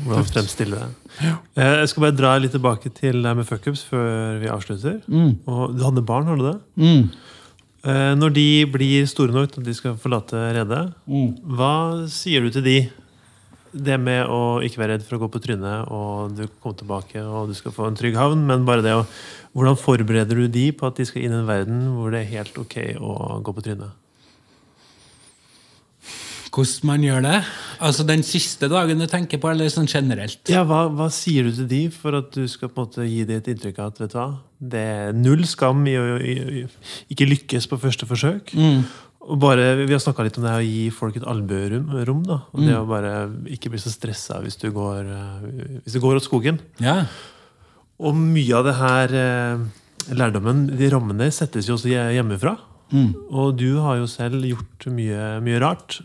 Hvordan 0.05 0.23
fremstille 0.29 0.77
det. 0.79 0.87
Eh, 1.57 1.79
Jeg 1.81 1.89
skal 1.91 2.01
bare 2.05 2.15
dra 2.15 2.29
litt 2.39 2.53
tilbake 2.55 2.93
til 2.95 3.17
det 3.25 3.33
med 3.35 3.45
fuckups 3.49 3.81
før 3.89 4.37
vi 4.39 4.47
avslutter. 4.47 5.01
Og 5.49 5.73
du 5.75 5.83
hadde 5.83 6.05
barn, 6.05 6.29
har 6.29 6.37
du 6.39 6.45
det? 6.47 6.57
Mm. 6.79 7.09
Eh, 7.81 8.13
Når 8.13 8.33
de 8.35 8.47
blir 8.69 9.07
store 9.09 9.33
nok 9.33 9.51
til 9.51 9.63
at 9.63 9.69
de 9.69 9.73
skal 9.73 9.97
forlate 9.97 10.37
redet, 10.53 10.81
hva 11.07 11.75
sier 12.11 12.43
du 12.45 12.51
til 12.53 12.65
de? 12.65 12.79
Det 13.71 13.95
med 13.97 14.27
å 14.27 14.59
ikke 14.61 14.81
være 14.81 14.97
redd 14.97 15.05
for 15.07 15.15
å 15.15 15.21
gå 15.23 15.29
på 15.31 15.39
trynet, 15.41 15.87
og 15.89 16.35
du 16.35 16.43
kommer 16.59 16.75
tilbake 16.77 17.21
og 17.23 17.47
du 17.49 17.55
skal 17.55 17.71
få 17.71 17.87
en 17.87 17.95
trygg 17.95 18.17
havn, 18.19 18.43
men 18.45 18.67
bare 18.67 18.83
det 18.85 18.97
å 18.97 19.05
Hvordan 19.51 19.75
forbereder 19.75 20.37
du 20.39 20.45
de 20.47 20.69
på 20.71 20.87
at 20.87 20.95
de 20.95 21.03
skal 21.03 21.25
inn 21.25 21.33
i 21.33 21.39
en 21.41 21.47
verden 21.49 21.79
hvor 21.91 22.13
det 22.13 22.21
er 22.21 22.29
helt 22.37 22.55
ok 22.55 22.75
å 23.03 23.41
gå 23.43 23.51
på 23.51 23.63
trynet? 23.65 23.91
Hvordan 26.55 26.87
man 26.87 27.03
gjør 27.03 27.25
det? 27.25 27.41
Altså 27.81 28.03
Den 28.05 28.21
siste 28.21 28.67
dagen 28.69 28.99
du 29.01 29.07
tenker 29.09 29.39
på, 29.41 29.49
eller 29.49 29.69
sånn 29.73 29.87
generelt? 29.89 30.41
Ja, 30.51 30.61
hva, 30.69 30.83
hva 30.93 31.07
sier 31.13 31.47
du 31.47 31.51
til 31.57 31.67
de 31.71 31.79
for 31.95 32.13
at 32.19 32.31
du 32.35 32.43
skal 32.51 32.69
på 32.69 32.83
en 32.83 32.87
måte 32.89 33.05
gi 33.09 33.23
dem 33.25 33.39
et 33.41 33.47
inntrykk 33.55 33.79
av 33.81 33.93
at 33.93 34.01
vet 34.03 34.13
du 34.13 34.17
hva, 34.19 34.27
det 34.75 34.81
er 34.91 35.15
null 35.17 35.41
skam 35.49 35.81
i 35.89 35.95
å 35.97 36.03
ikke 37.09 37.25
lykkes 37.31 37.65
på 37.71 37.79
første 37.81 38.05
forsøk? 38.09 38.53
Og 39.21 39.37
bare, 39.41 39.85
Vi 39.85 39.93
har 39.93 40.01
snakka 40.01 40.23
litt 40.25 40.37
om 40.37 40.45
det 40.45 40.53
å 40.59 40.63
gi 40.65 40.89
folk 40.93 41.17
et 41.17 41.25
albuerom. 41.29 41.89
rom, 42.05 42.23
da, 42.25 42.39
og 42.53 42.61
Det 42.65 42.77
å 42.77 42.85
bare 42.89 43.11
ikke 43.53 43.69
bli 43.73 43.81
så 43.81 43.89
stressa 43.93 44.39
hvis 44.41 44.57
du 44.61 44.69
går 44.73 45.01
eh, 45.05 45.81
Hvis 45.85 45.93
du 45.93 45.99
går 46.01 46.17
åt 46.21 46.25
skogen. 46.25 46.57
Ja. 46.81 47.05
Og 48.01 48.15
mye 48.17 48.55
av 48.57 48.65
det 48.65 48.75
her 48.79 49.13
eh, 49.13 50.13
lærdommen, 50.17 50.63
de 50.77 50.89
rammene, 50.89 51.29
settes 51.33 51.67
jo 51.69 51.75
også 51.77 51.89
hje- 51.93 52.07
hjemmefra. 52.91 53.27
Og 53.31 53.55
du 53.59 53.79
har 53.79 53.97
jo 54.01 54.07
selv 54.11 54.43
gjort 54.45 54.87
mye, 54.91 55.39
mye 55.45 55.59
rart. 55.63 55.99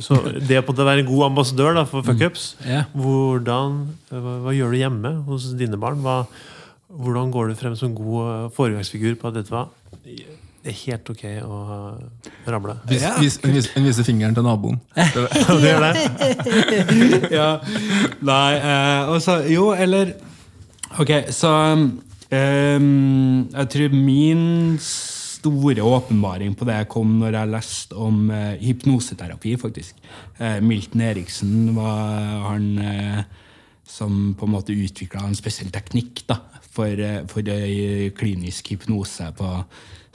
Så 0.00 0.18
det 0.48 0.62
på 0.66 0.72
å 0.74 0.86
være 0.86 1.04
en 1.04 1.10
god 1.10 1.26
ambassadør 1.30 1.74
da, 1.80 1.84
for 1.88 2.02
fuckups 2.06 2.54
Ja. 2.66 2.84
hvordan, 2.96 3.80
hva, 4.10 4.36
hva 4.46 4.56
gjør 4.56 4.72
du 4.72 4.80
hjemme 4.80 5.14
hos 5.28 5.52
dine 5.60 5.76
barn? 5.80 6.00
Hva, 6.04 6.22
hvordan 6.90 7.30
går 7.30 7.52
du 7.52 7.58
frem 7.60 7.76
som 7.78 7.94
god 7.94 8.20
eh, 8.26 8.46
foregangsfigur 8.56 9.18
på 9.20 9.28
at 9.30 9.40
dette 9.40 9.52
var 9.54 9.68
det 10.60 10.74
er 10.74 10.76
helt 10.76 11.08
ok 11.08 11.22
å 11.40 11.58
eh, 11.72 12.30
ramle? 12.52 12.74
Vis, 12.90 13.04
vis, 13.16 13.38
en, 13.44 13.54
vis, 13.56 13.68
en 13.78 13.86
viser 13.86 14.04
fingeren 14.04 14.34
til 14.36 14.44
naboen. 14.44 14.76
Du 14.92 15.22
gjør 15.64 15.86
det? 15.86 15.92
ja. 17.38 17.46
Nei, 18.20 18.50
eh, 18.58 19.08
og 19.08 19.22
så 19.24 19.38
Jo, 19.48 19.70
eller 19.72 20.12
Ok, 21.00 21.12
så 21.32 21.48
um, 21.72 23.48
Jeg 23.54 23.68
tror 23.72 23.94
min 23.94 24.42
store 25.40 25.84
åpenbaring 25.84 26.54
på 26.58 26.68
det 26.68 26.78
jeg 26.82 26.90
kom 26.92 27.18
når 27.20 27.38
jeg 27.38 27.52
leste 27.54 27.98
om 27.98 28.30
eh, 28.34 28.56
hypnoseterapi, 28.60 29.56
faktisk. 29.60 30.00
Eh, 30.38 30.58
Milton 30.64 31.04
Eriksen 31.08 31.70
var 31.76 32.50
han 32.50 32.66
eh, 32.84 33.22
som 33.90 34.34
på 34.38 34.46
en 34.46 34.54
måte 34.54 34.76
utvikla 34.76 35.24
en 35.26 35.38
spesiell 35.38 35.72
teknikk 35.74 36.24
da, 36.30 36.38
for, 36.70 36.90
eh, 36.90 37.22
for 37.30 37.48
eh, 37.50 38.10
klinisk 38.16 38.74
hypnose 38.74 39.30
på 39.38 39.48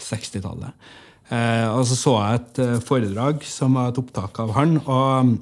60-tallet. 0.01 0.87
Eh, 1.33 1.67
og 1.73 1.83
så 1.89 1.97
så 1.97 2.15
jeg 2.19 2.41
et 2.41 2.63
eh, 2.63 2.79
foredrag 2.85 3.45
som 3.49 3.77
var 3.79 3.91
et 3.91 4.01
opptak 4.01 4.39
av 4.43 4.53
han, 4.55 4.77
og 4.85 5.35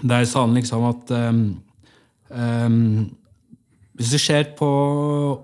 der 0.00 0.24
sa 0.28 0.46
han 0.46 0.56
liksom 0.56 0.86
at 0.88 1.10
um, 1.12 1.42
Hvis 3.92 4.14
du 4.14 4.18
ser 4.18 4.46
på 4.56 4.68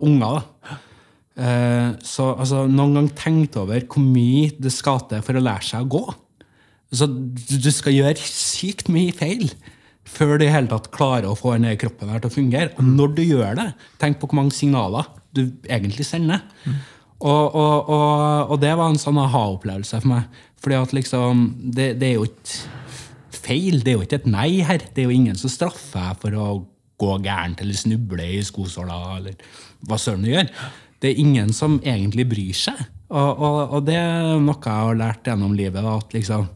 unger, 0.01 0.39
da, 0.39 0.71
eh, 0.73 0.88
så 1.39 2.33
altså, 2.35 2.65
noen 2.67 2.97
gang 2.97 3.09
tenkt 3.15 3.59
over 3.61 3.85
hvor 3.87 4.03
mye 4.03 4.51
det 4.59 4.73
skal 4.75 5.05
til 5.07 5.23
for 5.23 5.39
å 5.39 5.43
lære 5.45 5.69
seg 5.69 5.87
å 5.87 5.93
gå. 5.99 6.05
Så 6.95 7.07
du, 7.07 7.69
skal 7.75 7.95
gjøre 7.95 8.17
sykt 8.25 8.89
mye 8.93 9.13
feil 9.17 9.51
før 10.09 10.39
du 10.41 10.47
i 10.47 10.53
hele 10.53 10.71
tatt 10.71 10.89
klarer 10.95 11.29
å 11.29 11.37
få 11.37 11.53
denne 11.55 11.75
kroppen 11.81 12.09
her 12.09 12.23
til 12.23 12.31
å 12.31 12.37
fungere. 12.39 12.73
Og 12.81 12.87
når 12.87 13.13
du 13.19 13.23
gjør 13.27 13.59
det, 13.59 13.67
tenk 14.01 14.17
på 14.21 14.31
hvor 14.31 14.41
mange 14.41 14.57
signaler 14.57 15.11
du 15.37 15.43
egentlig 15.69 16.07
sender. 16.09 16.47
Og, 17.19 17.45
og, 17.53 17.91
og, 17.93 18.55
og 18.55 18.57
det 18.63 18.73
var 18.79 18.89
en 18.89 19.01
sånn 19.01 19.21
aha-opplevelse 19.21 20.01
for 20.01 20.15
meg. 20.15 20.41
Fordi 20.65 20.79
at 20.79 20.97
liksom, 20.97 21.45
det, 21.77 21.91
det 22.01 22.09
er 22.09 22.17
jo 22.17 22.27
ikke 22.31 23.37
feil. 23.37 23.83
Det 23.85 23.93
er 23.93 23.99
jo 23.99 24.09
ikke 24.09 24.21
et 24.23 24.33
nei 24.33 24.51
her. 24.65 24.89
Det 24.95 25.05
er 25.05 25.11
jo 25.11 25.19
ingen 25.19 25.39
som 25.39 25.53
straffer 25.53 26.01
deg 26.01 26.23
for 26.25 26.41
å 26.41 26.49
gå 26.99 27.15
gærent 27.23 27.61
eller 27.63 27.79
snuble 27.79 28.25
i 28.27 28.41
skosåla 28.43 28.99
eller 29.21 29.37
hva 29.87 30.01
søren 30.01 30.25
du 30.25 30.33
gjør. 30.33 30.49
Det 31.03 31.13
er 31.13 31.21
ingen 31.23 31.53
som 31.55 31.79
egentlig 31.85 32.27
bryr 32.31 32.57
seg. 32.57 32.87
Og, 33.09 33.41
og, 33.41 33.59
og 33.79 33.85
det 33.87 33.97
er 33.97 34.39
noe 34.43 34.59
jeg 34.59 34.87
har 34.89 34.99
lært 34.99 35.29
gjennom 35.29 35.55
livet. 35.57 35.87
At 35.87 36.15
liksom, 36.17 36.49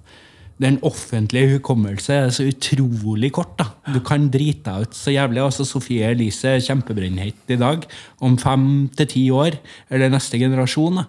den 0.63 0.79
offentlige 0.87 1.57
hukommelse 1.57 2.17
er 2.27 2.33
så 2.35 2.47
utrolig 2.51 3.33
kort. 3.39 3.55
da. 3.59 3.71
Du 3.95 4.01
kan 4.05 4.29
drite 4.33 4.69
deg 4.69 4.89
ut 4.89 4.99
så 4.99 5.15
jævlig. 5.15 5.43
altså 5.43 5.67
Sofie 5.69 6.11
Elise 6.13 6.57
er 6.57 6.65
kjempebrennheit 6.65 7.55
i 7.55 7.61
dag. 7.61 7.87
Om 8.21 8.39
fem 8.39 8.67
til 8.97 9.13
ti 9.15 9.29
år, 9.31 9.59
eller 9.91 10.13
neste 10.13 10.43
generasjon, 10.43 11.03
da. 11.03 11.07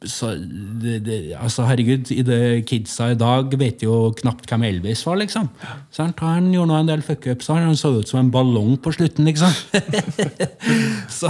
Så 0.00 0.30
det, 0.80 1.02
det, 1.04 1.16
altså 1.36 1.66
Herregud, 1.68 2.08
i 2.14 2.22
det 2.24 2.64
kidsa 2.64 3.10
i 3.12 3.18
dag 3.20 3.52
vet 3.60 3.82
jo 3.84 4.14
knapt 4.16 4.48
hvem 4.48 4.62
Elvis 4.70 5.02
var, 5.04 5.18
liksom. 5.20 5.50
Sant? 5.92 6.22
Han 6.24 6.48
gjorde 6.54 6.70
nå 6.70 6.78
en 6.80 6.88
del 6.88 7.02
fuckups. 7.04 7.50
Han 7.52 7.76
så 7.76 7.92
ut 7.98 8.08
som 8.08 8.22
en 8.22 8.30
ballong 8.32 8.78
på 8.80 8.94
slutten, 8.96 9.28
liksom. 9.28 9.52
så, 11.18 11.28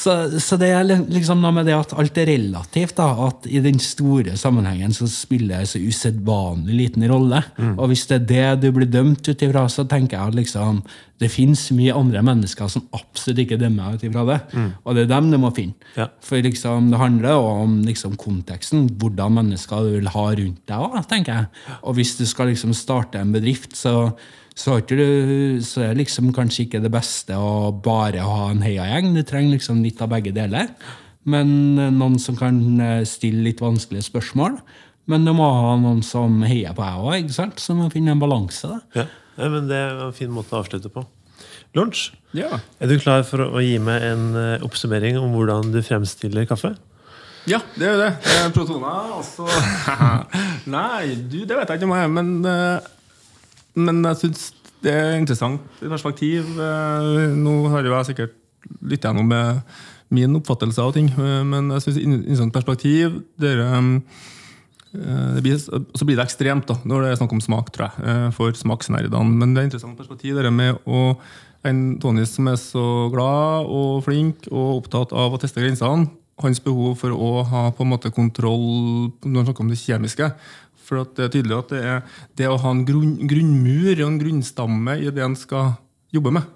så, 0.00 0.14
så 0.40 0.56
det 0.60 0.70
er 0.72 0.86
liksom 0.88 1.42
noe 1.42 1.52
med 1.58 1.68
det 1.68 1.76
at 1.76 1.92
alt 1.98 2.18
er 2.20 2.30
relativt. 2.30 2.96
da, 2.96 3.10
At 3.26 3.46
i 3.50 3.60
den 3.64 3.80
store 3.82 4.36
sammenhengen 4.40 4.94
så 4.96 5.08
spiller 5.10 5.60
det 5.60 5.72
så 5.72 5.82
usedvanlig 5.82 6.78
liten 6.78 7.04
rolle. 7.10 7.42
Og 7.76 7.90
hvis 7.90 8.06
det 8.08 8.20
er 8.20 8.26
det 8.30 8.64
du 8.64 8.70
blir 8.76 8.88
dømt 8.90 9.28
ut 9.28 9.44
ifra, 9.46 9.66
så 9.68 9.84
tenker 9.88 10.16
jeg 10.16 10.32
at 10.32 10.38
liksom 10.40 10.82
det 11.20 11.28
fins 11.28 11.66
mye 11.76 11.92
andre 11.92 12.22
mennesker 12.24 12.68
som 12.72 12.86
absolutt 12.96 13.42
ikke 13.42 13.58
dømmer 13.60 13.98
ut 13.98 14.04
ifra 14.08 14.24
det. 14.24 14.38
Og 14.88 14.96
det 14.96 15.04
er 15.04 15.12
dem 15.12 15.28
du 15.28 15.36
må 15.42 15.52
finne. 15.56 15.76
Ja. 15.98 16.08
For 16.24 16.40
liksom, 16.40 16.88
det 16.94 17.00
handler 17.02 17.36
om 17.36 17.80
liksom, 17.84 18.16
konteksten, 18.20 18.88
hvordan 19.00 19.36
mennesker 19.36 19.84
du 19.84 19.96
vil 19.98 20.12
ha 20.14 20.26
rundt 20.40 20.62
deg 20.70 20.86
òg, 20.88 21.00
tenker 21.10 21.42
jeg. 21.42 21.76
Og 21.84 21.98
hvis 21.98 22.16
du 22.16 22.24
skal 22.28 22.48
liksom 22.54 22.72
starte 22.76 23.20
en 23.20 23.36
bedrift, 23.36 23.76
så 23.76 24.14
så, 24.60 24.76
så 25.64 25.84
er 25.86 25.96
liksom 25.96 26.32
kanskje 26.36 26.66
ikke 26.66 26.82
det 26.84 26.90
beste 26.92 27.36
å 27.40 27.70
bare 27.84 28.24
ha 28.26 28.50
en 28.50 28.60
heiagjeng. 28.64 29.14
Du 29.16 29.22
trenger 29.24 29.56
liksom 29.56 29.80
litt 29.84 30.00
av 30.04 30.10
begge 30.12 30.34
deler. 30.36 30.68
Men 31.28 31.78
eh, 31.78 31.90
noen 31.94 32.18
som 32.20 32.36
kan 32.38 32.58
eh, 32.80 33.02
stille 33.08 33.44
litt 33.46 33.62
vanskelige 33.64 34.08
spørsmål. 34.10 34.58
Men 35.10 35.24
du 35.26 35.32
må 35.36 35.46
ha 35.48 35.72
noen 35.80 36.02
som 36.06 36.42
heier 36.46 36.76
på 36.76 36.84
deg 36.84 37.08
òg, 37.30 37.32
så 37.32 37.48
du 37.72 37.80
må 37.80 37.88
finne 37.92 38.12
en 38.14 38.20
balanse. 38.22 38.68
da. 38.68 38.78
Ja. 39.00 39.06
ja, 39.40 39.48
men 39.52 39.66
Det 39.70 39.80
er 39.80 40.04
en 40.06 40.14
fin 40.16 40.30
måte 40.32 40.54
å 40.54 40.60
avslutte 40.62 40.92
på. 40.92 41.06
Lunsj, 41.78 42.10
Ja. 42.34 42.60
er 42.82 42.90
du 42.90 42.96
klar 42.98 43.22
for 43.26 43.42
å 43.46 43.62
gi 43.62 43.76
meg 43.82 44.02
en 44.06 44.30
eh, 44.36 44.62
oppsummering 44.66 45.18
om 45.18 45.32
hvordan 45.34 45.72
du 45.74 45.80
fremstiller 45.86 46.46
kaffe? 46.50 46.74
Ja, 47.48 47.62
det 47.78 47.86
er 47.88 47.94
jo 47.94 48.00
det. 48.02 48.10
Protoner, 48.20 48.50
Protona, 48.52 48.94
altså 49.16 49.46
Nei, 50.76 51.14
du, 51.30 51.38
det 51.48 51.56
vet 51.56 51.70
jeg 51.72 51.80
ikke 51.80 51.88
om 51.88 51.94
jeg 51.96 52.04
er, 52.04 52.10
men, 52.12 52.32
men 53.86 54.02
jeg 54.10 54.20
syns 54.24 54.50
det 54.84 54.92
er 54.96 55.18
interessant 55.18 55.80
perspektiv. 55.82 56.46
Eh, 56.56 57.36
Nå 57.36 57.56
har 57.72 57.84
jo 57.84 57.94
jeg 57.96 58.12
sikkert 58.12 58.36
lyttet 58.80 59.08
gjennom 59.08 59.28
med 59.28 59.60
min 60.10 60.36
oppfattelse 60.40 60.82
av 60.82 60.94
ting, 60.96 61.10
eh, 61.12 61.42
men 61.46 61.70
jeg 61.76 61.86
syns 61.86 62.00
interessant 62.02 62.54
perspektiv 62.54 63.20
det 63.40 63.54
er, 63.60 63.90
det 64.90 65.44
blir, 65.44 65.60
så 65.60 66.06
blir 66.06 66.18
det 66.18 66.24
ekstremt 66.24 66.66
da, 66.66 66.80
når 66.82 67.04
det 67.04 67.12
er 67.12 67.20
snakk 67.20 67.36
om 67.36 67.44
smak, 67.44 67.70
tror 67.74 67.90
jeg, 67.90 68.08
eh, 68.08 68.30
for 68.34 68.56
smaksnerdene. 68.56 69.36
Men 69.36 69.54
det 69.54 69.62
er 69.62 69.70
interessant 69.70 70.00
perspektiv 70.00 70.40
det 70.40 70.50
med 70.54 70.80
å 70.88 71.14
en 71.68 71.98
Tony 72.00 72.24
som 72.24 72.48
er 72.48 72.56
så 72.56 72.84
glad 73.12 73.68
og 73.68 74.00
flink 74.06 74.48
og 74.48 74.80
opptatt 74.80 75.12
av 75.12 75.34
å 75.36 75.40
teste 75.40 75.60
grensene. 75.60 76.08
Hans 76.40 76.62
behov 76.64 76.94
for 76.96 77.12
å 77.12 77.42
ha 77.44 77.66
på 77.76 77.84
en 77.84 77.90
måte 77.92 78.12
kontroll 78.16 79.10
når 79.20 79.42
han 79.42 79.48
snakker 79.50 79.66
om 79.66 79.72
det 79.72 79.80
kjemiske. 79.82 80.30
For 80.90 81.04
at 81.04 81.14
det 81.14 81.28
er 81.28 81.34
tydelig 81.36 81.58
at 81.60 81.70
det 81.70 81.82
er 81.86 82.00
det 82.40 82.48
å 82.50 82.58
ha 82.58 82.74
en 82.74 82.82
grunn, 82.88 83.14
grunnmur 83.30 83.92
og 83.94 84.08
en 84.08 84.18
grunnstamme 84.18 84.98
i 84.98 85.12
det 85.14 85.22
en 85.22 85.38
skal 85.38 85.76
jobbe 86.10 86.34
med, 86.34 86.48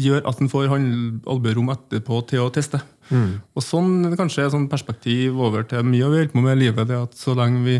gjør 0.00 0.24
at 0.26 0.40
en 0.40 0.50
får 0.50 0.72
albuerom 0.72 1.68
etterpå 1.74 2.22
til 2.30 2.46
å 2.46 2.50
teste. 2.52 2.80
Og 3.12 3.62
sånn 3.62 4.00
er 4.00 4.12
det 4.12 4.18
kanskje 4.18 4.46
et 4.46 4.54
sånn 4.54 4.66
perspektiv 4.72 5.36
over 5.44 5.66
til 5.68 5.84
mye 5.86 6.06
av 6.06 6.14
vi 6.14 6.22
holder 6.22 6.32
på 6.32 6.42
med 6.42 6.56
i 6.56 6.60
livet. 6.64 6.88
det 6.88 6.96
at 6.96 7.14
Så 7.18 7.34
lenge 7.36 7.60
vi 7.66 7.76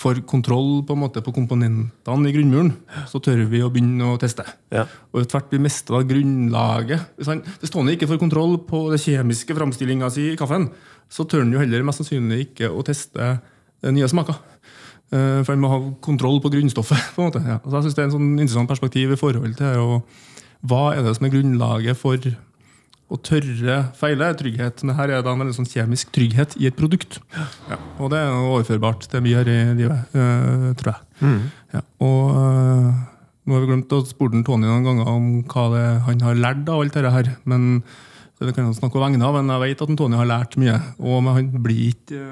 får 0.00 0.22
kontroll 0.26 0.80
på, 0.88 0.96
en 0.96 1.02
måte, 1.02 1.22
på 1.22 1.34
komponentene 1.36 2.30
i 2.30 2.34
grunnmuren, 2.34 2.72
så 3.10 3.20
tør 3.20 3.44
vi 3.52 3.60
å 3.62 3.70
begynne 3.70 4.14
å 4.14 4.18
teste. 4.18 4.46
Ja. 4.72 4.86
Og 5.12 5.22
etter 5.22 5.38
hvert 5.38 5.52
vi 5.52 5.60
mister 5.62 5.98
da 5.98 6.02
grunnlaget 6.08 7.20
Hvis 7.60 7.70
Tony 7.70 7.94
ikke 7.94 8.08
får 8.08 8.22
kontroll 8.22 8.56
på 8.64 8.86
det 8.94 9.02
kjemiske 9.04 9.54
framstillinga 9.54 10.10
si 10.10 10.32
i 10.32 10.38
kaffen, 10.40 10.70
så 11.12 11.28
tør 11.28 11.44
han 11.44 11.52
jo 11.52 11.60
heller 11.60 11.84
mest 11.84 12.00
sannsynlig 12.00 12.48
ikke 12.48 12.72
å 12.72 12.82
teste 12.86 13.36
nye 13.82 14.08
smaker. 14.08 14.40
Eh, 15.12 15.40
For 15.44 15.54
en 15.54 15.62
må 15.62 15.70
ha 15.72 15.80
kontroll 16.04 16.40
på 16.42 16.52
grunnstoffet. 16.54 17.08
på 17.14 17.22
en 17.22 17.30
måte. 17.30 17.42
Ja. 17.44 17.58
Så 17.64 17.76
jeg 17.76 17.88
synes 17.88 17.98
Det 17.98 18.04
er 18.04 18.08
en 18.10 18.16
sånn 18.16 18.32
interessant 18.38 18.72
perspektiv 18.72 19.12
i 19.12 19.20
forhold 19.20 19.58
til 19.58 19.66
det, 19.66 19.76
og 19.76 20.02
hva 20.62 20.92
er 20.94 21.02
det 21.04 21.16
som 21.18 21.26
er 21.26 21.34
grunnlaget 21.34 21.98
for 21.98 22.32
å 23.12 23.18
tørre 23.20 23.78
feile. 23.98 24.30
Trygghet. 24.38 24.84
Men 24.86 24.96
her 24.96 25.10
er 25.12 25.24
det 25.24 25.32
en 25.32 25.54
sånn 25.56 25.68
kjemisk 25.68 26.12
trygghet 26.14 26.54
i 26.62 26.68
et 26.70 26.78
produkt. 26.78 27.18
Ja. 27.68 27.76
Og 27.98 28.12
det 28.12 28.22
er 28.22 28.36
overførbart 28.38 29.08
til 29.10 29.24
mye 29.26 29.42
her 29.42 29.50
i 29.52 29.58
livet, 29.82 30.14
eh, 30.16 30.68
tror 30.80 30.94
jeg. 30.94 31.34
Ja. 31.74 31.82
Og 32.06 32.30
eh, 32.38 33.02
nå 33.42 33.56
har 33.56 33.64
vi 33.64 33.68
glemt 33.72 33.92
å 33.92 34.00
spørre 34.06 34.40
Tony 34.46 34.70
noen 34.70 34.86
ganger 34.86 35.10
om 35.10 35.28
hva 35.50 35.66
det, 35.74 35.84
han 36.06 36.24
har 36.24 36.40
lært 36.40 36.64
av 36.70 36.80
alt 36.80 36.96
dette 36.96 37.12
her. 37.12 37.30
Men 37.44 37.82
det 38.40 38.54
kan 38.56 38.66
han 38.66 38.74
snakke 38.74 38.96
på 38.96 39.02
vegne 39.04 39.26
av, 39.26 39.36
men 39.36 39.50
jeg 39.50 39.62
vet 39.66 39.84
at 39.84 39.94
Tony 39.98 40.18
har 40.18 40.30
lært 40.30 40.56
mye. 40.62 40.78
Og 41.02 41.28
han 41.28 41.52
blir 41.62 41.92
ikke 41.92 42.22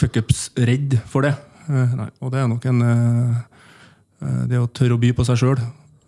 fuckups-redd 0.00 1.00
for 1.10 1.26
det. 1.26 1.34
Eh, 1.70 1.96
nei. 1.98 2.08
Og 2.20 2.32
det 2.34 2.40
er 2.42 2.48
nok 2.50 2.64
en 2.66 2.82
eh, 2.82 3.34
eh, 4.24 4.40
Det 4.50 4.58
å 4.58 4.70
tørre 4.74 4.96
å 4.96 5.02
by 5.02 5.12
på 5.16 5.26
seg 5.28 5.38
sjøl 5.40 5.60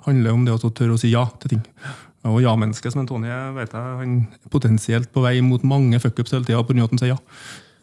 handler 0.03 0.35
om 0.35 0.47
det 0.47 0.55
å 0.57 0.71
tørre 0.75 0.97
å 0.97 0.99
si 0.99 1.13
ja 1.13 1.23
til 1.39 1.55
ting. 1.55 1.67
Og 2.27 2.41
ja-mennesket 2.43 2.95
som 2.95 3.03
en 3.03 3.07
Tony 3.07 3.29
Jeg 3.31 3.53
vet 3.55 3.75
jeg, 3.75 3.99
han 4.01 4.17
er 4.27 4.51
potensielt 4.51 5.13
på 5.15 5.23
vei 5.23 5.37
mot 5.47 5.63
mange 5.67 6.01
fuckups 6.03 6.35
hele 6.35 6.47
tida 6.47 6.63
pga. 6.67 6.87
at 6.87 6.95
han 6.95 7.03
sier 7.03 7.13
ja. 7.15 7.21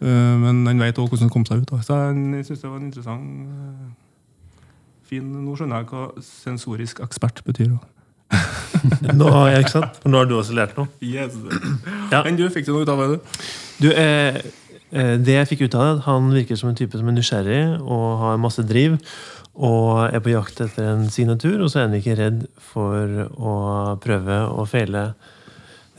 Eh, 0.03 0.35
Men 0.43 0.65
han 0.67 0.83
vet 0.83 0.99
også 0.99 1.15
hvordan 1.15 1.27
han 1.29 1.33
kom 1.33 1.47
seg 1.47 1.63
ut. 1.63 1.71
Så 1.85 1.95
jeg 1.95 2.45
syns 2.47 2.65
det 2.65 2.69
var 2.69 2.79
en 2.81 2.89
interessant 2.89 3.23
fin, 5.09 5.25
Nå 5.45 5.55
skjønner 5.57 5.81
jeg 5.81 5.89
hva 5.89 6.03
sensorisk 6.21 6.99
ekspert 7.05 7.41
betyr. 7.47 7.71
Nå, 9.19 9.29
ikke 9.57 9.71
sant? 9.71 9.95
For 10.03 10.11
nå 10.11 10.21
har 10.21 10.27
du 10.29 10.35
også 10.37 10.53
lært 10.53 10.75
noe. 10.77 10.91
Yes. 11.01 11.33
Ja. 12.11 12.21
Men 12.21 12.37
du 12.37 12.45
fikk 12.53 12.67
du 12.67 12.75
noe 12.75 12.85
ut 12.85 12.91
av 12.93 13.01
det? 13.01 13.19
du? 13.81 13.89
Eh, 13.89 14.37
det 14.91 15.35
jeg 15.35 15.47
fikk 15.51 15.67
ut 15.67 15.75
av 15.77 15.83
det, 15.83 15.89
at 15.99 16.05
han 16.07 16.31
virker 16.33 16.57
som 16.57 16.71
en 16.71 16.77
type 16.77 16.97
som 16.97 17.09
er 17.11 17.13
nysgjerrig 17.13 17.59
og 17.79 18.05
har 18.23 18.39
masse 18.41 18.63
driv. 18.65 18.95
Og 19.59 20.05
er 20.07 20.21
på 20.23 20.31
jakt 20.31 20.61
etter 20.63 20.87
en 20.87 21.09
signatur, 21.11 21.59
og 21.59 21.69
så 21.69 21.81
er 21.81 21.89
han 21.89 21.97
ikke 21.97 22.15
redd 22.17 22.45
for 22.71 23.27
å 23.35 23.53
prøve 24.01 24.39
å 24.55 24.65
feile. 24.69 25.11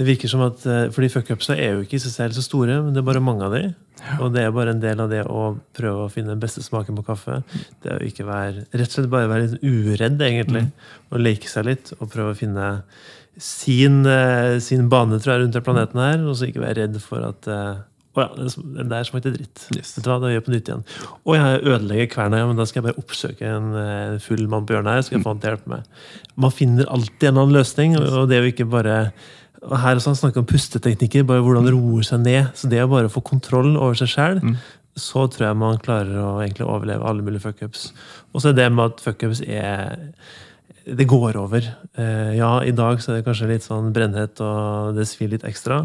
Det 0.01 0.07
virker 0.09 0.31
som 0.33 0.41
at, 0.47 0.65
eh, 0.65 0.89
fordi 0.89 1.11
Fuckupsa 1.13 1.59
er 1.59 1.75
jo 1.75 1.83
ikke 1.85 1.99
i 1.99 2.01
seg 2.01 2.15
selv 2.15 2.33
så 2.33 2.41
store, 2.47 2.79
men 2.81 2.95
det 2.95 3.03
er 3.03 3.09
bare 3.11 3.21
mange 3.21 3.45
av 3.45 3.53
dem. 3.53 3.75
Og 4.25 4.33
det 4.33 4.47
er 4.47 4.55
bare 4.57 4.73
en 4.73 4.81
del 4.81 5.01
av 5.03 5.11
det 5.11 5.27
å 5.29 5.59
prøve 5.77 6.07
å 6.07 6.13
finne 6.13 6.33
den 6.33 6.41
beste 6.41 6.63
smaken 6.65 6.97
på 6.97 7.05
kaffe. 7.05 7.43
Det 7.83 7.91
er 7.93 7.99
å 7.99 8.07
ikke 8.07 8.25
være, 8.25 8.65
Rett 8.73 8.89
og 8.89 8.97
slett 8.97 9.11
bare 9.13 9.29
være 9.29 9.51
litt 9.51 9.61
uredd, 9.61 10.17
egentlig. 10.25 10.71
Og 11.13 11.21
leke 11.21 11.53
seg 11.53 11.69
litt 11.69 11.93
og 11.99 12.09
prøve 12.09 12.33
å 12.33 12.39
finne 12.39 12.83
sin, 13.37 14.07
eh, 14.07 14.59
sin 14.59 14.89
bane 14.89 15.21
tror 15.21 15.35
jeg, 15.35 15.43
rundt 15.45 15.53
den 15.53 15.69
planeten 15.69 16.01
her. 16.01 16.25
Og 16.25 16.37
så 16.37 16.49
ikke 16.49 16.65
være 16.65 16.81
redd 16.81 16.97
for 17.03 17.29
at 17.29 17.47
eh, 17.47 17.85
å 18.17 18.23
ja, 18.25 18.29
den- 18.37 18.89
der 18.91 19.05
smakte 19.07 19.33
dritt. 19.35 19.67
Yes. 19.77 19.95
Vet 19.97 20.05
du 20.05 20.11
hva, 20.11 20.19
da 20.21 20.31
gjør 20.33 20.41
jeg 20.41 20.45
på 20.49 20.55
nytt 20.57 20.71
igjen. 20.73 20.85
Og 21.25 21.35
jeg 21.37 21.61
ødelegger 21.63 22.09
kverna, 22.15 22.41
ja, 22.43 22.47
men 22.49 22.57
da 22.59 22.65
skal 22.67 22.83
jeg 22.83 22.89
bare 22.89 23.03
oppsøke 23.05 23.43
en 23.47 23.69
eh, 23.79 24.19
full 24.25 24.47
mann 24.51 24.67
på 24.67 24.75
hjørnet 24.75 24.97
her. 24.99 25.03
Skal 25.07 25.19
jeg 25.19 25.25
få 25.27 25.35
han 25.35 25.43
til 25.45 25.51
å 25.51 25.55
hjelpe 25.55 25.75
meg. 25.75 25.85
Man 26.37 26.51
finner 26.51 26.91
alltid 26.91 27.29
en 27.31 27.39
annen 27.39 27.55
løsning, 27.61 27.97
og 28.01 28.29
det 28.29 28.37
er 28.39 28.43
jo 28.49 28.53
ikke 28.55 28.71
bare 28.71 28.97
og 29.61 29.75
her 29.77 29.99
også 29.99 30.09
han 30.09 30.17
snakker 30.17 30.41
om 30.41 30.47
pusteteknikker, 30.49 31.27
bare 31.29 31.43
hvordan 31.45 31.67
roer 31.69 32.03
seg 32.09 32.23
ned. 32.25 32.47
Så 32.57 32.71
det 32.73 32.79
å 32.81 32.89
bare 32.89 33.11
få 33.13 33.21
kontroll 33.23 33.75
over 33.77 33.93
seg 33.99 34.09
sjøl, 34.09 34.39
så 34.97 35.27
tror 35.29 35.51
jeg 35.51 35.59
man 35.61 35.77
klarer 35.85 36.17
å 36.17 36.31
egentlig 36.41 36.65
overleve 36.65 37.05
alle 37.05 37.21
mulige 37.27 37.45
fuckups. 37.45 37.91
Og 38.33 38.41
så 38.41 38.49
er 38.51 38.57
det 38.57 38.71
med 38.73 38.87
at 38.95 39.03
fuckups 39.05 39.43
er 39.47 40.15
Det 40.91 41.07
går 41.07 41.37
over. 41.37 41.61
Eh, 41.95 42.37
ja, 42.39 42.63
i 42.65 42.73
dag 42.73 42.99
så 43.05 43.13
er 43.13 43.19
det 43.21 43.27
kanskje 43.27 43.49
litt 43.51 43.63
sånn 43.63 43.93
brennhet, 43.93 44.41
og 44.41 44.97
det 44.97 45.05
svir 45.07 45.29
litt 45.29 45.45
ekstra. 45.45 45.83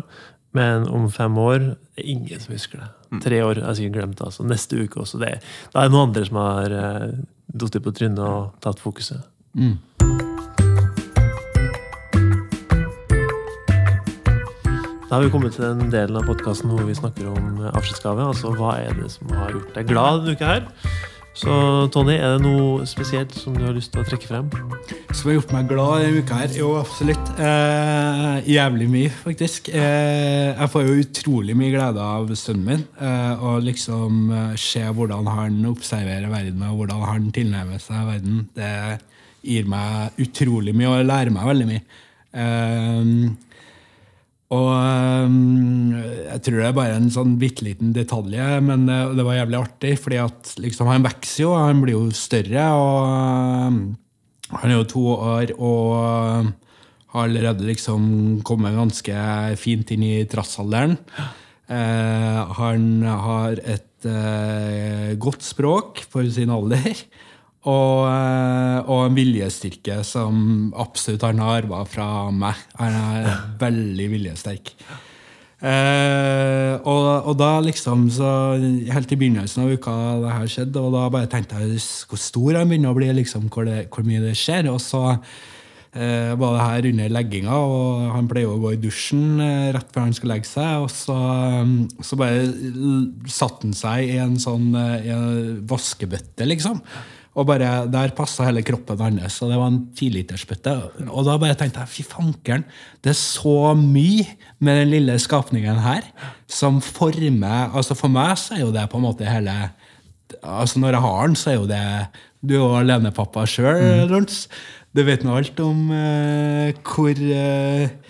Men 0.55 0.87
om 0.87 1.09
fem 1.11 1.37
år 1.37 1.59
det 1.59 2.03
er 2.03 2.11
ingen 2.15 2.39
som 2.39 2.55
husker 2.55 2.83
det. 2.83 2.89
Tre 3.25 3.41
år 3.43 3.59
har 3.59 3.73
jeg 3.73 3.81
sikkert 3.81 3.97
glemt. 3.99 4.21
Altså. 4.23 4.45
Neste 4.47 4.79
uke 4.79 5.01
også. 5.03 5.19
Det, 5.21 5.37
da 5.73 5.81
er 5.81 5.89
det 5.89 5.95
noen 5.95 6.09
andre 6.09 6.27
som 6.27 6.39
har 6.39 6.75
uh, 6.75 7.09
datt 7.63 7.77
på 7.83 7.95
trynet 7.95 8.21
og 8.23 8.55
tatt 8.63 8.81
fokuset. 8.83 9.23
Da 15.05 15.19
har 15.19 15.23
vi 15.23 15.31
kommet 15.31 15.53
til 15.55 15.63
den 15.63 15.91
delen 15.93 16.17
av 16.19 16.25
podkasten 16.27 16.71
hvor 16.73 16.87
vi 16.87 16.95
snakker 16.97 17.27
om 17.29 17.59
eh, 17.61 17.75
avskjedsgave. 17.77 18.25
Altså 18.33 18.51
hva 18.57 18.73
er 18.81 18.97
det 18.97 19.11
som 19.13 19.29
har 19.37 19.53
gjort 19.53 19.75
deg 19.77 19.91
glad 19.91 20.23
denne 20.23 20.33
uka 20.35 20.49
her? 20.49 20.65
Så 21.35 21.51
Tony, 21.91 22.13
er 22.15 22.37
det 22.37 22.45
noe 22.45 22.85
spesielt 22.87 23.33
som 23.35 23.55
du 23.57 23.65
har 23.65 23.73
lyst 23.75 23.91
til 23.91 23.99
å 23.99 24.07
trekke 24.07 24.29
frem? 24.29 24.47
Som 25.11 25.27
har 25.27 25.35
gjort 25.35 25.51
meg 25.51 25.67
glad 25.67 26.05
denne 26.05 26.21
uka 26.23 26.37
her? 26.39 26.53
Jo, 26.55 26.69
absolutt. 26.79 27.31
Eh, 27.35 28.47
jævlig 28.53 28.87
mye, 28.93 29.11
faktisk. 29.19 29.67
Eh, 29.75 30.53
jeg 30.53 30.71
får 30.71 30.85
jo 30.87 30.95
utrolig 31.03 31.57
mye 31.59 31.73
glede 31.73 32.05
av 32.05 32.31
sønnen 32.39 32.69
min. 32.69 32.85
Eh, 33.03 33.43
og 33.43 33.67
liksom 33.67 34.31
eh, 34.31 34.55
se 34.63 34.85
hvordan 34.87 35.27
han 35.27 35.59
observerer 35.73 36.31
verden, 36.31 36.63
og 36.69 36.79
hvordan 36.79 37.03
han 37.03 37.27
tilnærmer 37.35 37.83
seg 37.83 38.07
verden. 38.13 38.45
Det 38.55 38.71
gir 39.45 39.67
meg 39.75 40.23
utrolig 40.23 40.71
mye, 40.71 40.93
og 40.93 41.09
lærer 41.11 41.35
meg 41.35 41.51
veldig 41.51 41.67
mye. 41.73 41.83
Eh, 42.31 43.11
og 44.55 45.35
Jeg 46.31 46.41
tror 46.45 46.59
det 46.59 46.67
er 46.69 46.77
bare 46.77 46.97
en 46.97 47.11
sånn 47.13 47.35
bitte 47.41 47.65
liten 47.67 47.93
detalj, 47.95 48.37
men 48.65 48.87
eh, 48.91 49.13
det 49.17 49.25
var 49.27 49.39
jævlig 49.39 49.59
artig. 49.61 49.93
fordi 50.01 50.21
liksom, 50.65 50.89
han 50.91 51.05
vokser 51.05 51.43
jo, 51.43 51.53
han 51.59 51.81
blir 51.83 51.97
jo 51.97 52.09
større. 52.15 52.67
og 52.73 52.99
eh, 53.11 53.79
Han 54.61 54.71
er 54.71 54.77
jo 54.79 54.91
to 54.91 55.05
år 55.15 55.55
og 55.57 56.53
har 57.15 57.29
allerede 57.29 57.65
liksom 57.65 58.41
kommet 58.43 58.75
ganske 58.75 59.15
fint 59.57 59.91
inn 59.95 60.03
i 60.03 60.15
trassalderen. 60.29 60.97
Eh, 61.65 62.41
han 62.59 62.89
har 63.05 63.61
et 63.63 64.05
eh, 64.05 65.15
godt 65.17 65.45
språk 65.45 66.03
for 66.11 66.27
sin 66.29 66.51
alder. 66.53 66.91
Og, 67.65 68.05
eh, 68.05 68.79
og 68.85 69.07
en 69.07 69.17
viljestyrke 69.17 70.03
som 70.05 70.69
absolutt 70.77 71.25
han 71.25 71.41
har 71.41 71.63
arva 71.63 71.81
fra 71.89 72.07
meg. 72.29 72.61
Han 72.77 72.97
er 72.99 73.29
veldig 73.61 74.07
viljesterk. 74.11 74.75
Eh, 75.65 76.75
og, 76.83 77.05
og, 77.25 77.33
da 77.39 77.55
liksom 77.63 78.09
så 78.11 78.29
Helt 78.91 79.13
i 79.15 79.17
begynnelsen 79.17 79.63
av 79.63 79.71
uka 79.71 79.93
det 80.21 80.33
her 80.35 80.49
skjedde, 80.51 80.83
og 80.83 80.93
da 80.93 81.05
bare 81.09 81.29
tenkte 81.31 81.61
jeg 81.63 81.79
hvor 82.11 82.19
stor 82.21 82.59
han 82.59 82.69
begynner 82.69 82.91
å 82.91 82.97
bli, 82.97 83.09
liksom, 83.21 83.47
hvor, 83.49 83.65
det, 83.65 83.87
hvor 83.89 84.05
mye 84.05 84.21
det 84.21 84.35
skjer. 84.37 84.69
Og 84.69 84.77
så 84.83 85.01
eh, 85.15 86.35
var 86.37 86.59
det 86.59 86.67
her 86.67 86.89
under 86.91 87.17
legginga, 87.17 87.57
og 87.57 88.05
han 88.13 88.29
pleier 88.29 88.51
å 88.51 88.61
gå 88.61 88.75
i 88.75 88.81
dusjen 88.83 89.41
eh, 89.41 89.71
rett 89.73 89.89
før 89.95 90.05
han 90.05 90.15
skal 90.19 90.35
legge 90.35 90.51
seg. 90.51 90.85
Og 90.85 90.93
så, 90.93 91.17
så 92.05 92.21
bare 92.21 92.45
satte 93.25 93.65
han 93.65 93.77
seg 93.77 94.13
i 94.13 94.21
en 94.21 94.37
sånn 94.41 94.69
i 94.75 95.13
en 95.15 95.61
vaskebøtte, 95.65 96.45
liksom. 96.51 96.83
Og 97.35 97.47
bare, 97.47 97.87
Der 97.91 98.13
passa 98.15 98.45
hele 98.47 98.63
kroppen 98.63 99.19
hans, 99.19 99.41
og 99.43 99.51
det 99.51 99.57
var 99.59 99.67
en 99.67 99.81
tilitersbøtte. 99.95 100.75
Og 101.09 101.25
da 101.27 101.37
bare 101.37 101.55
tenkte 101.59 101.83
jeg 101.83 101.91
fy 101.91 102.03
fankeren, 102.07 102.63
det 103.03 103.11
er 103.11 103.19
så 103.19 103.75
mye 103.75 104.23
med 104.59 104.79
den 104.79 104.93
lille 104.93 105.19
skapningen 105.19 105.81
her 105.83 106.07
som 106.47 106.79
former 106.81 107.75
altså 107.75 107.95
For 107.95 108.07
meg 108.07 108.37
så 108.37 108.55
er 108.55 108.63
jo 108.63 108.71
det 108.71 108.87
på 108.89 108.97
en 108.97 109.03
måte 109.03 109.27
hele 109.27 109.53
altså 110.41 110.79
Når 110.79 110.95
jeg 110.95 111.01
har 111.01 111.27
den, 111.27 111.35
så 111.35 111.49
er 111.49 111.55
jo 111.55 111.67
det 111.67 112.07
Du 112.41 112.53
er 112.53 112.61
jo 112.61 112.75
alenepappa 112.79 113.45
sjøl, 113.45 114.09
mm. 114.09 114.27
Du 114.95 115.03
vet 115.03 115.25
nå 115.27 115.35
alt 115.35 115.59
om 115.59 115.89
uh, 115.91 116.71
hvor 116.87 117.11
uh, 117.11 118.04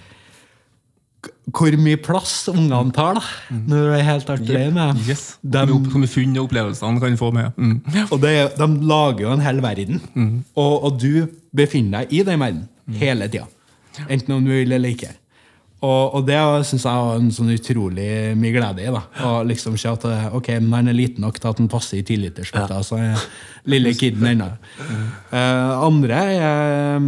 hvor 1.53 1.75
mye 1.77 1.97
plass 2.01 2.47
ungene 2.49 2.93
tar 2.95 3.19
da, 3.19 3.23
mm. 3.53 3.65
når 3.69 3.83
du 3.83 3.95
er 3.95 4.05
helt 4.07 4.31
alene. 4.33 4.85
Yes. 5.05 5.25
Hvor 5.43 5.99
mye 6.01 6.09
funn 6.09 6.37
og 6.39 6.47
opplevelser 6.47 6.89
han 6.89 7.01
kan 7.03 7.19
få 7.19 7.29
med. 7.35 7.51
Mm. 7.57 7.75
Og 8.09 8.17
det, 8.23 8.33
De 8.57 8.69
lager 8.89 9.27
jo 9.27 9.35
en 9.35 9.45
hel 9.45 9.61
verden, 9.63 10.01
mm. 10.15 10.31
og, 10.55 10.73
og, 10.87 10.97
du 11.01 11.27
befinner 11.55 12.03
deg 12.03 12.17
i 12.17 12.23
den 12.25 12.41
verden 12.41 12.65
mm. 12.65 12.97
hele 13.01 13.29
tida. 13.29 13.45
Enten 14.09 14.35
om 14.35 14.43
du 14.43 14.51
vil 14.51 14.73
eller 14.75 14.91
ikke. 14.91 15.13
Og, 15.85 16.15
og 16.17 16.25
det 16.25 16.37
syns 16.65 16.85
jeg 16.87 17.05
var 17.05 17.19
en 17.19 17.31
sånn 17.35 17.53
utrolig 17.53 18.09
mye 18.39 18.53
glede 18.55 18.81
i. 18.81 18.91
da, 18.91 19.03
Å 19.27 19.31
liksom 19.45 19.75
se 19.77 19.91
at 19.91 20.05
ok, 20.33 20.49
men 20.63 20.73
han 20.79 20.89
er 20.89 20.97
liten 20.97 21.21
nok 21.21 21.37
til 21.37 21.51
at 21.51 21.61
han 21.61 21.69
passer 21.69 21.99
i 21.99 22.05
tillitersbøtta, 22.07 22.79
Ja. 22.79 22.85
Så 22.85 22.97
er 22.97 23.25
lille 23.69 23.93
kiden 23.93 24.25
ennå. 24.33 24.49
Uh, 25.29 25.85
andre 25.85 26.21
er 26.33 27.05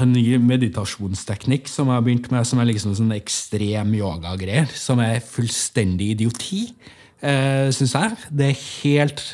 en 0.00 0.12
ny 0.14 0.24
meditasjonsteknikk 0.40 1.68
som 1.68 1.90
jeg 1.90 1.98
har 1.98 2.04
begynt 2.06 2.30
med, 2.32 2.48
som 2.48 2.60
er 2.62 2.70
liksom 2.70 2.94
sånn 2.96 3.12
ekstrem 3.16 3.92
yoga-greier. 3.98 4.70
Som 4.72 5.02
er 5.04 5.20
fullstendig 5.24 6.14
idioti, 6.14 6.64
eh, 7.20 7.68
syns 7.76 7.96
jeg. 7.98 8.20
Det 8.30 8.52
er 8.52 8.62
helt 8.82 9.24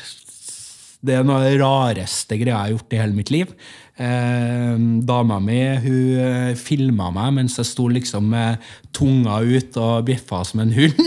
Det 1.01 1.13
er 1.15 1.23
noe 1.23 1.37
av 1.39 1.45
det 1.47 1.61
rareste 1.61 2.35
greia 2.35 2.57
jeg 2.57 2.59
har 2.59 2.71
gjort 2.73 2.91
i 2.91 2.97
hele 2.99 3.15
mitt 3.15 3.29
liv. 3.31 3.53
Eh, 3.95 4.75
dama 5.07 5.37
mi 5.39 5.61
hun 5.79 6.19
eh, 6.19 6.55
filma 6.55 7.07
meg 7.11 7.33
mens 7.37 7.55
jeg 7.55 7.67
sto 7.67 7.87
liksom 7.87 8.27
med 8.33 8.59
tunga 8.91 9.39
ut 9.39 9.79
og 9.79 10.05
bjeffa 10.09 10.41
som 10.43 10.59
en 10.59 10.73
hund. 10.75 10.99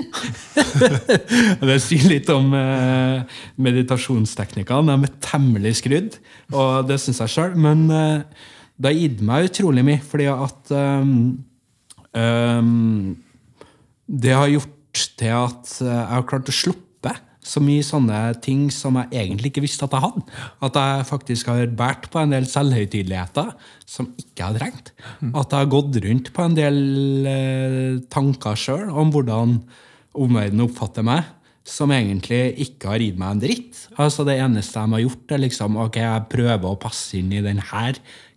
det 1.68 1.78
sier 1.84 2.08
litt 2.08 2.32
om 2.32 2.56
eh, 2.56 3.20
meditasjonsteknikkene. 3.60 4.96
De 4.96 5.10
er 5.10 5.14
temmelig 5.20 5.76
skrudd, 5.82 6.16
og 6.56 6.88
det 6.88 6.96
syns 7.04 7.20
jeg 7.20 7.34
sjøl. 7.36 7.56
Men 7.60 7.84
eh, 7.92 8.48
det 8.78 8.90
har 8.90 8.98
gitt 8.98 9.24
meg 9.26 9.50
utrolig 9.50 9.84
mye, 9.86 10.02
fordi 10.04 10.28
at 10.32 10.72
um, 10.74 11.10
um, 12.16 13.16
Det 14.06 14.32
har 14.34 14.48
gjort 14.50 14.78
til 15.18 15.32
at 15.32 15.76
jeg 15.80 16.08
har 16.12 16.24
klart 16.28 16.50
å 16.50 16.54
sluppe 16.54 17.12
så 17.42 17.58
mye 17.58 17.82
sånne 17.82 18.18
ting 18.44 18.68
som 18.70 18.94
jeg 19.00 19.18
egentlig 19.18 19.50
ikke 19.50 19.64
visste 19.64 19.86
at 19.88 19.94
jeg 19.96 20.04
hadde. 20.04 20.22
At 20.62 20.76
jeg 20.78 21.06
faktisk 21.08 21.48
har 21.50 21.72
båret 21.74 22.06
på 22.12 22.20
en 22.20 22.34
del 22.34 22.46
selvhøytideligheter 22.46 23.50
som 23.88 24.12
ikke 24.20 24.46
har 24.46 24.58
trengt. 24.60 24.92
At 25.32 25.50
jeg 25.50 25.64
har 25.64 25.72
gått 25.72 25.98
rundt 26.04 26.30
på 26.36 26.44
en 26.46 26.58
del 26.58 26.78
uh, 27.26 28.02
tanker 28.14 28.58
sjøl 28.58 28.92
om 28.94 29.10
hvordan 29.14 29.56
omverdenen 30.12 30.66
oppfatter 30.68 31.06
meg, 31.06 31.24
som 31.66 31.92
egentlig 31.94 32.54
ikke 32.62 32.90
har 32.90 33.02
gitt 33.02 33.18
meg 33.18 33.34
en 33.34 33.42
dritt. 33.42 33.82
Altså 34.02 34.26
Det 34.26 34.38
eneste 34.42 34.78
de 34.78 34.96
har 34.96 35.04
gjort, 35.04 35.34
er 35.34 35.42
liksom 35.42 35.78
ok, 35.82 35.98
jeg 36.02 36.28
prøver 36.30 36.68
å 36.68 36.80
passe 36.82 37.18
inn 37.18 37.32
i 37.34 37.42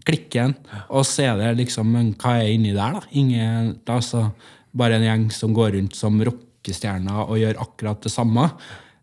denne 0.06 0.53
klikken, 0.56 0.56
og 0.89 1.06
så 1.06 1.34
er 1.34 1.38
det 1.39 1.66
liksom 1.66 1.91
Men 1.91 2.16
hva 2.16 2.38
er 2.39 2.53
inni 2.53 2.74
der, 2.74 2.93
da? 2.93 3.01
Ingen, 3.12 3.80
altså, 3.88 4.32
bare 4.74 4.95
en 4.95 5.03
gjeng 5.03 5.32
som 5.32 5.53
går 5.53 5.76
rundt 5.76 5.95
som 5.95 6.20
rockestjerner 6.22 7.30
og 7.30 7.39
gjør 7.39 7.62
akkurat 7.62 8.01
det 8.01 8.12
samme. 8.12 8.49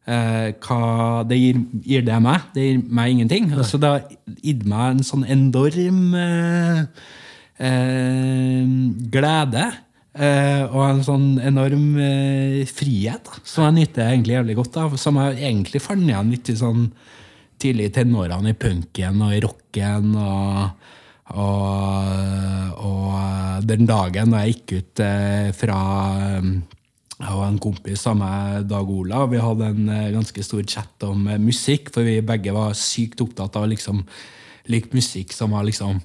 Eh, 0.07 0.53
hva 0.59 1.23
det 1.25 1.39
gir, 1.39 1.61
gir, 1.85 2.03
det 2.03 2.21
meg? 2.23 2.41
Det 2.55 2.63
gir 2.63 2.83
meg 2.91 3.11
ingenting. 3.11 3.53
Altså, 3.53 3.79
det 3.79 3.89
har 3.89 4.03
gitt 4.43 4.65
meg 4.65 4.97
en 4.97 5.03
sånn 5.03 5.25
enorm 5.25 6.15
eh, 6.15 6.85
eh, 7.59 8.67
glede. 9.13 9.73
Eh, 10.13 10.67
og 10.69 10.83
en 10.91 11.05
sånn 11.07 11.29
enorm 11.41 11.97
eh, 11.97 12.67
frihet 12.69 13.25
da, 13.25 13.39
som 13.49 13.65
jeg 13.65 13.79
nyter 13.79 14.11
egentlig 14.11 14.37
jævlig 14.37 14.59
godt 14.59 14.77
av. 14.83 14.99
Som 15.01 15.21
jeg 15.23 15.41
egentlig 15.41 15.83
fant 15.83 16.05
igjen 16.05 16.35
litt 16.35 16.53
i 16.53 16.59
sånn 16.59 16.91
tidlig 17.63 17.91
i 17.91 17.95
tenårene 18.01 18.53
i 18.53 18.59
punken 18.59 19.23
og 19.25 19.37
i 19.37 19.43
rocken. 19.45 20.17
og 20.19 20.91
og, 21.33 22.83
og, 22.83 23.65
den 23.65 23.87
dagen 23.89 24.35
da 24.35 24.43
jeg 24.43 24.57
gikk 24.57 24.73
ut 24.75 25.01
eh, 25.01 25.49
fra 25.57 25.79
jeg 27.23 27.37
og 27.37 27.45
en 27.47 27.61
kompis 27.63 28.03
av 28.11 28.17
meg, 28.19 28.65
Dag 28.71 28.89
Olav, 28.91 29.29
vi 29.31 29.41
hadde 29.41 29.69
en 29.71 29.93
eh, 29.95 30.11
ganske 30.15 30.45
stor 30.45 30.65
chat 30.67 31.07
om 31.07 31.29
eh, 31.31 31.41
musikk, 31.41 31.93
for 31.95 32.07
vi 32.07 32.19
begge 32.27 32.55
var 32.55 32.75
sykt 32.79 33.23
opptatt 33.23 33.57
av 33.61 33.69
liksom, 33.71 34.03
lik 34.73 34.91
musikk 34.97 35.35
som 35.37 35.55
var 35.55 35.67
liksom 35.69 36.03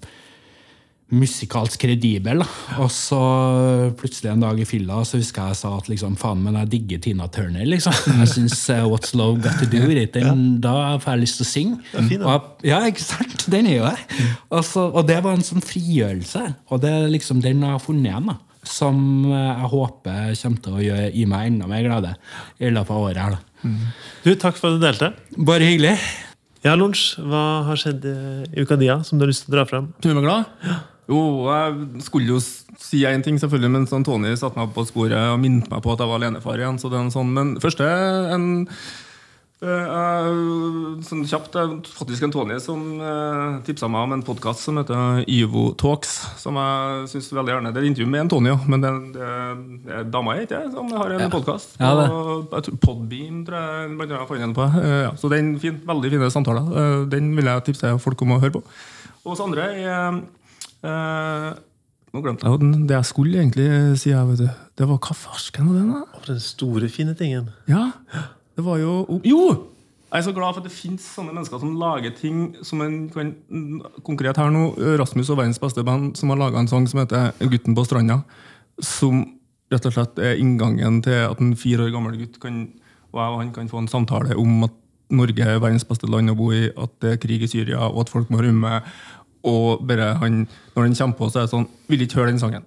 musikalsk 1.14 1.80
kredibel. 1.80 2.42
Og 2.82 2.90
så 2.92 3.20
plutselig 4.00 4.32
en 4.34 4.44
dag 4.44 4.60
i 4.60 4.66
fylla 4.68 5.00
så 5.08 5.22
husker 5.22 5.46
jeg 5.46 5.56
jeg 5.56 5.60
sa 5.62 5.72
at 5.78 5.88
liksom, 5.92 6.18
faen, 6.20 6.42
men 6.44 6.58
jeg 6.62 6.72
digger 6.74 7.04
Tina 7.06 7.30
Turner. 7.32 7.64
liksom. 7.68 7.96
Jeg 8.20 8.32
syns 8.34 8.58
uh, 8.74 8.84
What's 8.90 9.16
Love 9.16 9.40
Got 9.44 9.62
To 9.62 9.70
Do 9.72 9.86
With 9.88 10.02
It, 10.02 10.18
ja. 10.20 10.34
da 10.64 10.98
får 11.04 11.16
jeg 11.16 11.24
lyst 11.24 11.40
til 11.40 11.48
å 11.48 11.52
synge. 11.52 11.80
Fin, 11.96 12.20
ja. 12.20 12.34
Og, 12.34 12.66
ja, 12.68 12.82
ikke 12.90 13.06
sant? 13.06 13.48
Den 13.48 13.70
er 13.72 13.80
jo 13.80 13.88
jeg. 13.88 14.28
Og, 14.50 14.60
så, 14.68 14.90
og 14.90 15.08
det 15.08 15.22
var 15.24 15.38
en 15.38 15.48
sånn 15.48 15.64
frigjørelse. 15.64 16.44
Og 16.72 16.84
det 16.84 16.92
er 16.92 17.10
liksom 17.14 17.40
den 17.46 17.64
jeg 17.64 17.78
har 17.78 17.84
funnet 17.84 18.12
igjen. 18.12 18.34
da 18.34 18.42
som 18.68 18.98
jeg 19.32 19.68
håper 19.72 20.34
kommer 20.42 20.64
til 20.66 20.74
å 20.76 20.82
gjøre, 20.84 21.12
gi 21.16 21.26
meg 21.30 21.52
enda 21.54 21.70
mer 21.72 21.86
glede 21.86 22.10
i 22.60 22.72
løpet 22.74 22.92
av 22.92 23.06
året. 23.06 23.22
her 23.22 23.38
da. 23.38 23.40
Mm. 23.64 23.78
Du, 24.26 24.32
Takk 24.36 24.60
for 24.60 24.74
at 24.74 24.76
du 24.76 24.84
delte. 24.84 25.12
Bare 25.48 25.70
hyggelig. 25.70 25.96
Ja, 26.66 26.74
Lunsj, 26.76 27.22
hva 27.24 27.64
har 27.68 27.80
skjedd 27.80 28.04
i 28.10 28.60
uka 28.60 28.76
di 28.76 28.90
som 29.08 29.16
du 29.16 29.24
har 29.24 29.32
lyst 29.32 29.46
til 29.46 29.54
å 29.54 29.58
dra 29.60 29.66
fram? 29.70 29.92
Du 30.04 30.10
er 30.12 30.20
glad? 30.20 30.52
Ja. 30.66 30.78
Jo, 31.08 31.20
jeg 31.48 32.04
skulle 32.04 32.36
jo 32.36 32.40
si 32.42 33.04
én 33.08 33.24
ting, 33.24 33.40
selvfølgelig, 33.40 33.74
men 33.74 33.90
sånn 33.90 34.06
Tony 34.08 34.36
satte 34.36 34.60
meg 34.60 34.74
på 34.76 34.86
sporet 34.90 35.34
og 35.34 35.42
minnet 35.42 35.70
meg 35.72 35.84
på 35.84 35.94
at 35.94 36.04
jeg 36.04 36.12
var 36.12 36.20
alenefar 36.20 36.60
igjen. 36.60 36.80
så 36.80 36.92
det 36.92 37.00
er 37.00 37.06
en 37.06 37.14
sånn, 37.14 37.34
Men 37.34 37.60
først 37.64 37.84
er 37.84 38.34
en 38.36 38.48
Uh, 39.58 41.00
sånn 41.02 41.24
kjapt, 41.26 41.48
Det 41.56 41.62
er 41.64 41.72
faktisk 41.98 42.28
en 42.28 42.34
Tony 42.36 42.60
som 42.62 42.82
uh, 43.02 43.56
tipsa 43.66 43.88
meg 43.90 44.04
om 44.06 44.12
en 44.14 44.22
podkast 44.22 44.62
som 44.68 44.78
heter 44.78 45.24
Ivo 45.34 45.72
Talks. 45.74 46.12
Som 46.38 46.60
jeg 46.62 47.08
synes 47.10 47.32
veldig 47.34 47.56
gjerne 47.56 47.72
Det 47.74 47.82
er 47.82 47.88
intervju 47.90 48.12
med 48.14 48.22
en 48.22 48.30
Tony, 48.36 48.54
men 48.70 48.86
det, 48.86 48.92
det, 49.16 49.32
det 49.88 49.96
er 49.98 50.12
dama 50.14 50.36
jeg 50.38 50.46
ikke 50.46 50.62
som 50.76 50.94
har 50.94 51.16
en 51.16 51.26
ja. 51.26 51.32
podkast. 51.34 51.74
Ja, 51.82 51.90
Podbeam, 52.86 53.42
tror 53.48 53.58
jeg 53.58 53.96
blant 53.96 54.14
annet 54.14 54.30
fant 54.30 54.46
den 54.46 54.54
på. 54.60 54.70
Uh, 54.78 54.94
ja, 55.08 55.12
så 55.18 55.34
den 55.34 55.56
fin, 55.64 55.82
veldig 55.90 56.14
fine 56.14 56.30
samtaler. 56.38 56.70
Uh, 56.70 57.02
den 57.10 57.34
vil 57.34 57.50
jeg 57.50 57.70
tipse 57.72 57.98
folk 58.06 58.22
om 58.28 58.38
å 58.38 58.42
høre 58.44 58.60
på. 58.60 58.66
Og 59.24 59.34
hos 59.34 59.42
andre 59.42 59.72
er 59.74 60.22
Nå 60.84 62.22
glemte 62.24 62.48
jeg 62.48 62.84
det 62.90 62.96
jeg 62.96 63.10
skulle 63.10 63.40
egentlig 63.42 63.70
si. 64.02 64.12
Vet 64.12 64.44
du. 64.44 64.50
Det 64.78 64.90
var 64.90 65.00
hva 65.00 65.16
farsken 65.18 65.70
var 65.70 65.80
den, 65.80 65.96
da? 65.96 66.22
Den 66.28 66.44
store, 66.44 66.90
fine 66.92 67.16
tingen. 67.18 67.50
Ja, 67.70 67.90
det 68.58 68.66
var 68.66 68.80
jo 68.82 69.22
Jo! 69.26 69.42
Jeg 70.08 70.22
er 70.22 70.24
så 70.24 70.32
glad 70.32 70.56
for 70.56 70.64
at 70.64 70.68
det 70.70 70.72
fins 70.72 71.04
sånne 71.18 71.34
mennesker 71.36 71.60
som 71.60 71.74
lager 71.76 72.14
ting 72.16 72.54
som 72.64 72.80
en 72.80 73.10
kan 73.12 73.34
Konkret 74.08 74.40
her 74.40 74.54
nå, 74.56 74.70
Rasmus 75.02 75.34
og 75.34 75.42
verdens 75.42 75.60
beste 75.60 75.84
band 75.84 76.16
som 76.16 76.32
har 76.32 76.40
laga 76.40 76.62
en 76.62 76.70
sang 76.72 76.88
som 76.88 77.02
heter 77.02 77.34
'Gutten 77.42 77.76
på 77.76 77.84
stranda'. 77.84 78.24
Som 78.80 79.26
rett 79.72 79.86
og 79.86 79.94
slett 79.94 80.20
er 80.24 80.40
inngangen 80.40 81.02
til 81.04 81.28
at 81.28 81.42
en 81.44 81.56
fire 81.56 81.84
år 81.84 81.92
gammel 81.92 82.16
gutt 82.22 82.40
kan, 82.40 82.70
og 83.12 83.20
jeg 83.20 83.34
og 83.34 83.40
han 83.42 83.52
kan 83.52 83.70
få 83.70 83.84
en 83.84 83.92
samtale 83.92 84.38
om 84.38 84.64
at 84.64 84.72
Norge 85.10 85.44
er 85.44 85.60
verdens 85.60 85.86
beste 85.88 86.08
land 86.08 86.30
å 86.30 86.36
bo 86.36 86.52
i, 86.52 86.68
at 86.68 86.92
det 87.02 87.12
er 87.12 87.22
krig 87.22 87.44
i 87.44 87.48
Syria, 87.48 87.80
og 87.88 88.02
at 88.02 88.10
folk 88.10 88.30
må 88.30 88.42
rømme. 88.44 88.82
Og 89.44 89.84
bare 89.88 90.14
han, 90.22 90.48
når 90.76 90.88
han 90.88 90.96
kommer 90.96 91.18
på, 91.20 91.30
så 91.30 91.40
er 91.40 91.46
det 91.48 91.54
sånn 91.54 91.68
Vil 91.88 92.02
ikke 92.02 92.20
høre 92.22 92.32
den 92.34 92.40
sangen. 92.42 92.66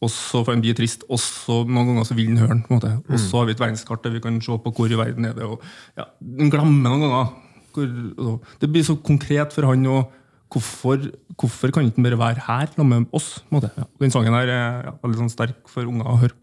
og 0.00 0.08
så 0.08 0.40
får 0.44 0.54
han 0.54 0.62
bli 0.64 0.72
trist, 0.72 1.02
og 1.12 1.18
så 1.20 1.58
noen 1.68 1.90
ganger 1.90 2.04
så 2.08 2.14
vil 2.16 2.30
han 2.32 2.38
høre 2.40 2.54
den. 2.54 2.62
på 2.64 2.72
en 2.72 2.78
måte. 2.80 2.92
Og 3.12 3.18
så 3.20 3.36
har 3.36 3.44
vi 3.46 3.52
et 3.52 3.60
verdenskart 3.60 4.02
der 4.02 4.14
vi 4.14 4.20
kan 4.24 4.40
se 4.40 4.56
på 4.64 4.72
hvor 4.72 4.88
i 4.88 4.96
verden 4.96 5.24
er 5.28 5.34
det 5.36 5.44
og 5.44 5.60
ja, 5.96 6.06
Han 6.38 6.50
glemmer 6.50 6.88
noen 6.88 7.04
ganger. 7.04 7.34
Hvor, 7.74 7.84
altså, 8.16 8.56
det 8.60 8.70
blir 8.72 8.82
så 8.82 8.96
konkret 8.96 9.52
for 9.52 9.68
han. 9.68 9.84
òg. 9.86 10.16
Hvorfor, 10.50 10.98
hvorfor 11.38 11.70
kan 11.70 11.84
ikke 11.86 12.00
han 12.00 12.06
bare 12.08 12.18
være 12.18 12.42
her 12.46 12.66
sammen 12.74 13.04
med 13.04 13.12
oss? 13.12 13.38
på 13.38 13.52
en 13.52 13.60
måte? 13.60 13.70
Ja, 13.76 13.84
den 14.00 14.10
sangen 14.10 14.34
her 14.34 14.48
er 14.50 14.80
ja, 14.88 14.94
veldig 15.04 15.20
sånn 15.20 15.30
sterk 15.30 15.68
for 15.70 15.84
unger 15.86 16.08
å 16.10 16.16
høre. 16.18 16.34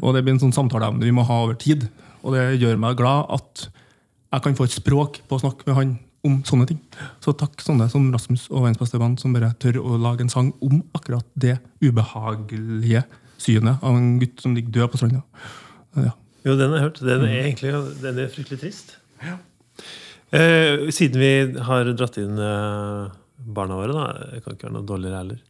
Og 0.00 0.14
det 0.14 0.22
blir 0.24 0.32
en 0.38 0.40
sånn 0.46 0.54
samtaleevne 0.56 1.04
vi 1.04 1.12
må 1.12 1.26
ha 1.28 1.42
over 1.44 1.54
tid. 1.60 1.88
Og 2.22 2.32
det 2.32 2.60
gjør 2.62 2.78
meg 2.80 2.96
glad 2.96 3.26
at 3.36 3.66
jeg 4.32 4.42
kan 4.46 4.56
få 4.56 4.64
et 4.64 4.78
språk 4.78 5.20
på 5.28 5.36
å 5.36 5.42
snakke 5.42 5.66
med 5.68 5.76
han 5.76 5.92
om 6.24 6.40
sånne 6.46 6.66
ting. 6.70 6.80
Så 7.24 7.34
takk 7.38 7.62
sånne 7.62 7.88
som 7.92 8.06
Rasmus 8.14 8.46
og 8.50 8.64
verdens 8.64 8.80
beste 8.80 9.00
som 9.20 9.36
bare 9.36 9.52
tør 9.62 9.80
å 9.82 9.98
lage 10.00 10.24
en 10.24 10.32
sang 10.32 10.52
om 10.64 10.82
akkurat 10.96 11.26
det 11.34 11.58
ubehagelige 11.84 13.04
synet 13.40 13.82
av 13.84 13.96
en 13.98 14.14
gutt 14.22 14.42
som 14.42 14.54
ligger 14.56 14.80
død 14.80 14.92
på 14.92 15.00
stranda. 15.00 15.24
Ja. 15.96 16.14
Jo, 16.44 16.56
den 16.60 16.72
har 16.72 16.80
jeg 16.80 16.86
hørt. 16.88 17.02
Den 17.04 17.26
er 17.26 17.34
egentlig 17.40 17.74
den 18.02 18.20
er 18.20 18.32
fryktelig 18.32 18.60
trist. 18.60 18.96
Eh, 20.34 20.90
siden 20.92 21.20
vi 21.20 21.60
har 21.68 21.88
dratt 21.96 22.18
inn 22.20 22.40
eh, 22.40 23.12
barna 23.54 23.76
våre, 23.78 23.94
da 23.94 24.32
Jeg 24.34 24.44
kan 24.44 24.56
ikke 24.56 24.68
være 24.68 24.76
noe 24.76 24.88
dårligere 24.88 25.20
heller. 25.20 25.42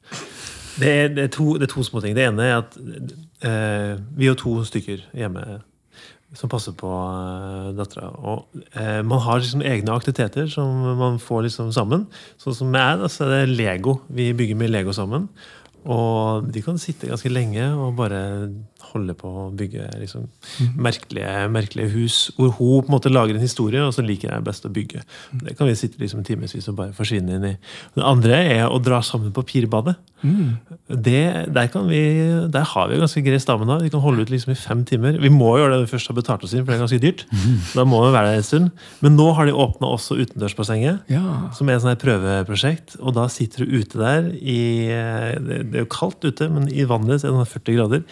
Det 0.75 0.91
er, 0.91 1.09
det, 1.15 1.25
er 1.29 1.33
to, 1.35 1.53
det 1.59 1.69
er 1.69 1.73
to 1.75 1.85
små 1.87 2.03
ting. 2.03 2.17
Det 2.17 2.27
ene 2.27 2.47
er 2.47 2.57
at 2.59 2.77
eh, 3.47 3.95
vi 4.19 4.29
er 4.31 4.39
to 4.39 4.57
stykker 4.67 5.07
hjemme 5.15 5.63
som 6.35 6.51
passer 6.51 6.75
på 6.79 6.91
uh, 6.91 7.73
dattera. 7.77 8.11
Og 8.27 8.63
eh, 8.75 9.01
man 9.07 9.23
har 9.23 9.41
liksom 9.41 9.63
egne 9.65 9.95
aktiviteter 9.95 10.49
som 10.51 10.83
man 10.99 11.21
får 11.23 11.47
liksom 11.47 11.73
sammen. 11.75 12.09
Sånn 12.43 12.57
som 12.59 12.75
jeg, 12.75 13.01
da, 13.01 13.11
så 13.11 13.27
er 13.27 13.35
det 13.35 13.59
Lego. 13.59 14.01
Vi 14.13 14.33
bygger 14.37 14.59
mye 14.59 14.73
Lego 14.73 14.95
sammen. 14.97 15.29
Og 15.85 16.47
de 16.49 16.63
kan 16.65 16.81
sitte 16.81 17.11
ganske 17.11 17.33
lenge 17.33 17.67
og 17.77 17.97
bare 17.99 18.21
holde 18.93 19.15
på 19.19 19.29
å 19.29 19.45
bygge 19.57 19.87
liksom, 20.01 20.27
merkelige, 20.77 21.35
merkelige 21.53 21.93
hus. 21.95 22.19
Hvor 22.37 22.53
hun 22.59 22.83
på 22.85 22.91
en 22.91 22.95
måte 22.97 23.13
lager 23.13 23.37
en 23.39 23.45
historie, 23.45 23.83
og 23.85 23.95
så 23.97 24.05
liker 24.05 24.33
jeg 24.33 24.47
best 24.47 24.67
å 24.69 24.73
bygge. 24.75 25.03
Det 25.45 25.57
kan 25.59 25.69
vi 25.71 25.77
sitte 25.79 26.01
liksom 26.03 26.25
timevis 26.27 26.69
og 26.71 26.79
bare 26.81 26.95
forsvinne 26.97 27.39
inn 27.39 27.49
i. 27.53 27.55
Det 27.97 28.05
andre 28.05 28.41
er 28.59 28.67
å 28.69 28.81
dra 28.83 29.01
sammen 29.05 29.33
på 29.35 29.45
pirbadet. 29.55 29.97
Det, 30.25 31.19
der, 31.53 31.67
kan 31.69 31.85
vi, 31.91 31.99
der 32.49 32.65
har 32.71 32.89
vi 32.89 32.97
ganske 32.97 33.21
grei 33.27 33.37
stamina. 33.43 33.77
Vi 33.83 33.91
kan 33.93 34.01
holde 34.01 34.25
ut 34.25 34.31
liksom 34.33 34.55
i 34.55 34.57
fem 34.57 34.81
timer. 34.89 35.19
Vi 35.21 35.29
må 35.33 35.51
gjøre 35.59 35.75
det 35.75 35.81
når 35.83 35.85
vi 35.89 35.93
først 35.93 36.09
har 36.11 36.17
betalt 36.17 36.47
oss 36.47 36.55
inn, 36.57 36.65
for 36.65 36.73
det 36.73 36.79
er 36.79 36.85
ganske 36.87 37.01
dyrt. 37.03 37.25
Da 37.77 37.85
må 37.89 38.01
vi 38.07 38.15
være 38.15 38.31
der 38.33 38.41
en 38.41 38.47
stund. 38.49 38.71
Men 39.05 39.19
nå 39.19 39.27
har 39.37 39.49
de 39.51 39.53
åpna 39.67 39.91
også 39.93 40.17
utendørsbassenget 40.23 41.13
Ja. 41.13 41.25
som 41.57 41.69
er 41.69 41.77
et 41.77 42.01
prøveprosjekt. 42.01 42.97
Og 43.05 43.15
da 43.19 43.27
sitter 43.33 43.65
du 43.67 43.77
ute 43.83 44.01
der 44.01 44.31
i 44.41 44.59
Det 45.45 45.61
det 45.75 45.81
er 45.81 45.85
jo 45.85 45.91
kaldt 45.93 46.25
ute, 46.25 46.49
men 46.49 46.69
i 46.73 46.85
vannet 46.89 47.21
så 47.21 47.29
er 47.29 47.35
det 47.35 47.41
sånn 47.43 47.53
40 47.61 47.77
grader. 47.79 48.03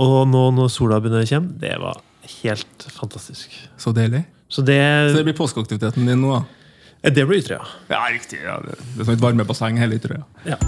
Og 0.00 0.22
nå 0.30 0.46
når 0.56 0.70
sola 0.72 1.00
begynner 1.02 1.26
å 1.26 1.28
komme, 1.28 1.58
det 1.60 1.74
var 1.82 2.00
helt 2.40 2.86
fantastisk. 2.94 3.52
Så 3.80 3.92
deilig. 3.96 4.24
Så 4.50 4.64
det, 4.66 4.80
Så 5.10 5.20
det 5.20 5.26
blir 5.28 5.36
påskeaktiviteten 5.38 6.08
din 6.08 6.22
nå, 6.24 6.40
da? 6.40 7.10
det 7.10 7.24
blir 7.24 7.40
Ytterøya. 7.40 7.64
Ja, 7.88 8.00
riktig. 8.12 8.40
Ja, 8.44 8.58
det, 8.64 8.76
det 8.76 9.00
er 9.00 9.08
som 9.08 9.14
et 9.14 9.22
varmebasseng 9.22 9.78
hele 9.80 10.00
Ytterøya. 10.00 10.24
Ja. 10.48 10.60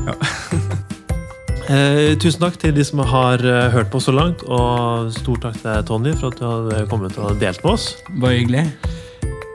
Eh, 1.70 2.18
tusen 2.18 2.42
takk 2.42 2.56
til 2.58 2.72
de 2.74 2.82
som 2.84 2.98
har 3.06 3.40
eh, 3.46 3.68
hørt 3.70 3.92
på 3.92 4.00
så 4.02 4.10
langt, 4.12 4.40
og 4.50 5.12
stor 5.14 5.38
takk 5.44 5.60
til 5.62 5.84
Tonje, 5.86 6.16
for 6.18 6.34
at 6.34 6.40
du 6.40 6.74
har 6.74 6.88
kommet 6.90 7.14
og 7.22 7.38
delt 7.40 7.62
med 7.62 7.70
oss. 7.76 7.84
Bare 8.18 8.34
hyggelig. 8.34 8.64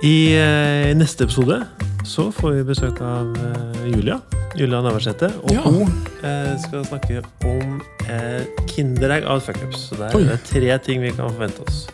I 0.05 0.15
eh, 0.37 0.91
neste 0.97 1.25
episode 1.25 1.63
så 2.07 2.27
får 2.31 2.53
vi 2.59 2.65
besøk 2.69 2.99
av 3.03 3.33
eh, 3.41 3.87
Julia. 3.91 4.19
Julia 4.57 4.79
Navarsete. 4.85 5.31
Og 5.43 5.51
Ja. 5.55 5.63
hun 5.65 5.89
eh, 6.23 6.53
skal 6.61 6.85
snakke 6.85 7.23
om 7.45 7.81
eh, 8.07 8.45
Kinderegg 8.69 9.25
av 9.27 9.41
fuckups. 9.43 9.87
Så 9.89 9.97
det 9.99 10.11
er, 10.13 10.29
er 10.37 10.43
tre 10.45 10.77
ting 10.85 11.01
vi 11.03 11.11
kan 11.17 11.31
forvente 11.33 11.65
oss. 11.65 11.87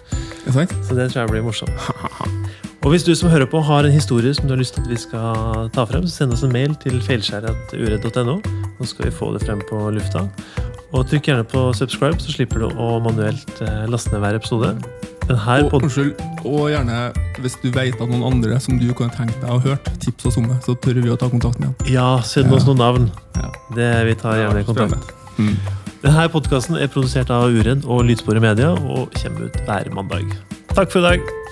Er? 0.43 0.67
Så 0.83 0.97
det 0.97 1.07
tror 1.13 1.21
jeg 1.23 1.31
blir 1.31 1.45
morsomt. 1.45 1.71
Og 2.83 2.91
hvis 2.91 3.05
du 3.07 3.13
som 3.15 3.29
hører 3.31 3.47
på 3.47 3.61
har 3.63 3.87
en 3.87 3.95
historie 3.95 4.33
som 4.35 4.43
du 4.49 4.51
har 4.53 4.59
lyst 4.59 4.75
til 4.75 4.83
at 4.83 4.89
vi 4.91 4.97
skal 4.99 5.69
ta 5.71 5.85
frem, 5.87 6.03
så 6.03 6.17
send 6.25 6.35
oss 6.35 6.43
en 6.43 6.51
mail 6.51 6.75
til 6.83 6.99
feilskjæret.uredd.no. 7.05 8.35
Nå 8.43 8.89
skal 8.89 9.07
vi 9.07 9.13
få 9.15 9.31
det 9.37 9.45
frem 9.47 9.63
på 9.69 9.79
lufta. 9.95 10.25
Og 10.93 11.07
trykk 11.09 11.31
gjerne 11.31 11.47
på 11.47 11.63
subscribe, 11.79 12.19
så 12.21 12.35
slipper 12.35 12.59
du 12.59 12.67
å 12.75 12.97
manuelt 13.01 13.63
laste 13.89 14.11
ned 14.11 14.19
hver 14.25 14.35
episode. 14.41 14.73
Og, 15.31 15.73
unnskyld, 15.77 16.13
og 16.43 16.65
gjerne, 16.73 16.97
hvis 17.39 17.55
du 17.61 17.69
vet 17.71 17.95
at 17.95 18.09
noen 18.09 18.25
andre 18.27 18.57
som 18.63 18.79
du 18.79 18.89
kunne 18.91 19.13
tenkt 19.15 19.37
deg 19.39 19.51
å 19.53 19.59
hørt, 19.63 19.87
tips 20.03 20.27
oss 20.29 20.39
om 20.41 20.49
det, 20.51 20.57
så 20.65 20.75
tør 20.83 20.99
vi 20.99 21.13
å 21.13 21.19
ta 21.19 21.29
kontakt 21.31 21.61
med 21.61 21.71
dem. 21.71 21.93
Ja, 21.95 22.17
send 22.27 22.51
oss 22.55 22.67
noen 22.67 22.81
navn. 22.83 23.07
Ja. 23.39 23.51
Det, 23.77 23.91
vi 24.09 24.17
tar 24.19 24.41
gjerne 24.41 24.65
kontakt. 24.67 25.13
Mm. 25.39 25.55
Denne 26.03 26.27
podkasten 26.33 26.75
er 26.75 26.91
produsert 26.91 27.31
av 27.31 27.47
Uredd 27.53 27.87
og 27.87 28.03
Lydsporet 28.09 28.43
Media 28.43 28.73
og 28.75 29.15
kommer 29.21 29.47
ut 29.47 29.63
hver 29.63 29.87
mandag. 29.95 30.35
Takk 30.73 30.91
for 30.91 30.99
i 30.99 31.13
dag. 31.13 31.42